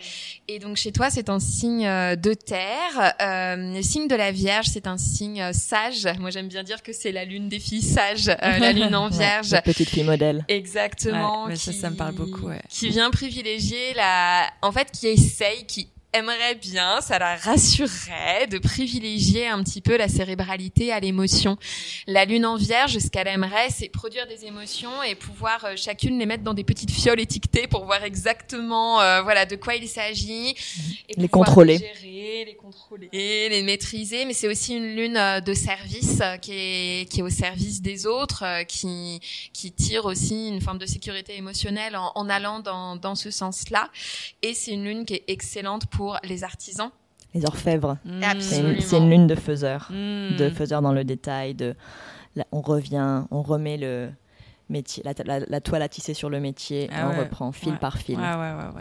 Et 0.49 0.59
donc 0.59 0.77
chez 0.77 0.93
toi, 0.93 1.11
c'est 1.11 1.29
un 1.29 1.41
signe 1.41 1.87
euh, 1.87 2.17
de 2.17 2.35
terre. 2.35 2.78
Euh, 3.21 3.75
le 3.75 3.83
signe 3.83 4.09
de 4.09 4.15
la 4.15 4.33
Vierge, 4.33 4.67
c'est 4.73 4.87
un 4.87 4.97
signe 4.99 5.41
euh, 5.43 5.53
sage. 5.53 6.09
Moi, 6.19 6.31
j'aime 6.31 6.49
bien 6.49 6.63
dire 6.63 6.83
que 6.83 6.93
c'est 6.93 7.13
la 7.13 7.25
lune 7.25 7.49
des 7.49 7.59
filles 7.61 7.83
sages, 7.83 8.29
euh, 8.29 8.59
la 8.59 8.73
lune 8.73 8.95
en 8.95 9.11
Ouais, 9.11 9.17
Vierge. 9.17 9.51
la 9.51 9.63
petite 9.63 9.89
fille 9.91 10.05
modèle. 10.05 10.45
Exactement. 10.49 11.45
Ouais, 11.45 11.51
mais 11.51 11.57
ça, 11.57 11.73
ça 11.73 11.91
me 11.91 11.97
parle 11.97 12.15
beaucoup, 12.15 12.47
ouais. 12.49 12.61
Qui 12.69 12.89
vient 12.91 13.11
privilégier 13.11 13.95
la, 13.95 14.47
en 14.63 14.73
fait, 14.73 14.91
qui 14.93 15.07
essaye, 15.09 15.67
qui 15.67 15.89
aimerait 16.13 16.55
bien, 16.55 17.01
ça 17.03 17.19
la 17.19 17.37
rassurerait 17.37 18.47
de 18.47 18.59
privilégier 18.59 19.47
un 19.47 19.63
petit 19.63 19.83
peu 19.83 19.97
la 19.97 20.09
cérébralité 20.09 20.91
à 20.91 21.01
l'émotion. 21.01 21.59
La 22.07 22.25
lune 22.25 22.47
en 22.47 22.57
vierge, 22.57 22.99
ce 22.99 23.09
qu'elle 23.09 23.29
aimerait, 23.29 23.69
c'est 23.71 23.89
produire 23.91 24.27
des 24.27 24.47
émotions 24.47 25.03
et 25.03 25.15
pouvoir 25.15 25.65
euh, 25.65 25.75
chacune 25.77 26.19
les 26.19 26.25
mettre 26.25 26.43
dans 26.45 26.55
des 26.55 26.65
petites 26.65 26.91
fioles 26.91 27.21
étiquetées 27.21 27.67
pour 27.67 27.85
voir 27.85 28.05
exactement, 28.05 29.01
euh, 29.03 29.21
voilà, 29.23 29.45
de 29.45 29.57
quoi 29.57 29.75
il 29.75 29.87
s'agit. 29.87 30.55
Et 31.09 31.15
Les 31.17 31.29
contrôler. 31.29 31.77
Les 31.79 31.95
gérer, 32.01 32.45
les 32.47 32.57
contrôler, 32.57 33.09
les 33.13 33.63
maîtriser. 33.63 34.25
Mais 34.25 34.33
c'est 34.33 34.49
aussi 34.49 34.77
une 34.77 34.97
lune 34.97 35.17
euh, 35.19 35.41
de 35.41 35.53
service 35.53 36.23
qui 36.41 36.53
est, 36.53 37.11
qui 37.11 37.21
est 37.21 37.23
au 37.23 37.31
service 37.31 37.83
des 37.83 38.07
autres, 38.07 38.45
qui, 38.65 39.21
qui 39.53 39.73
tire 39.73 40.07
aussi 40.07 40.49
une 40.49 40.63
forme 40.63 40.79
de 40.79 40.87
sécurité 40.87 41.37
émotionnelle 41.37 41.97
en, 41.97 42.13
en 42.15 42.31
allant 42.31 42.61
dans, 42.61 42.97
dans 42.97 43.15
ce 43.15 43.31
sens-là. 43.31 43.91
Et 44.41 44.55
c'est 44.55 44.73
une 44.73 44.85
lune 44.85 45.05
qui 45.05 45.15
est 45.15 45.25
excellente 45.29 45.85
pour 45.87 45.98
les 46.25 46.45
artisans. 46.45 46.91
Les 47.35 47.45
orfèvres. 47.45 47.99
Mmh. 48.05 48.41
C'est 48.41 48.99
une, 48.99 49.11
lune 49.11 49.27
de 49.27 49.35
faiseur. 49.35 49.89
Mmh. 49.91 50.37
De 50.37 50.51
faiseur 50.51 50.83
dans 50.83 50.93
le 50.93 51.05
détail. 51.05 51.55
De, 51.55 51.75
là, 52.37 52.47
on 52.53 52.61
revient, 52.61 53.25
on 53.31 53.43
remet 53.43 53.77
le, 53.77 54.11
métier, 54.69 55.03
la, 55.05 55.61
toile 55.61 55.83
à 55.83 55.89
tisser 55.89 56.15
sur 56.15 56.31
le 56.31 56.41
métier, 56.41 56.91
ah 56.93 57.11
on 57.11 57.19
reprend 57.19 57.53
fil 57.53 57.77
par 57.79 57.99
fil. 57.99 58.19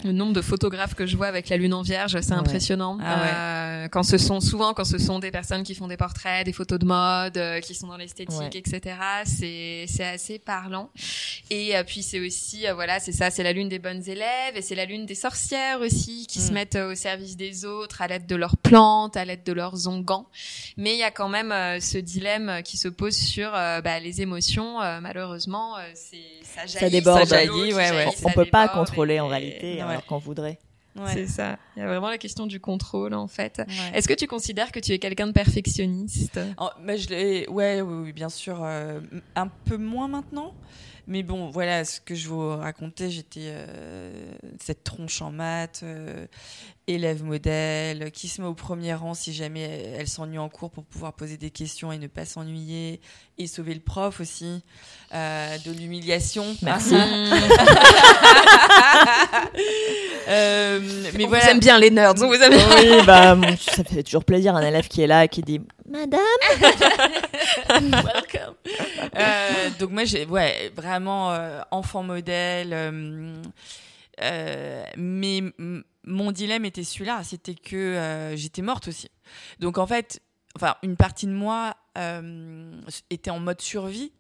le 0.03 0.11
nombre 0.11 0.33
de 0.33 0.41
photographes 0.41 0.95
que 0.95 1.05
je 1.05 1.15
vois 1.15 1.27
avec 1.27 1.49
la 1.49 1.57
lune 1.57 1.73
en 1.73 1.81
vierge, 1.81 2.19
c'est 2.21 2.33
impressionnant. 2.33 2.97
Ah 3.01 3.83
euh, 3.87 3.87
quand 3.87 4.03
ce 4.03 4.17
sont 4.17 4.39
souvent 4.39 4.73
quand 4.73 4.83
ce 4.83 4.97
sont 4.97 5.19
des 5.19 5.31
personnes 5.31 5.63
qui 5.63 5.75
font 5.75 5.87
des 5.87 5.97
portraits, 5.97 6.45
des 6.45 6.53
photos 6.53 6.79
de 6.79 6.85
mode, 6.85 7.37
euh, 7.37 7.59
qui 7.59 7.73
sont 7.73 7.87
dans 7.87 7.97
l'esthétique, 7.97 8.55
etc. 8.55 8.95
C'est 9.25 9.85
c'est 9.87 10.05
assez 10.05 10.39
parlant. 10.39 10.89
Et 11.49 11.75
euh, 11.75 11.83
puis 11.85 12.03
c'est 12.03 12.19
aussi 12.19 12.65
voilà, 12.73 12.99
c'est 12.99 13.11
ça, 13.11 13.29
c'est 13.29 13.43
la 13.43 13.53
lune 13.53 13.69
des 13.69 13.79
bonnes 13.79 14.03
élèves 14.07 14.55
et 14.55 14.61
c'est 14.61 14.75
la 14.75 14.85
lune 14.85 15.05
des 15.05 15.15
sorcières 15.15 15.79
aussi 15.81 16.27
qui 16.27 16.39
se 16.39 16.51
mm. 16.51 16.53
mettent 16.53 16.75
au 16.75 16.95
service 16.95 17.37
des 17.37 17.65
autres 17.65 18.01
à 18.01 18.07
l'aide 18.07 18.25
de 18.25 18.35
leurs 18.35 18.57
plantes, 18.57 19.15
à 19.15 19.25
l'aide 19.25 19.43
de 19.43 19.53
leurs 19.53 19.87
onguents. 19.87 20.27
Mais 20.75 20.93
il 20.93 20.99
y 20.99 21.03
a 21.03 21.11
quand 21.11 21.29
même 21.29 21.79
ce 21.79 21.97
dilemme 21.97 22.61
qui 22.63 22.77
se 22.77 22.87
pose 22.87 23.15
sur 23.15 23.51
bah, 23.51 23.99
les 23.99 24.21
émotions, 24.21 24.79
malheureusement 25.01 25.76
euh, 25.77 25.91
ça, 25.93 26.65
jaillit, 26.65 26.79
ça 26.79 26.89
déborde. 26.89 27.25
Ça 27.25 27.37
jaillit, 27.37 27.73
ouais, 27.73 27.91
ouais. 27.91 28.07
on 28.23 28.31
peut 28.31 28.45
pas 28.45 28.67
contrôler 28.67 29.19
en 29.19 29.27
réalité, 29.27 29.81
alors 29.81 30.05
qu'on 30.05 30.17
voudrait. 30.17 30.59
C'est 31.05 31.27
ça. 31.27 31.57
Il 31.75 31.79
y 31.79 31.83
a 31.83 31.87
vraiment 31.87 32.09
la 32.09 32.17
question 32.17 32.47
du 32.47 32.59
contrôle 32.59 33.13
en 33.13 33.27
fait. 33.27 33.61
Est-ce 33.93 34.07
que 34.07 34.13
tu 34.13 34.27
considères 34.27 34.71
que 34.71 34.79
tu 34.79 34.93
es 34.93 34.99
quelqu'un 34.99 35.27
de 35.27 35.31
perfectionniste? 35.31 36.39
Oh, 36.59 36.69
je 36.87 37.09
l'ai. 37.09 37.47
Ouais, 37.49 37.81
oui, 37.81 38.13
bien 38.13 38.29
sûr. 38.29 38.63
Euh, 38.63 38.99
un 39.35 39.47
peu 39.47 39.77
moins 39.77 40.07
maintenant. 40.07 40.53
Mais 41.07 41.23
bon, 41.23 41.49
voilà, 41.49 41.85
ce 41.85 42.01
que 42.01 42.15
je 42.15 42.27
vous 42.27 42.49
racontais, 42.49 43.09
j'étais 43.09 43.45
euh, 43.45 44.33
cette 44.59 44.83
tronche 44.83 45.21
en 45.21 45.31
maths, 45.31 45.79
euh, 45.83 46.27
élève 46.87 47.23
modèle, 47.23 48.11
qui 48.11 48.27
se 48.27 48.41
met 48.41 48.47
au 48.47 48.53
premier 48.53 48.93
rang 48.93 49.13
si 49.13 49.33
jamais 49.33 49.93
elle, 49.97 50.07
s'ennuie 50.07 50.37
en 50.37 50.49
cours 50.49 50.71
pour 50.71 50.85
pouvoir 50.85 51.13
poser 51.13 51.37
des 51.37 51.51
questions 51.51 51.91
et 51.91 51.97
ne 51.97 52.07
pas 52.07 52.25
s'ennuyer, 52.25 53.01
et 53.37 53.47
sauver 53.47 53.73
le 53.73 53.81
prof 53.81 54.19
aussi, 54.21 54.63
euh, 55.13 55.57
de 55.65 55.71
l'humiliation. 55.71 56.55
Merci. 56.61 56.95
mais 60.27 61.25
on 61.25 61.27
voilà. 61.27 61.43
vous 61.43 61.51
aime 61.51 61.59
bien 61.59 61.77
les 61.77 61.91
nerds. 61.91 62.13
On 62.21 62.27
vous 62.27 62.35
aime 62.35 62.53
Oui, 62.53 63.05
bah, 63.05 63.37
ça 63.59 63.83
fait 63.83 64.03
toujours 64.03 64.23
plaisir 64.23 64.55
un 64.55 64.61
élève 64.61 64.87
qui 64.87 65.01
est 65.01 65.07
là 65.07 65.25
et 65.25 65.27
qui 65.27 65.41
dit 65.41 65.59
Madame. 65.89 66.21
Welcome. 67.69 68.55
Euh, 69.15 69.69
donc 69.79 69.91
moi 69.91 70.03
j'ai 70.05 70.25
ouais 70.25 70.71
vraiment 70.75 71.31
euh, 71.31 71.61
enfant 71.71 72.03
modèle. 72.03 72.73
Euh, 74.21 74.83
mais 74.97 75.41
mon 76.07 76.31
dilemme 76.31 76.65
était 76.65 76.83
celui-là, 76.83 77.23
c'était 77.23 77.55
que 77.55 78.33
j'étais 78.35 78.61
morte 78.61 78.87
aussi. 78.87 79.09
Donc 79.59 79.77
en 79.77 79.85
fait, 79.85 80.21
enfin 80.55 80.75
une 80.81 80.95
partie 80.95 81.27
de 81.27 81.33
moi 81.33 81.75
était 83.09 83.29
en 83.29 83.39
mode 83.39 83.61
survie 83.61 84.11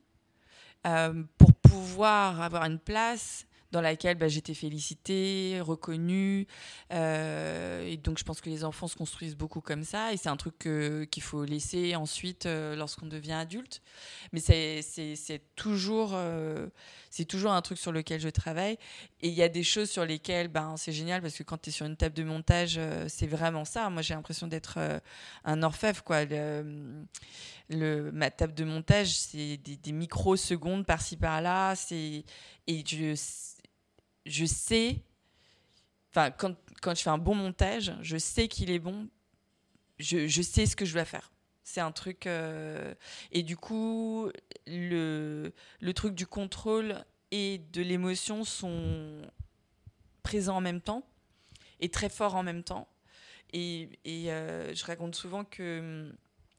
pour 0.83 1.53
pouvoir 1.61 2.41
avoir 2.41 2.65
une 2.65 2.79
place 2.79 3.47
dans 3.71 3.81
laquelle 3.81 4.17
bah, 4.17 4.27
j'étais 4.27 4.53
félicitée, 4.53 5.59
reconnue. 5.61 6.47
Euh, 6.93 7.85
et 7.85 7.97
donc, 7.97 8.17
je 8.17 8.23
pense 8.23 8.41
que 8.41 8.49
les 8.49 8.63
enfants 8.63 8.87
se 8.87 8.95
construisent 8.95 9.35
beaucoup 9.35 9.61
comme 9.61 9.83
ça. 9.83 10.13
Et 10.13 10.17
c'est 10.17 10.29
un 10.29 10.37
truc 10.37 10.57
qu'il 10.57 11.23
faut 11.23 11.43
laisser 11.43 11.95
ensuite 11.95 12.45
euh, 12.45 12.75
lorsqu'on 12.75 13.07
devient 13.07 13.33
adulte. 13.33 13.81
Mais 14.31 14.39
c'est 14.39 15.41
toujours, 15.55 16.11
euh, 16.13 16.67
c'est 17.09 17.25
toujours 17.25 17.51
un 17.51 17.61
truc 17.61 17.77
sur 17.77 17.91
lequel 17.91 18.21
je 18.21 18.29
travaille. 18.29 18.77
Et 19.21 19.29
il 19.29 19.33
y 19.33 19.41
a 19.41 19.49
des 19.49 19.63
choses 19.63 19.89
sur 19.89 20.05
lesquelles 20.05 20.47
ben, 20.47 20.75
c'est 20.77 20.91
génial 20.91 21.21
parce 21.21 21.35
que 21.35 21.43
quand 21.43 21.57
tu 21.57 21.69
es 21.69 21.71
sur 21.71 21.85
une 21.85 21.97
table 21.97 22.13
de 22.13 22.23
montage, 22.23 22.79
c'est 23.07 23.25
vraiment 23.25 23.65
ça. 23.65 23.89
Moi, 23.89 24.03
j'ai 24.03 24.13
l'impression 24.13 24.45
d'être 24.45 24.77
un 25.43 25.63
orfèvre. 25.63 26.03
Quoi. 26.03 26.25
Le, 26.25 28.11
ma 28.11 28.29
table 28.29 28.53
de 28.53 28.63
montage, 28.63 29.17
c'est 29.17 29.57
des, 29.57 29.75
des 29.75 29.91
microsecondes 29.91 30.85
par-ci 30.85 31.17
par-là. 31.17 31.73
Et 31.91 32.23
je 32.67 33.15
je 34.27 34.45
sais, 34.45 35.01
quand, 36.13 36.55
quand, 36.81 36.95
je 36.95 37.01
fais 37.01 37.09
un 37.09 37.17
bon 37.17 37.35
montage, 37.35 37.93
je 38.01 38.17
sais 38.17 38.47
qu'il 38.47 38.71
est 38.71 38.79
bon, 38.79 39.07
je, 39.99 40.27
je, 40.27 40.41
sais 40.41 40.65
ce 40.65 40.75
que 40.75 40.85
je 40.85 40.93
dois 40.93 41.05
faire. 41.05 41.31
C'est 41.63 41.81
un 41.81 41.91
truc. 41.91 42.27
Euh, 42.27 42.93
et 43.31 43.43
du 43.43 43.57
coup, 43.57 44.29
le, 44.67 45.53
le 45.79 45.93
truc 45.93 46.15
du 46.15 46.27
contrôle 46.27 47.03
et 47.31 47.59
de 47.73 47.81
l'émotion 47.81 48.43
sont 48.43 49.21
présents 50.23 50.57
en 50.57 50.61
même 50.61 50.81
temps 50.81 51.03
et 51.79 51.89
très 51.89 52.09
forts 52.09 52.35
en 52.35 52.43
même 52.43 52.63
temps. 52.63 52.87
Et, 53.53 53.89
euh, 54.07 54.73
je 54.73 54.85
raconte 54.85 55.15
souvent 55.15 55.45
que 55.45 56.11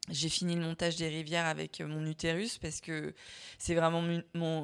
j'ai 0.09 0.29
fini 0.29 0.55
le 0.55 0.61
montage 0.61 0.95
des 0.95 1.07
rivières 1.07 1.45
avec 1.45 1.81
euh, 1.81 1.87
mon 1.87 2.05
utérus 2.05 2.57
parce 2.57 2.81
que 2.81 3.13
c'est 3.59 3.75
vraiment 3.75 4.01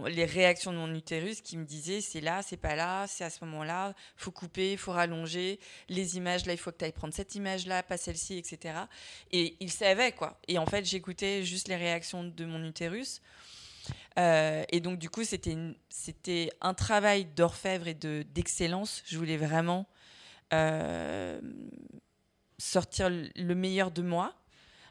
les 0.08 0.26
réactions 0.26 0.72
de 0.72 0.78
mon 0.78 0.94
utérus 0.96 1.42
qui 1.42 1.58
me 1.58 1.66
disaient 1.66 2.02
c'est 2.02 2.22
là, 2.22 2.42
c'est 2.42 2.58
pas 2.58 2.76
là, 2.76 3.06
c'est 3.08 3.24
à 3.24 3.30
ce 3.30 3.46
moment-là, 3.46 3.94
faut 4.16 4.32
couper, 4.32 4.76
faut 4.76 4.92
rallonger, 4.92 5.60
les 5.90 6.18
images 6.18 6.46
là, 6.48 6.54
il 6.54 6.58
faut 6.58 6.72
que 6.72 6.78
tu 6.78 6.86
ailles 6.86 6.92
prendre 6.92 7.14
cette 7.14 7.36
image-là, 7.36 7.84
pas 7.84 7.98
celle-ci, 7.98 8.38
etc. 8.38 8.74
Et 9.32 9.56
il 9.60 9.72
savait 9.72 10.14
quoi. 10.14 10.40
Et 10.48 10.58
en 10.58 10.66
fait, 10.66 10.84
j'écoutais 10.84 11.44
juste 11.44 11.68
les 11.68 11.76
réactions 11.76 12.24
de 12.24 12.46
mon 12.46 12.64
utérus. 12.64 13.22
Euh, 14.18 14.64
et 14.70 14.80
donc, 14.80 15.00
du 15.00 15.10
coup, 15.10 15.24
c'était, 15.24 16.50
un 16.62 16.74
travail 16.74 17.26
d'orfèvre 17.26 17.88
et 17.88 17.94
de, 17.94 18.26
d'excellence. 18.34 19.04
Je 19.06 19.18
voulais 19.18 19.38
vraiment 19.38 19.88
euh, 20.54 21.40
sortir 22.58 23.10
le 23.10 23.56
meilleur 23.56 23.92
de 23.92 24.02
moi 24.02 24.34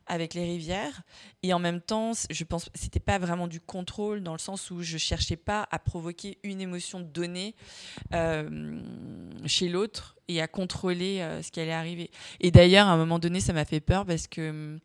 avec 0.06 0.34
les 0.34 0.44
rivières. 0.44 1.02
Et 1.42 1.54
en 1.54 1.58
même 1.58 1.80
temps, 1.80 2.12
je 2.28 2.44
pense 2.44 2.68
c'était 2.74 3.00
pas 3.00 3.18
vraiment 3.18 3.48
du 3.48 3.58
contrôle 3.58 4.22
dans 4.22 4.34
le 4.34 4.38
sens 4.38 4.70
où 4.70 4.82
je 4.82 4.98
cherchais 4.98 5.36
pas 5.36 5.66
à 5.70 5.78
provoquer 5.78 6.36
une 6.42 6.60
émotion 6.60 7.00
donnée 7.00 7.54
euh, 8.12 8.82
chez 9.46 9.70
l'autre 9.70 10.16
et 10.28 10.42
à 10.42 10.46
contrôler 10.46 11.26
ce 11.42 11.50
qui 11.50 11.60
allait 11.60 11.72
arriver. 11.72 12.10
Et 12.40 12.50
d'ailleurs, 12.50 12.86
à 12.86 12.92
un 12.92 12.98
moment 12.98 13.18
donné, 13.18 13.40
ça 13.40 13.54
m'a 13.54 13.64
fait 13.64 13.80
peur 13.80 14.04
parce 14.04 14.26
que 14.26 14.50
hum, 14.50 14.80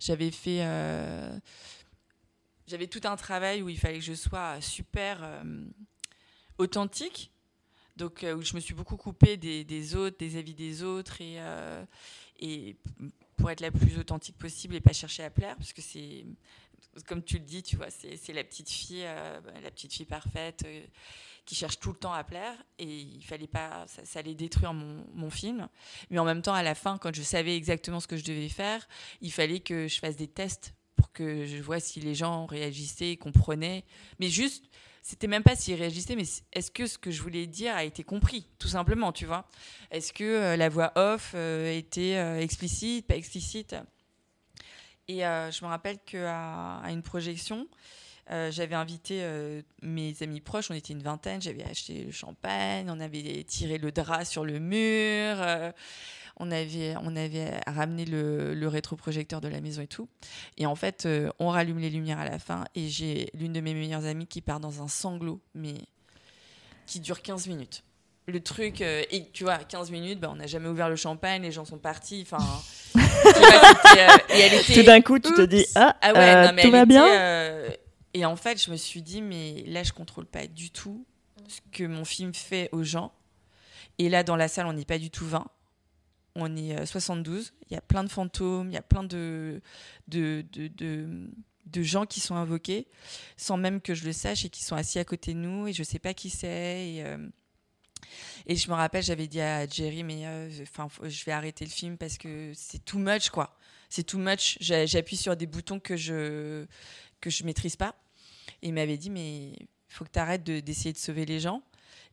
j'avais 0.00 0.32
fait. 0.32 0.64
Euh, 2.64 2.70
j'avais 2.70 2.86
tout 2.86 3.00
un 3.04 3.16
travail 3.16 3.62
où 3.62 3.68
il 3.68 3.78
fallait 3.78 3.98
que 3.98 4.04
je 4.04 4.14
sois 4.14 4.60
super 4.60 5.42
authentique. 6.58 7.30
Donc, 7.96 8.24
où 8.24 8.42
je 8.42 8.54
me 8.54 8.60
suis 8.60 8.74
beaucoup 8.74 8.96
coupée 8.96 9.36
des, 9.36 9.94
autres, 9.94 10.16
des 10.18 10.36
avis 10.36 10.54
des 10.54 10.82
autres. 10.82 11.20
Et, 11.20 11.38
et 12.40 12.76
pour 13.36 13.50
être 13.50 13.60
la 13.60 13.70
plus 13.70 13.98
authentique 13.98 14.36
possible 14.38 14.74
et 14.74 14.80
pas 14.80 14.92
chercher 14.92 15.24
à 15.24 15.30
plaire, 15.30 15.56
parce 15.56 15.72
que 15.72 15.82
c'est, 15.82 16.24
comme 17.06 17.22
tu 17.22 17.38
le 17.38 17.44
dis, 17.44 17.62
tu 17.62 17.76
vois, 17.76 17.88
c'est 17.90 18.32
la 18.32 18.44
petite 18.44 18.70
fille, 18.70 19.04
euh, 19.04 19.40
la 19.62 19.70
petite 19.70 19.92
fille 19.92 20.06
parfaite 20.06 20.62
euh, 20.64 20.84
qui 21.44 21.54
cherche 21.54 21.78
tout 21.78 21.90
le 21.90 21.98
temps 21.98 22.12
à 22.12 22.24
plaire, 22.24 22.54
et 22.78 22.86
il 22.86 23.22
fallait 23.24 23.46
pas, 23.46 23.86
ça, 23.86 24.18
allait 24.18 24.34
détruire 24.34 24.72
mon, 24.72 25.30
film. 25.30 25.68
Mais 26.10 26.18
en 26.18 26.24
même 26.24 26.42
temps, 26.42 26.54
à 26.54 26.62
la 26.62 26.74
fin, 26.74 26.96
quand 26.98 27.14
je 27.14 27.22
savais 27.22 27.56
exactement 27.56 28.00
ce 28.00 28.06
que 28.06 28.16
je 28.16 28.24
devais 28.24 28.48
faire, 28.48 28.86
il 29.20 29.32
fallait 29.32 29.60
que 29.60 29.88
je 29.88 29.98
fasse 29.98 30.16
des 30.16 30.28
tests 30.28 30.74
pour 30.96 31.12
que 31.12 31.46
je 31.46 31.56
vois 31.62 31.80
si 31.80 32.00
les 32.00 32.14
gens 32.14 32.46
réagissaient, 32.46 33.16
comprenaient, 33.16 33.84
mais 34.18 34.28
juste 34.28 34.64
c'était 35.04 35.26
même 35.26 35.42
pas 35.42 35.54
s'il 35.54 35.74
réagissait, 35.74 36.16
mais 36.16 36.24
est-ce 36.54 36.70
que 36.70 36.86
ce 36.86 36.96
que 36.96 37.10
je 37.10 37.20
voulais 37.20 37.46
dire 37.46 37.74
a 37.74 37.84
été 37.84 38.02
compris, 38.02 38.48
tout 38.58 38.68
simplement, 38.68 39.12
tu 39.12 39.26
vois? 39.26 39.46
Est-ce 39.90 40.14
que 40.14 40.24
euh, 40.24 40.56
la 40.56 40.70
voix 40.70 40.92
off 40.96 41.32
euh, 41.34 41.70
était 41.76 42.16
euh, 42.16 42.40
explicite, 42.40 43.06
pas 43.06 43.14
explicite? 43.14 43.76
Et 45.06 45.18
je 45.18 45.62
me 45.62 45.68
rappelle 45.68 45.98
qu'à 45.98 46.80
une 46.88 47.02
projection, 47.02 47.68
j'avais 48.30 48.74
invité 48.74 49.22
mes 49.82 50.14
amis 50.22 50.40
proches, 50.40 50.70
on 50.70 50.74
était 50.74 50.94
une 50.94 51.02
vingtaine, 51.02 51.42
j'avais 51.42 51.62
acheté 51.64 52.04
le 52.04 52.10
champagne, 52.10 52.88
on 52.88 52.98
avait 53.00 53.44
tiré 53.44 53.76
le 53.76 53.92
drap 53.92 54.24
sur 54.24 54.46
le 54.46 54.58
mur 54.60 55.36
on 56.38 56.50
avait, 56.50 56.94
on 57.02 57.14
avait 57.16 57.60
ramené 57.66 58.04
le, 58.04 58.54
le 58.54 58.68
rétroprojecteur 58.68 59.40
de 59.40 59.48
la 59.48 59.60
maison 59.60 59.82
et 59.82 59.86
tout. 59.86 60.08
Et 60.56 60.66
en 60.66 60.74
fait, 60.74 61.06
euh, 61.06 61.30
on 61.38 61.48
rallume 61.48 61.78
les 61.78 61.90
lumières 61.90 62.18
à 62.18 62.28
la 62.28 62.38
fin 62.38 62.64
et 62.74 62.88
j'ai 62.88 63.30
l'une 63.34 63.52
de 63.52 63.60
mes 63.60 63.74
meilleures 63.74 64.04
amies 64.04 64.26
qui 64.26 64.40
part 64.40 64.60
dans 64.60 64.82
un 64.82 64.88
sanglot, 64.88 65.40
mais 65.54 65.74
qui 66.86 67.00
dure 67.00 67.22
15 67.22 67.46
minutes. 67.46 67.84
Le 68.26 68.40
truc, 68.40 68.80
euh, 68.80 69.04
et 69.10 69.28
tu 69.32 69.44
vois, 69.44 69.58
15 69.58 69.90
minutes, 69.90 70.18
bah, 70.18 70.30
on 70.32 70.36
n'a 70.36 70.46
jamais 70.46 70.68
ouvert 70.68 70.88
le 70.88 70.96
champagne, 70.96 71.42
les 71.42 71.52
gens 71.52 71.66
sont 71.66 71.78
partis. 71.78 72.26
Enfin, 72.26 72.44
euh, 72.96 74.74
tout 74.74 74.82
d'un 74.82 75.02
coup, 75.02 75.18
tu 75.18 75.32
te 75.32 75.42
dis 75.42 75.66
ah, 75.74 75.94
ah 76.00 76.12
ouais, 76.12 76.46
non, 76.46 76.52
mais 76.54 76.62
tout 76.62 76.70
va 76.70 76.86
bien. 76.86 77.06
et 78.14 78.24
en 78.24 78.36
fait, 78.36 78.62
je 78.62 78.70
me 78.70 78.76
suis 78.76 79.02
dit 79.02 79.22
mais 79.22 79.62
là, 79.66 79.82
je 79.82 79.92
contrôle 79.92 80.26
pas 80.26 80.46
du 80.46 80.70
tout 80.70 81.04
ce 81.48 81.60
que 81.70 81.84
mon 81.84 82.04
film 82.04 82.34
fait 82.34 82.70
aux 82.72 82.82
gens. 82.82 83.12
Et 83.98 84.08
là, 84.08 84.24
dans 84.24 84.36
la 84.36 84.48
salle, 84.48 84.66
on 84.66 84.72
n'est 84.72 84.84
pas 84.84 84.98
du 84.98 85.10
tout 85.10 85.26
20 85.26 85.46
on 86.34 86.56
est 86.56 86.84
72, 86.84 87.46
euh, 87.46 87.64
il 87.70 87.74
y 87.74 87.76
a 87.76 87.80
plein 87.80 88.04
de 88.04 88.08
fantômes, 88.08 88.70
il 88.70 88.74
y 88.74 88.78
a 88.78 88.82
plein 88.82 89.04
de, 89.04 89.60
de, 90.08 90.44
de, 90.52 91.82
gens 91.82 92.06
qui 92.06 92.20
sont 92.20 92.34
invoqués, 92.34 92.88
sans 93.36 93.56
même 93.56 93.80
que 93.80 93.94
je 93.94 94.04
le 94.04 94.12
sache, 94.12 94.44
et 94.44 94.48
qui 94.48 94.64
sont 94.64 94.76
assis 94.76 94.98
à 94.98 95.04
côté 95.04 95.34
de 95.34 95.38
nous, 95.38 95.68
et 95.68 95.72
je 95.72 95.82
ne 95.82 95.86
sais 95.86 95.98
pas 95.98 96.14
qui 96.14 96.30
c'est. 96.30 96.94
Et, 96.94 97.04
euh, 97.04 97.28
et, 98.46 98.56
je 98.56 98.68
me 98.68 98.74
rappelle, 98.74 99.02
j'avais 99.02 99.26
dit 99.26 99.40
à 99.40 99.66
Jerry, 99.66 100.02
mais 100.02 100.26
euh, 100.26 100.50
enfin, 100.62 100.88
je 101.02 101.24
vais 101.24 101.32
arrêter 101.32 101.64
le 101.64 101.70
film 101.70 101.96
parce 101.96 102.18
que 102.18 102.52
c'est 102.54 102.84
too 102.84 102.98
much, 102.98 103.30
quoi. 103.30 103.56
C'est 103.88 104.04
too 104.04 104.18
much. 104.18 104.58
J'appuie 104.60 105.16
sur 105.16 105.36
des 105.36 105.46
boutons 105.46 105.78
que 105.78 105.96
je 105.96 106.66
que 107.20 107.30
je 107.30 107.44
maîtrise 107.44 107.76
pas. 107.76 107.94
Et 108.60 108.68
il 108.68 108.74
m'avait 108.74 108.98
dit, 108.98 109.08
mais 109.08 109.52
faut 109.88 110.04
que 110.04 110.10
tu 110.10 110.18
arrêtes 110.18 110.42
d'essayer 110.42 110.92
de, 110.92 110.98
sauver 110.98 111.24
les 111.24 111.40
gens. 111.40 111.62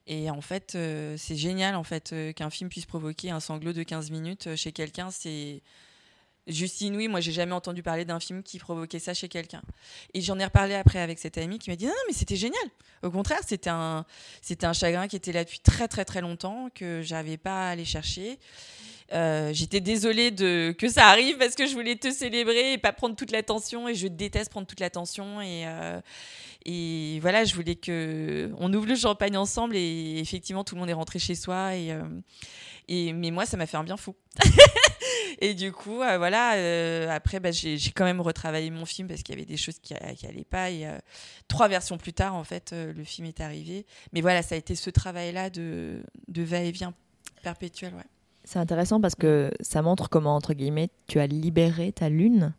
Et 0.07 0.29
en 0.29 0.41
fait, 0.41 0.77
c'est 1.17 1.35
génial 1.35 1.75
en 1.75 1.83
fait 1.83 2.13
qu'un 2.35 2.49
film 2.49 2.69
puisse 2.69 2.85
provoquer 2.85 3.31
un 3.31 3.39
sanglot 3.39 3.73
de 3.73 3.83
15 3.83 4.11
minutes 4.11 4.55
chez 4.55 4.71
quelqu'un. 4.71 5.11
C'est 5.11 5.61
juste 6.47 6.81
inouï. 6.81 7.07
Moi, 7.07 7.19
j'ai 7.19 7.31
jamais 7.31 7.53
entendu 7.53 7.83
parler 7.83 8.05
d'un 8.05 8.19
film 8.19 8.43
qui 8.43 8.59
provoquait 8.59 8.99
ça 8.99 9.13
chez 9.13 9.27
quelqu'un. 9.29 9.61
Et 10.13 10.21
j'en 10.21 10.39
ai 10.39 10.45
reparlé 10.45 10.75
après 10.75 10.99
avec 10.99 11.19
cette 11.19 11.37
amie 11.37 11.59
qui 11.59 11.69
m'a 11.69 11.75
dit 11.75 11.85
non, 11.85 11.93
mais 12.07 12.13
c'était 12.13 12.35
génial. 12.35 12.63
Au 13.03 13.11
contraire, 13.11 13.41
c'était 13.45 13.69
un, 13.69 14.05
c'était 14.41 14.65
un 14.65 14.73
chagrin 14.73 15.07
qui 15.07 15.15
était 15.15 15.31
là 15.31 15.43
depuis 15.43 15.59
très 15.59 15.87
très 15.87 16.05
très 16.05 16.21
longtemps 16.21 16.69
que 16.73 17.01
j'avais 17.01 17.37
pas 17.37 17.67
à 17.67 17.71
aller 17.71 17.85
chercher. 17.85 18.39
Euh, 19.13 19.51
j'étais 19.53 19.81
désolée 19.81 20.33
que 20.33 20.87
ça 20.87 21.07
arrive 21.07 21.37
parce 21.37 21.55
que 21.55 21.67
je 21.67 21.73
voulais 21.73 21.95
te 21.95 22.11
célébrer 22.11 22.73
et 22.73 22.77
pas 22.77 22.93
prendre 22.93 23.15
toute 23.15 23.31
l'attention 23.31 23.87
et 23.87 23.95
je 23.95 24.07
déteste 24.07 24.49
prendre 24.49 24.67
toute 24.67 24.79
l'attention 24.79 25.41
et 25.41 25.65
euh, 25.65 25.99
voilà 27.21 27.43
je 27.43 27.53
voulais 27.55 27.75
que 27.75 28.51
on 28.57 28.73
ouvre 28.73 28.87
le 28.87 28.95
champagne 28.95 29.35
ensemble 29.35 29.75
et 29.75 30.19
effectivement 30.19 30.63
tout 30.63 30.75
le 30.75 30.79
monde 30.79 30.89
est 30.89 30.93
rentré 30.93 31.19
chez 31.19 31.35
soi 31.35 31.75
et 31.75 31.91
euh, 31.91 32.03
mais 32.87 33.31
moi 33.31 33.45
ça 33.45 33.57
m'a 33.57 33.65
fait 33.65 33.77
un 33.77 33.83
bien 33.83 33.97
fou. 33.97 34.15
Et 35.43 35.55
du 35.55 35.71
coup 35.71 35.95
voilà 35.95 37.11
après 37.11 37.39
bah, 37.39 37.51
j'ai 37.51 37.77
quand 37.95 38.03
même 38.03 38.21
retravaillé 38.21 38.69
mon 38.69 38.85
film 38.85 39.07
parce 39.07 39.23
qu'il 39.23 39.33
y 39.33 39.37
avait 39.37 39.45
des 39.45 39.57
choses 39.57 39.79
qui, 39.79 39.95
qui 40.15 40.27
allaient 40.27 40.43
pas 40.43 40.69
et 40.69 40.85
trois 41.47 41.67
versions 41.67 41.97
plus 41.97 42.13
tard 42.13 42.35
en 42.35 42.43
fait 42.43 42.73
le 42.73 43.03
film 43.03 43.27
est 43.27 43.39
arrivé. 43.41 43.87
Mais 44.13 44.21
voilà 44.21 44.43
ça 44.43 44.53
a 44.53 44.57
été 44.57 44.75
ce 44.75 44.91
travail 44.91 45.31
là 45.31 45.49
de 45.49 46.03
de 46.27 46.43
va-et-vient 46.43 46.93
perpétuel 47.41 47.95
ouais 47.95 48.03
c'est 48.51 48.59
intéressant 48.59 48.99
parce 48.99 49.15
que 49.15 49.49
ça 49.61 49.81
montre 49.81 50.09
comment, 50.09 50.35
entre 50.35 50.53
guillemets, 50.53 50.89
tu 51.07 51.21
as 51.21 51.27
libéré 51.27 51.93
ta 51.93 52.09
lune. 52.09 52.53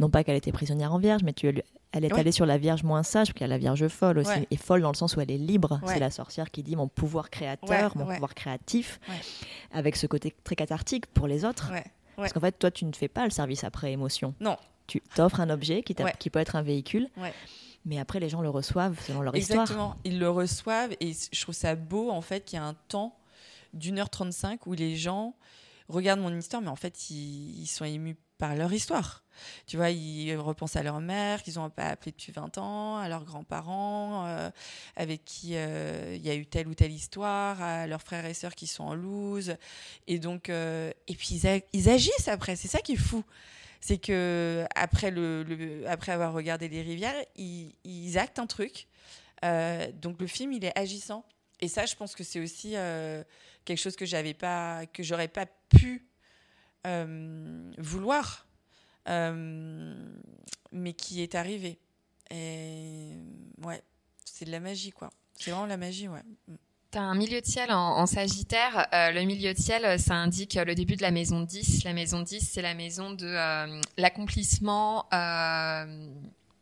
Non 0.00 0.10
pas 0.10 0.24
qu'elle 0.24 0.34
était 0.34 0.50
prisonnière 0.50 0.92
en 0.92 0.98
vierge, 0.98 1.22
mais 1.22 1.32
tu, 1.32 1.46
elle 1.92 2.04
est 2.04 2.12
allée 2.12 2.32
sur 2.32 2.46
la 2.46 2.58
vierge 2.58 2.82
moins 2.82 3.04
sage, 3.04 3.32
qu'il 3.32 3.42
y 3.42 3.44
a 3.44 3.46
la 3.46 3.56
vierge 3.56 3.86
folle 3.86 4.18
aussi. 4.18 4.46
Et 4.50 4.56
folle 4.56 4.82
dans 4.82 4.90
le 4.90 4.96
sens 4.96 5.16
où 5.16 5.20
elle 5.20 5.30
est 5.30 5.38
libre. 5.38 5.80
C'est 5.86 6.00
la 6.00 6.10
sorcière 6.10 6.50
qui 6.50 6.64
dit 6.64 6.74
mon 6.74 6.88
pouvoir 6.88 7.30
créateur, 7.30 7.96
mon 7.96 8.06
pouvoir 8.06 8.34
créatif, 8.34 8.98
avec 9.72 9.94
ce 9.94 10.08
côté 10.08 10.34
très 10.42 10.56
cathartique 10.56 11.06
pour 11.06 11.28
les 11.28 11.44
autres. 11.44 11.70
Parce 12.16 12.32
qu'en 12.32 12.40
fait, 12.40 12.58
toi, 12.58 12.72
tu 12.72 12.84
ne 12.84 12.92
fais 12.92 13.08
pas 13.08 13.24
le 13.24 13.30
service 13.30 13.62
après 13.62 13.92
émotion. 13.92 14.34
Non. 14.40 14.56
Tu 14.88 15.00
t'offres 15.14 15.40
un 15.40 15.50
objet 15.50 15.82
qui, 15.82 15.94
qui, 16.18 16.30
peut 16.30 16.38
être 16.40 16.56
un 16.56 16.62
véhicule. 16.62 17.08
Mais 17.84 18.00
après, 18.00 18.18
les 18.18 18.28
gens 18.28 18.40
le 18.40 18.50
reçoivent 18.50 19.00
selon 19.06 19.20
leur 19.20 19.36
histoire. 19.36 19.62
Exactement. 19.62 19.94
Ils 20.02 20.18
le 20.18 20.28
reçoivent 20.28 20.96
et 20.98 21.12
je 21.32 21.40
trouve 21.40 21.54
ça 21.54 21.76
beau, 21.76 22.10
en 22.10 22.20
fait, 22.20 22.44
qu'il 22.44 22.58
y 22.58 22.60
a 22.60 22.64
un 22.64 22.74
temps 22.88 23.16
d'une 23.72 23.98
heure 23.98 24.10
35 24.10 24.66
où 24.66 24.72
les 24.72 24.96
gens 24.96 25.34
regardent 25.88 26.20
mon 26.20 26.36
histoire, 26.36 26.62
mais 26.62 26.68
en 26.68 26.76
fait, 26.76 27.10
ils, 27.10 27.66
sont 27.66 27.84
émus 27.84 28.16
par 28.38 28.54
leur 28.54 28.72
histoire. 28.72 29.24
Tu 29.66 29.76
vois, 29.76 29.90
ils 29.90 30.34
repensent 30.36 30.76
à 30.76 30.82
leur 30.82 31.00
mère 31.00 31.42
qu'ils 31.42 31.54
n'ont 31.54 31.70
pas 31.70 31.86
appelée 31.86 32.12
depuis 32.12 32.32
20 32.32 32.58
ans, 32.58 32.96
à 32.96 33.08
leurs 33.08 33.24
grands-parents, 33.24 34.26
euh, 34.26 34.50
avec 34.96 35.24
qui 35.24 35.52
euh, 35.56 36.14
il 36.16 36.26
y 36.26 36.30
a 36.30 36.34
eu 36.34 36.46
telle 36.46 36.68
ou 36.68 36.74
telle 36.74 36.92
histoire, 36.92 37.60
à 37.62 37.86
leurs 37.86 38.02
frères 38.02 38.24
et 38.24 38.34
sœurs 38.34 38.54
qui 38.54 38.66
sont 38.66 38.84
en 38.84 38.94
loose. 38.94 39.56
Et 40.06 40.18
donc, 40.18 40.48
euh, 40.48 40.90
et 41.06 41.14
puis 41.14 41.40
ils, 41.72 41.88
agissent 41.88 42.28
après. 42.28 42.56
C'est 42.56 42.68
ça 42.68 42.80
qui 42.80 42.92
est 42.92 42.96
fou. 42.96 43.24
C'est 43.80 43.98
que 43.98 44.64
après, 44.74 45.10
le, 45.10 45.84
après 45.86 46.12
avoir 46.12 46.32
regardé 46.32 46.68
les 46.68 46.82
rivières, 46.82 47.14
ils, 47.36 47.74
ils 47.84 48.18
actent 48.18 48.38
un 48.38 48.46
truc. 48.46 48.88
donc 49.42 50.20
le 50.20 50.26
film, 50.26 50.52
il 50.52 50.64
est 50.64 50.76
agissant. 50.76 51.24
Et 51.60 51.68
ça, 51.68 51.86
je 51.86 51.94
pense 51.94 52.14
que 52.14 52.24
c'est 52.24 52.40
aussi 52.40 52.74
quelque 53.64 53.78
chose 53.78 53.96
que 53.96 54.06
j'avais 54.06 54.34
pas, 54.34 54.86
que 54.86 55.02
j'aurais 55.02 55.28
pas 55.28 55.46
pu 55.68 56.06
euh, 56.86 57.72
vouloir, 57.78 58.46
euh, 59.08 59.94
mais 60.70 60.92
qui 60.92 61.20
est 61.20 61.34
arrivé. 61.34 61.80
Et 62.30 63.16
ouais, 63.64 63.82
c'est 64.24 64.44
de 64.44 64.52
la 64.52 64.60
magie, 64.60 64.92
quoi. 64.92 65.10
C'est 65.34 65.50
vraiment 65.50 65.66
la 65.66 65.76
magie, 65.76 66.06
ouais. 66.06 66.22
Tu 66.92 66.98
as 66.98 67.02
un 67.02 67.16
milieu 67.16 67.40
de 67.40 67.46
ciel 67.46 67.72
en, 67.72 68.06
Sagittaire. 68.06 68.86
Euh, 68.94 69.10
le 69.10 69.24
milieu 69.24 69.52
de 69.52 69.58
ciel, 69.58 69.98
ça 69.98 70.14
indique 70.14 70.54
le 70.54 70.76
début 70.76 70.94
de 70.94 71.02
la 71.02 71.10
maison 71.10 71.40
10. 71.40 71.82
La 71.82 71.92
maison 71.92 72.22
10, 72.22 72.48
c'est 72.52 72.62
la 72.62 72.74
maison 72.74 73.10
de 73.10 73.80
l'accomplissement 73.96 75.08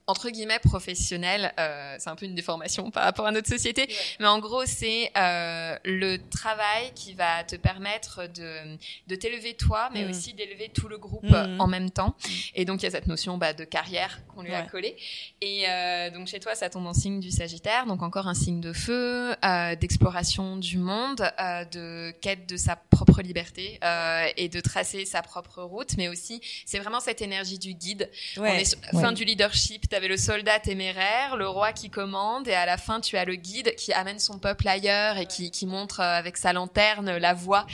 entre 0.06 0.30
guillemets 0.30 0.58
professionnel, 0.58 1.52
euh, 1.58 1.96
c'est 1.98 2.10
un 2.10 2.16
peu 2.16 2.26
une 2.26 2.34
déformation 2.34 2.90
par 2.90 3.04
rapport 3.04 3.26
à 3.26 3.30
notre 3.30 3.48
société, 3.48 3.88
mais 4.20 4.26
en 4.26 4.38
gros 4.38 4.66
c'est 4.66 5.10
euh, 5.16 5.76
le 5.84 6.18
travail 6.28 6.92
qui 6.94 7.14
va 7.14 7.44
te 7.44 7.56
permettre 7.56 8.28
de, 8.28 8.76
de 9.06 9.14
t'élever 9.14 9.54
toi, 9.54 9.88
mais 9.92 10.04
mm. 10.04 10.10
aussi 10.10 10.34
d'élever 10.34 10.70
tout 10.74 10.88
le 10.88 10.98
groupe 10.98 11.24
mm. 11.24 11.60
en 11.60 11.66
même 11.66 11.90
temps. 11.90 12.14
Mm. 12.24 12.30
Et 12.56 12.64
donc 12.64 12.82
il 12.82 12.84
y 12.84 12.88
a 12.88 12.90
cette 12.90 13.06
notion 13.06 13.38
bah, 13.38 13.54
de 13.54 13.64
carrière 13.64 14.20
qu'on 14.28 14.42
lui 14.42 14.54
a 14.54 14.62
collée. 14.62 14.96
Et 15.40 15.64
euh, 15.68 16.10
donc 16.10 16.28
chez 16.28 16.40
toi 16.40 16.54
ça 16.54 16.68
tombe 16.68 16.86
en 16.86 16.94
signe 16.94 17.20
du 17.20 17.30
Sagittaire, 17.30 17.86
donc 17.86 18.02
encore 18.02 18.28
un 18.28 18.34
signe 18.34 18.60
de 18.60 18.72
feu, 18.72 19.34
euh, 19.44 19.76
d'exploration 19.76 20.56
du 20.56 20.78
monde, 20.78 21.22
euh, 21.40 21.64
de 21.64 22.10
quête 22.20 22.48
de 22.48 22.56
sa 22.56 22.76
propre 22.76 23.22
liberté 23.22 23.78
euh, 23.82 24.26
et 24.36 24.48
de 24.48 24.60
tracer 24.60 25.04
sa 25.04 25.22
propre 25.22 25.62
route, 25.62 25.96
mais 25.96 26.08
aussi 26.08 26.40
c'est 26.66 26.78
vraiment 26.78 27.00
cette 27.00 27.22
énergie 27.22 27.58
du 27.58 27.74
guide. 27.74 28.10
On 28.36 28.44
est 28.44 28.76
fin 28.92 29.12
du 29.12 29.24
leadership 29.24 29.88
tu 29.94 29.98
avais 29.98 30.08
le 30.08 30.16
soldat 30.16 30.58
téméraire, 30.58 31.36
le 31.36 31.48
roi 31.48 31.72
qui 31.72 31.88
commande, 31.88 32.48
et 32.48 32.54
à 32.54 32.66
la 32.66 32.78
fin, 32.78 33.00
tu 33.00 33.16
as 33.16 33.24
le 33.24 33.36
guide 33.36 33.76
qui 33.76 33.92
amène 33.92 34.18
son 34.18 34.40
peuple 34.40 34.66
ailleurs 34.66 35.18
et 35.18 35.26
qui, 35.26 35.66
montre 35.66 36.00
euh, 36.00 36.18
avec 36.18 36.36
sa 36.36 36.52
lanterne 36.52 37.16
la 37.16 37.32
voie 37.32 37.64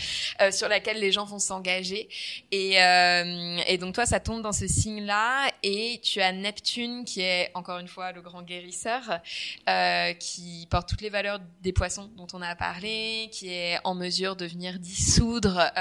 euh, 0.42 0.50
sur 0.50 0.68
laquelle 0.68 1.00
les 1.00 1.12
gens 1.12 1.24
vont 1.24 1.38
s'engager. 1.38 2.10
Et, 2.50 2.82
euh, 2.82 3.76
donc 3.78 3.94
toi, 3.94 4.04
ça 4.04 4.20
tombe 4.20 4.42
dans 4.42 4.52
ce 4.52 4.66
signe-là, 4.66 5.50
et 5.62 5.98
tu 6.02 6.20
as 6.20 6.32
Neptune 6.32 7.06
qui 7.06 7.22
est 7.22 7.50
encore 7.54 7.78
une 7.78 7.88
fois 7.88 8.12
le 8.12 8.20
grand 8.20 8.42
guérisseur, 8.42 9.00
qui 10.18 10.68
porte 10.70 10.90
toutes 10.90 11.00
les 11.00 11.08
valeurs 11.08 11.38
des 11.62 11.72
poissons 11.72 12.10
dont 12.18 12.26
on 12.34 12.42
a 12.42 12.54
parlé, 12.54 13.30
qui 13.32 13.50
est 13.50 13.78
en 13.84 13.94
mesure 13.94 14.36
de 14.36 14.44
venir 14.44 14.78
dissoudre 14.78 15.72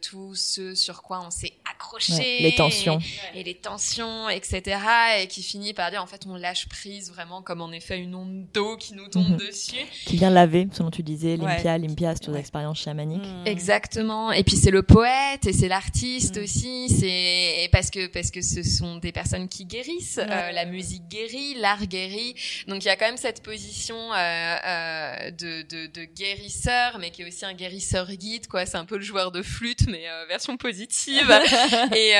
tout 0.00 0.36
ce 0.36 0.76
sur 0.76 1.02
quoi 1.02 1.20
on 1.26 1.30
s'est 1.30 1.54
accroché, 1.82 2.38
les 2.40 2.54
tensions 2.54 2.98
et, 3.34 3.40
et 3.40 3.44
les 3.44 3.54
tensions, 3.54 4.28
etc., 4.28 4.78
et 5.20 5.26
qui 5.26 5.42
finit 5.42 5.74
par 5.74 5.90
dire 5.90 6.02
en 6.02 6.06
fait 6.06 6.24
on 6.26 6.36
lâche 6.36 6.68
prise 6.68 7.10
vraiment 7.10 7.42
comme 7.42 7.60
en 7.60 7.72
effet 7.72 7.98
une 7.98 8.14
onde 8.14 8.46
d'eau 8.52 8.76
qui 8.76 8.94
nous 8.94 9.08
tombe 9.08 9.28
mhm. 9.28 9.36
dessus. 9.36 9.86
Qui 10.06 10.16
vient 10.16 10.30
laver, 10.30 10.68
selon 10.72 10.90
tu 10.90 11.02
disais, 11.02 11.36
Limpia, 11.36 11.78
Limpia, 11.78 12.14
c'est 12.14 12.28
aux 12.28 12.36
expériences 12.36 12.80
chamaniques. 12.80 13.24
Mhm. 13.24 13.46
Exactement. 13.46 14.32
Et 14.32 14.44
puis 14.44 14.56
c'est 14.56 14.70
le 14.70 14.82
poète 14.82 15.46
et 15.46 15.52
c'est 15.52 15.68
l'artiste 15.68 16.36
mhm. 16.36 16.44
aussi. 16.44 16.88
C'est 16.88 17.68
parce 17.72 17.90
que 17.90 18.06
parce 18.06 18.30
que 18.30 18.42
ce 18.42 18.62
sont 18.62 18.96
des 18.96 19.12
personnes 19.12 19.48
qui 19.48 19.64
guérissent. 19.64 20.18
Euh, 20.18 20.52
la 20.52 20.64
musique 20.64 21.08
guérit, 21.08 21.54
l'art 21.54 21.86
guérit. 21.86 22.34
Donc 22.68 22.84
il 22.84 22.86
y 22.86 22.90
a 22.90 22.96
quand 22.96 23.06
même 23.06 23.16
cette 23.16 23.42
position 23.42 23.96
euh, 24.12 24.16
euh, 24.16 25.30
de, 25.30 25.62
de, 25.62 25.86
de, 25.86 26.04
guérisseur, 26.04 26.98
mais 26.98 27.10
qui 27.10 27.22
est 27.22 27.26
aussi 27.26 27.44
un 27.44 27.54
guérisseur 27.54 28.10
guide. 28.12 28.46
Quoi, 28.46 28.66
c'est 28.66 28.76
un 28.76 28.84
peu 28.84 28.96
le 28.96 29.02
joueur 29.02 29.32
de 29.32 29.42
flûte, 29.42 29.86
mais 29.88 30.04
version 30.28 30.56
positive. 30.56 31.26
et, 31.94 32.14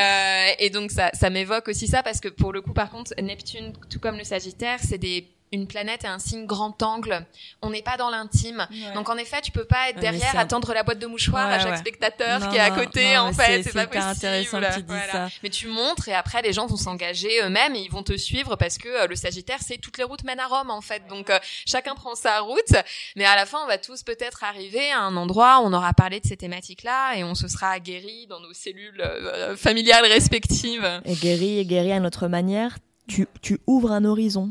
et 0.58 0.70
donc 0.70 0.90
ça 0.90 1.10
ça 1.12 1.30
m'évoque 1.30 1.68
aussi 1.68 1.86
ça 1.86 2.02
parce 2.02 2.20
que 2.20 2.28
pour 2.28 2.52
le 2.52 2.60
coup 2.62 2.72
par 2.72 2.90
contre 2.90 3.12
Neptune, 3.20 3.72
tout 3.90 4.00
comme 4.00 4.16
le 4.16 4.24
Sagittaire, 4.24 4.78
c'est 4.82 4.98
des 4.98 5.26
une 5.52 5.66
planète 5.66 6.04
et 6.04 6.08
un 6.08 6.18
signe 6.18 6.46
grand 6.46 6.82
angle. 6.82 7.24
On 7.60 7.70
n'est 7.70 7.82
pas 7.82 7.96
dans 7.96 8.10
l'intime. 8.10 8.66
Donc 8.94 9.08
en 9.08 9.16
effet, 9.16 9.40
tu 9.42 9.52
peux 9.52 9.64
pas 9.64 9.90
être 9.90 10.00
derrière, 10.00 10.36
attendre 10.38 10.72
la 10.72 10.82
boîte 10.82 10.98
de 10.98 11.06
mouchoirs 11.06 11.48
à 11.48 11.58
chaque 11.58 11.78
spectateur 11.78 12.48
qui 12.48 12.56
est 12.56 12.60
à 12.60 12.70
côté. 12.70 13.16
en 13.18 13.32
fait, 13.32 13.62
c'est 13.62 13.72
pas 13.72 13.86
possible. 13.86 14.04
intéressant 14.04 14.60
que 14.60 14.74
tu 14.74 14.82
dis 14.82 14.94
ça. 15.10 15.28
Mais 15.42 15.50
tu 15.50 15.68
montres 15.68 16.08
et 16.08 16.14
après 16.14 16.42
les 16.42 16.52
gens 16.52 16.66
vont 16.66 16.76
s'engager 16.76 17.42
eux-mêmes 17.42 17.74
et 17.74 17.80
ils 17.80 17.90
vont 17.90 18.02
te 18.02 18.16
suivre 18.16 18.56
parce 18.56 18.78
que 18.78 18.88
euh, 18.88 19.06
le 19.06 19.16
Sagittaire, 19.16 19.58
c'est 19.60 19.78
toutes 19.78 19.98
les 19.98 20.04
routes 20.04 20.24
mènent 20.24 20.40
à 20.40 20.46
Rome 20.46 20.70
en 20.70 20.80
fait. 20.80 21.02
Donc 21.08 21.30
euh, 21.30 21.38
chacun 21.66 21.94
prend 21.94 22.14
sa 22.14 22.40
route, 22.40 22.72
mais 23.16 23.24
à 23.24 23.36
la 23.36 23.46
fin, 23.46 23.58
on 23.62 23.66
va 23.66 23.78
tous 23.78 24.02
peut-être 24.02 24.44
arriver 24.44 24.90
à 24.90 25.00
un 25.00 25.16
endroit 25.16 25.60
où 25.60 25.66
on 25.66 25.72
aura 25.72 25.92
parlé 25.92 26.20
de 26.20 26.26
ces 26.26 26.36
thématiques-là 26.36 27.16
et 27.16 27.24
on 27.24 27.34
se 27.34 27.48
sera 27.48 27.78
guéri 27.78 28.26
dans 28.28 28.40
nos 28.40 28.52
cellules 28.52 29.00
euh, 29.00 29.56
familiales 29.56 30.06
respectives. 30.06 30.88
Et 31.04 31.14
guéri 31.14 31.58
et 31.58 31.64
guéri 31.64 31.92
à 31.92 32.00
notre 32.00 32.28
manière 32.28 32.78
tu, 33.06 33.26
tu 33.40 33.58
ouvres 33.66 33.92
un 33.92 34.04
horizon. 34.04 34.50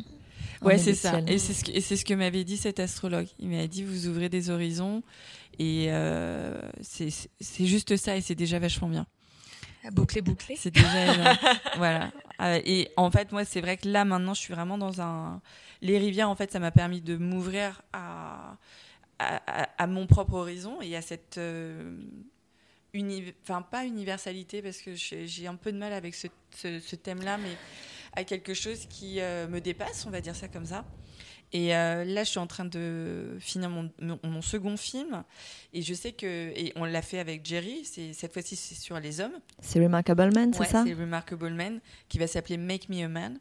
Ouais, 0.61 0.77
c'est 0.77 0.93
ça. 0.93 1.21
Et 1.27 1.37
c'est 1.37 1.53
ce 1.53 1.63
que, 1.63 1.79
c'est 1.79 1.95
ce 1.95 2.05
que 2.05 2.13
m'avait 2.13 2.43
dit 2.43 2.57
cet 2.57 2.79
astrologue. 2.79 3.27
Il 3.39 3.49
m'a 3.49 3.67
dit, 3.67 3.83
vous 3.83 4.07
ouvrez 4.07 4.29
des 4.29 4.49
horizons. 4.49 5.03
Et 5.59 5.87
euh, 5.89 6.59
c'est 6.81 7.65
juste 7.65 7.97
ça. 7.97 8.15
Et 8.15 8.21
c'est 8.21 8.35
déjà 8.35 8.59
vachement 8.59 8.87
bien. 8.87 9.07
Boucler, 9.91 10.21
boucler. 10.21 10.55
C'est 10.55 10.71
déjà. 10.71 10.87
voilà. 11.77 12.11
Euh, 12.41 12.59
et 12.63 12.89
en 12.97 13.09
fait, 13.09 13.31
moi, 13.31 13.45
c'est 13.45 13.61
vrai 13.61 13.77
que 13.77 13.87
là, 13.87 14.05
maintenant, 14.05 14.33
je 14.33 14.41
suis 14.41 14.53
vraiment 14.53 14.77
dans 14.77 15.01
un. 15.01 15.41
Les 15.81 15.97
rivières, 15.97 16.29
en 16.29 16.35
fait, 16.35 16.51
ça 16.51 16.59
m'a 16.59 16.71
permis 16.71 17.01
de 17.01 17.17
m'ouvrir 17.17 17.81
à, 17.91 18.57
à, 19.17 19.67
à, 19.77 19.87
mon 19.87 20.05
propre 20.05 20.33
horizon 20.33 20.79
et 20.81 20.95
à 20.95 21.01
cette. 21.01 21.39
Euh, 21.39 21.97
enfin, 23.43 23.63
pas 23.63 23.85
universalité, 23.85 24.61
parce 24.61 24.77
que 24.77 24.91
j'ai 24.93 25.47
un 25.47 25.55
peu 25.55 25.71
de 25.71 25.77
mal 25.77 25.93
avec 25.93 26.13
ce, 26.13 26.27
ce, 26.55 26.79
ce 26.79 26.95
thème-là, 26.95 27.37
mais 27.39 27.57
à 28.13 28.23
quelque 28.23 28.53
chose 28.53 28.85
qui 28.89 29.19
euh, 29.19 29.47
me 29.47 29.59
dépasse, 29.61 30.05
on 30.05 30.09
va 30.09 30.21
dire 30.21 30.35
ça 30.35 30.47
comme 30.47 30.65
ça. 30.65 30.85
Et 31.53 31.75
euh, 31.75 32.05
là, 32.05 32.23
je 32.23 32.29
suis 32.29 32.39
en 32.39 32.47
train 32.47 32.63
de 32.63 33.35
finir 33.39 33.69
mon, 33.69 33.91
mon, 33.99 34.41
second 34.41 34.77
film. 34.77 35.23
Et 35.73 35.81
je 35.81 35.93
sais 35.93 36.13
que. 36.13 36.25
Et 36.55 36.71
on 36.77 36.85
l'a 36.85 37.01
fait 37.01 37.19
avec 37.19 37.45
Jerry. 37.45 37.83
Cette 37.83 38.31
fois-ci, 38.31 38.55
c'est 38.55 38.75
sur 38.75 38.97
les 39.01 39.19
hommes. 39.19 39.37
C'est 39.59 39.83
Remarkable 39.83 40.33
Man, 40.33 40.53
c'est 40.53 40.63
ça? 40.63 40.85
C'est 40.85 40.93
Remarkable 40.93 41.53
Man, 41.53 41.81
qui 42.07 42.19
va 42.19 42.27
s'appeler 42.27 42.55
Make 42.55 42.87
Me 42.87 43.03
a 43.03 43.09
Man. 43.09 43.37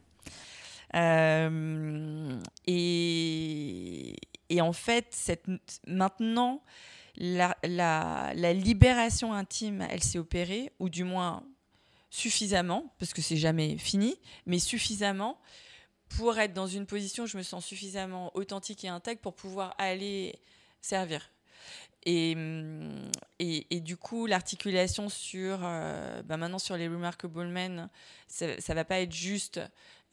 et, 2.66 4.16
et, 4.48 4.60
en 4.60 4.72
fait, 4.72 5.06
cette, 5.10 5.44
maintenant, 5.86 6.64
la, 7.16 7.56
la, 7.62 8.32
la 8.34 8.52
libération 8.52 9.32
intime, 9.32 9.86
elle 9.88 10.02
s'est 10.02 10.18
opérée, 10.18 10.72
ou 10.80 10.88
du 10.88 11.04
moins 11.04 11.44
suffisamment, 12.10 12.92
parce 12.98 13.14
que 13.14 13.22
c'est 13.22 13.36
jamais 13.36 13.78
fini, 13.78 14.16
mais 14.46 14.58
suffisamment 14.58 15.40
pour 16.08 16.38
être 16.38 16.52
dans 16.52 16.66
une 16.66 16.86
position 16.86 17.24
je 17.26 17.36
me 17.36 17.42
sens 17.42 17.64
suffisamment 17.64 18.36
authentique 18.36 18.84
et 18.84 18.88
intègre 18.88 19.20
pour 19.20 19.34
pouvoir 19.34 19.74
aller 19.78 20.40
servir. 20.80 21.30
Et, 22.04 22.34
et, 23.38 23.66
et 23.70 23.80
du 23.80 23.96
coup, 23.96 24.26
l'articulation 24.26 25.10
sur, 25.10 25.60
euh, 25.62 26.22
bah 26.22 26.38
maintenant 26.38 26.58
sur 26.58 26.76
les 26.76 26.88
Remarkable 26.88 27.48
Men, 27.48 27.90
ça, 28.26 28.46
ne 28.46 28.74
va 28.74 28.84
pas 28.86 29.00
être 29.00 29.12
juste 29.12 29.60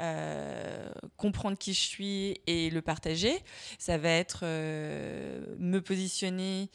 euh, 0.02 0.92
comprendre 1.16 1.58
qui 1.58 1.74
je 1.74 1.80
suis 1.80 2.42
et 2.46 2.70
le 2.70 2.82
partager. 2.82 3.34
Ça 3.80 3.98
va 3.98 4.10
être 4.10 4.42
euh, 4.44 5.56
me 5.60 5.80
positionner 5.80 6.70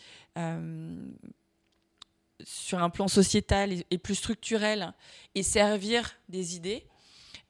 sur 2.44 2.82
un 2.82 2.90
plan 2.90 3.08
sociétal 3.08 3.72
et, 3.90 3.98
plus 3.98 4.14
structurel 4.14 4.92
et 5.34 5.42
servir 5.42 6.18
des 6.28 6.56
idées 6.56 6.86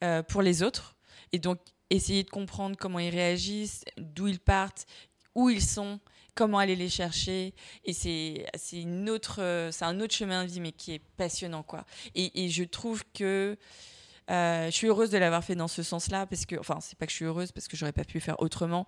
euh, 0.02 0.22
pour 0.22 0.42
les 0.42 0.62
autres. 0.62 0.96
Et 1.32 1.38
donc, 1.38 1.58
essayer 1.90 2.22
de 2.22 2.30
comprendre 2.30 2.76
comment 2.78 2.98
ils 2.98 3.10
réagissent, 3.10 3.84
d'où 3.96 4.28
ils 4.28 4.40
partent, 4.40 4.86
où 5.34 5.50
ils 5.50 5.62
sont, 5.62 6.00
comment 6.34 6.58
aller 6.58 6.76
les 6.76 6.88
chercher. 6.88 7.54
Et 7.84 7.92
c'est, 7.92 8.46
c'est 8.54 8.82
un 8.82 9.06
autre 9.06 10.14
chemin 10.14 10.44
de 10.44 10.50
vie, 10.50 10.60
mais 10.60 10.72
qui 10.72 10.92
est 10.92 11.02
passionnant. 11.16 11.62
Quoi. 11.62 11.84
Et 12.14 12.48
je 12.48 12.64
trouve 12.64 13.02
que 13.14 13.56
euh, 14.32 14.66
je 14.66 14.70
suis 14.70 14.86
heureuse 14.86 15.10
de 15.10 15.18
l'avoir 15.18 15.44
fait 15.44 15.54
dans 15.54 15.68
ce 15.68 15.82
sens-là, 15.82 16.26
parce 16.26 16.46
que, 16.46 16.56
enfin, 16.56 16.78
c'est 16.80 16.96
pas 16.96 17.04
que 17.04 17.12
je 17.12 17.16
suis 17.16 17.24
heureuse, 17.26 17.52
parce 17.52 17.68
que 17.68 17.76
j'aurais 17.76 17.92
pas 17.92 18.04
pu 18.04 18.18
faire 18.18 18.40
autrement. 18.40 18.86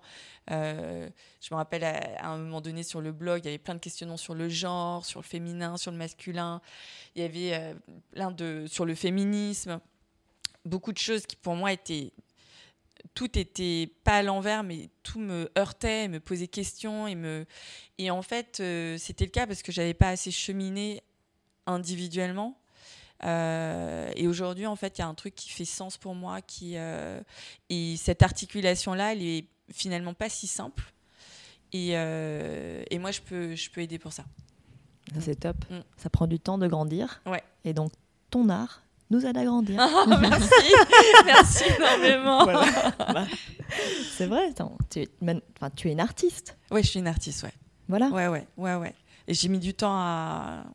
Euh, 0.49 1.07
je 1.39 1.53
me 1.53 1.55
rappelle 1.55 1.83
à, 1.83 2.27
un 2.27 2.37
moment 2.37 2.61
donné 2.61 2.81
sur 2.81 2.99
le 2.99 3.11
blog, 3.11 3.41
il 3.43 3.45
y 3.45 3.49
avait 3.49 3.59
plein 3.59 3.75
de 3.75 3.79
questionnements 3.79 4.17
sur 4.17 4.33
le 4.33 4.49
genre, 4.49 5.05
sur 5.05 5.19
le 5.19 5.25
féminin, 5.25 5.77
sur 5.77 5.91
le 5.91 5.97
masculin. 5.97 6.61
Il 7.15 7.21
y 7.21 7.25
avait 7.25 7.53
euh, 7.53 7.73
plein 8.11 8.31
de 8.31 8.65
sur 8.67 8.85
le 8.85 8.95
féminisme, 8.95 9.79
beaucoup 10.65 10.91
de 10.91 10.97
choses 10.97 11.27
qui 11.27 11.35
pour 11.35 11.55
moi 11.55 11.71
étaient 11.71 12.11
tout 13.13 13.37
était 13.37 13.93
pas 14.03 14.17
à 14.17 14.23
l'envers, 14.23 14.63
mais 14.63 14.89
tout 15.03 15.19
me 15.19 15.51
heurtait, 15.57 16.07
me 16.07 16.19
posait 16.19 16.47
questions 16.47 17.07
et 17.07 17.13
me 17.13 17.45
et 17.99 18.09
en 18.09 18.23
fait 18.23 18.55
c'était 18.97 19.25
le 19.25 19.31
cas 19.31 19.45
parce 19.45 19.61
que 19.61 19.71
j'avais 19.71 19.93
pas 19.93 20.09
assez 20.09 20.31
cheminé 20.31 21.03
individuellement 21.67 22.57
euh, 23.23 24.11
et 24.15 24.27
aujourd'hui, 24.27 24.67
en 24.67 24.75
fait, 24.75 24.97
il 24.97 25.01
y 25.01 25.03
a 25.03 25.07
un 25.07 25.13
truc 25.13 25.35
qui 25.35 25.49
fait 25.49 25.65
sens 25.65 25.97
pour 25.97 26.15
moi. 26.15 26.41
Qui, 26.41 26.73
euh, 26.75 27.21
et 27.69 27.95
cette 27.97 28.21
articulation-là, 28.21 29.13
elle 29.13 29.23
est 29.23 29.47
finalement 29.71 30.13
pas 30.13 30.29
si 30.29 30.47
simple. 30.47 30.93
Et, 31.71 31.91
euh, 31.93 32.83
et 32.89 32.99
moi, 32.99 33.11
je 33.11 33.21
peux, 33.21 33.55
je 33.55 33.69
peux 33.69 33.81
aider 33.81 33.99
pour 33.99 34.13
ça. 34.13 34.25
C'est 35.19 35.39
top. 35.39 35.57
Mm. 35.69 35.79
Ça 35.97 36.09
prend 36.09 36.27
du 36.27 36.39
temps 36.39 36.57
de 36.57 36.67
grandir. 36.67 37.21
Ouais. 37.25 37.43
Et 37.63 37.73
donc, 37.73 37.91
ton 38.29 38.49
art 38.49 38.81
nous 39.11 39.25
aide 39.25 39.37
à 39.37 39.45
grandir. 39.45 39.79
Oh, 40.07 40.13
merci. 40.19 40.73
merci 41.25 41.63
énormément. 41.77 42.43
Voilà. 42.43 42.91
Bah, 42.97 43.25
c'est 44.17 44.27
vrai. 44.27 44.53
Tu 44.89 45.01
es, 45.01 45.09
enfin, 45.55 45.69
tu 45.75 45.89
es 45.89 45.91
une 45.91 45.99
artiste. 45.99 46.57
Oui, 46.71 46.83
je 46.83 46.89
suis 46.89 46.99
une 46.99 47.07
artiste, 47.07 47.43
ouais. 47.43 47.53
Voilà. 47.87 48.07
Ouais, 48.09 48.27
ouais, 48.27 48.47
ouais, 48.57 48.75
ouais. 48.75 48.95
Et 49.27 49.33
j'ai 49.33 49.47
mis 49.47 49.59
du 49.59 49.73
temps 49.73 49.95
à 49.95 50.65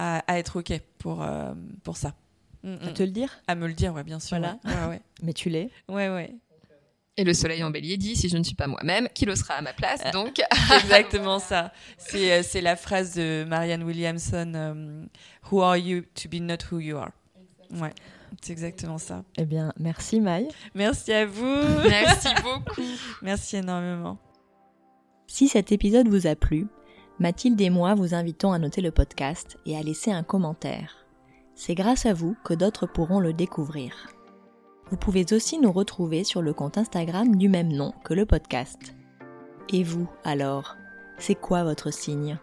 à, 0.00 0.24
à 0.26 0.38
être 0.38 0.60
OK 0.60 0.72
pour, 0.98 1.22
euh, 1.22 1.52
pour 1.84 1.96
ça. 1.98 2.14
Mm, 2.62 2.74
à 2.88 2.92
te 2.92 3.02
le 3.02 3.10
dire? 3.10 3.42
À 3.46 3.54
me 3.54 3.66
le 3.66 3.74
dire, 3.74 3.92
ouais, 3.92 4.02
bien 4.02 4.18
sûr. 4.18 4.38
Voilà. 4.38 4.58
Ouais, 4.64 4.88
ouais. 4.88 5.00
Mais 5.22 5.34
tu 5.34 5.50
l'es 5.50 5.70
Ouais, 5.88 6.08
ouais. 6.08 6.34
Et 7.16 7.24
le 7.24 7.34
soleil 7.34 7.62
en 7.62 7.70
bélier 7.70 7.98
dit 7.98 8.16
si 8.16 8.30
je 8.30 8.38
ne 8.38 8.42
suis 8.42 8.54
pas 8.54 8.66
moi-même, 8.66 9.08
qui 9.14 9.26
le 9.26 9.34
sera 9.34 9.54
à 9.54 9.60
ma 9.60 9.74
place 9.74 10.00
Donc 10.12 10.40
exactement 10.82 11.38
ça. 11.38 11.70
C'est 11.98 12.32
euh, 12.32 12.42
c'est 12.42 12.62
la 12.62 12.76
phrase 12.76 13.14
de 13.14 13.44
Marianne 13.46 13.82
Williamson 13.82 14.54
um, 14.54 15.08
Who 15.50 15.60
are 15.60 15.76
you 15.76 16.02
to 16.14 16.30
be 16.30 16.40
not 16.40 16.58
who 16.70 16.78
you 16.78 16.96
are? 16.96 17.10
Exactement. 17.38 17.82
Ouais. 17.82 17.92
C'est 18.40 18.52
exactement 18.52 18.96
ça. 18.98 19.24
Eh 19.36 19.44
bien, 19.44 19.72
merci 19.78 20.20
Maï. 20.20 20.48
Merci 20.74 21.12
à 21.12 21.26
vous. 21.26 21.58
Merci 21.88 22.28
beaucoup. 22.42 22.80
merci 23.22 23.56
énormément. 23.56 24.16
Si 25.26 25.48
cet 25.48 25.72
épisode 25.72 26.08
vous 26.08 26.26
a 26.26 26.36
plu, 26.36 26.68
Mathilde 27.20 27.60
et 27.60 27.68
moi 27.68 27.94
vous 27.94 28.14
invitons 28.14 28.52
à 28.52 28.58
noter 28.58 28.80
le 28.80 28.90
podcast 28.90 29.58
et 29.66 29.76
à 29.76 29.82
laisser 29.82 30.10
un 30.10 30.22
commentaire. 30.22 31.04
C'est 31.54 31.74
grâce 31.74 32.06
à 32.06 32.14
vous 32.14 32.34
que 32.44 32.54
d'autres 32.54 32.86
pourront 32.86 33.20
le 33.20 33.34
découvrir. 33.34 34.08
Vous 34.90 34.96
pouvez 34.96 35.26
aussi 35.34 35.58
nous 35.58 35.70
retrouver 35.70 36.24
sur 36.24 36.40
le 36.40 36.54
compte 36.54 36.78
Instagram 36.78 37.36
du 37.36 37.50
même 37.50 37.74
nom 37.74 37.92
que 38.04 38.14
le 38.14 38.24
podcast. 38.24 38.94
Et 39.68 39.84
vous, 39.84 40.08
alors, 40.24 40.76
c'est 41.18 41.34
quoi 41.34 41.62
votre 41.62 41.92
signe? 41.92 42.38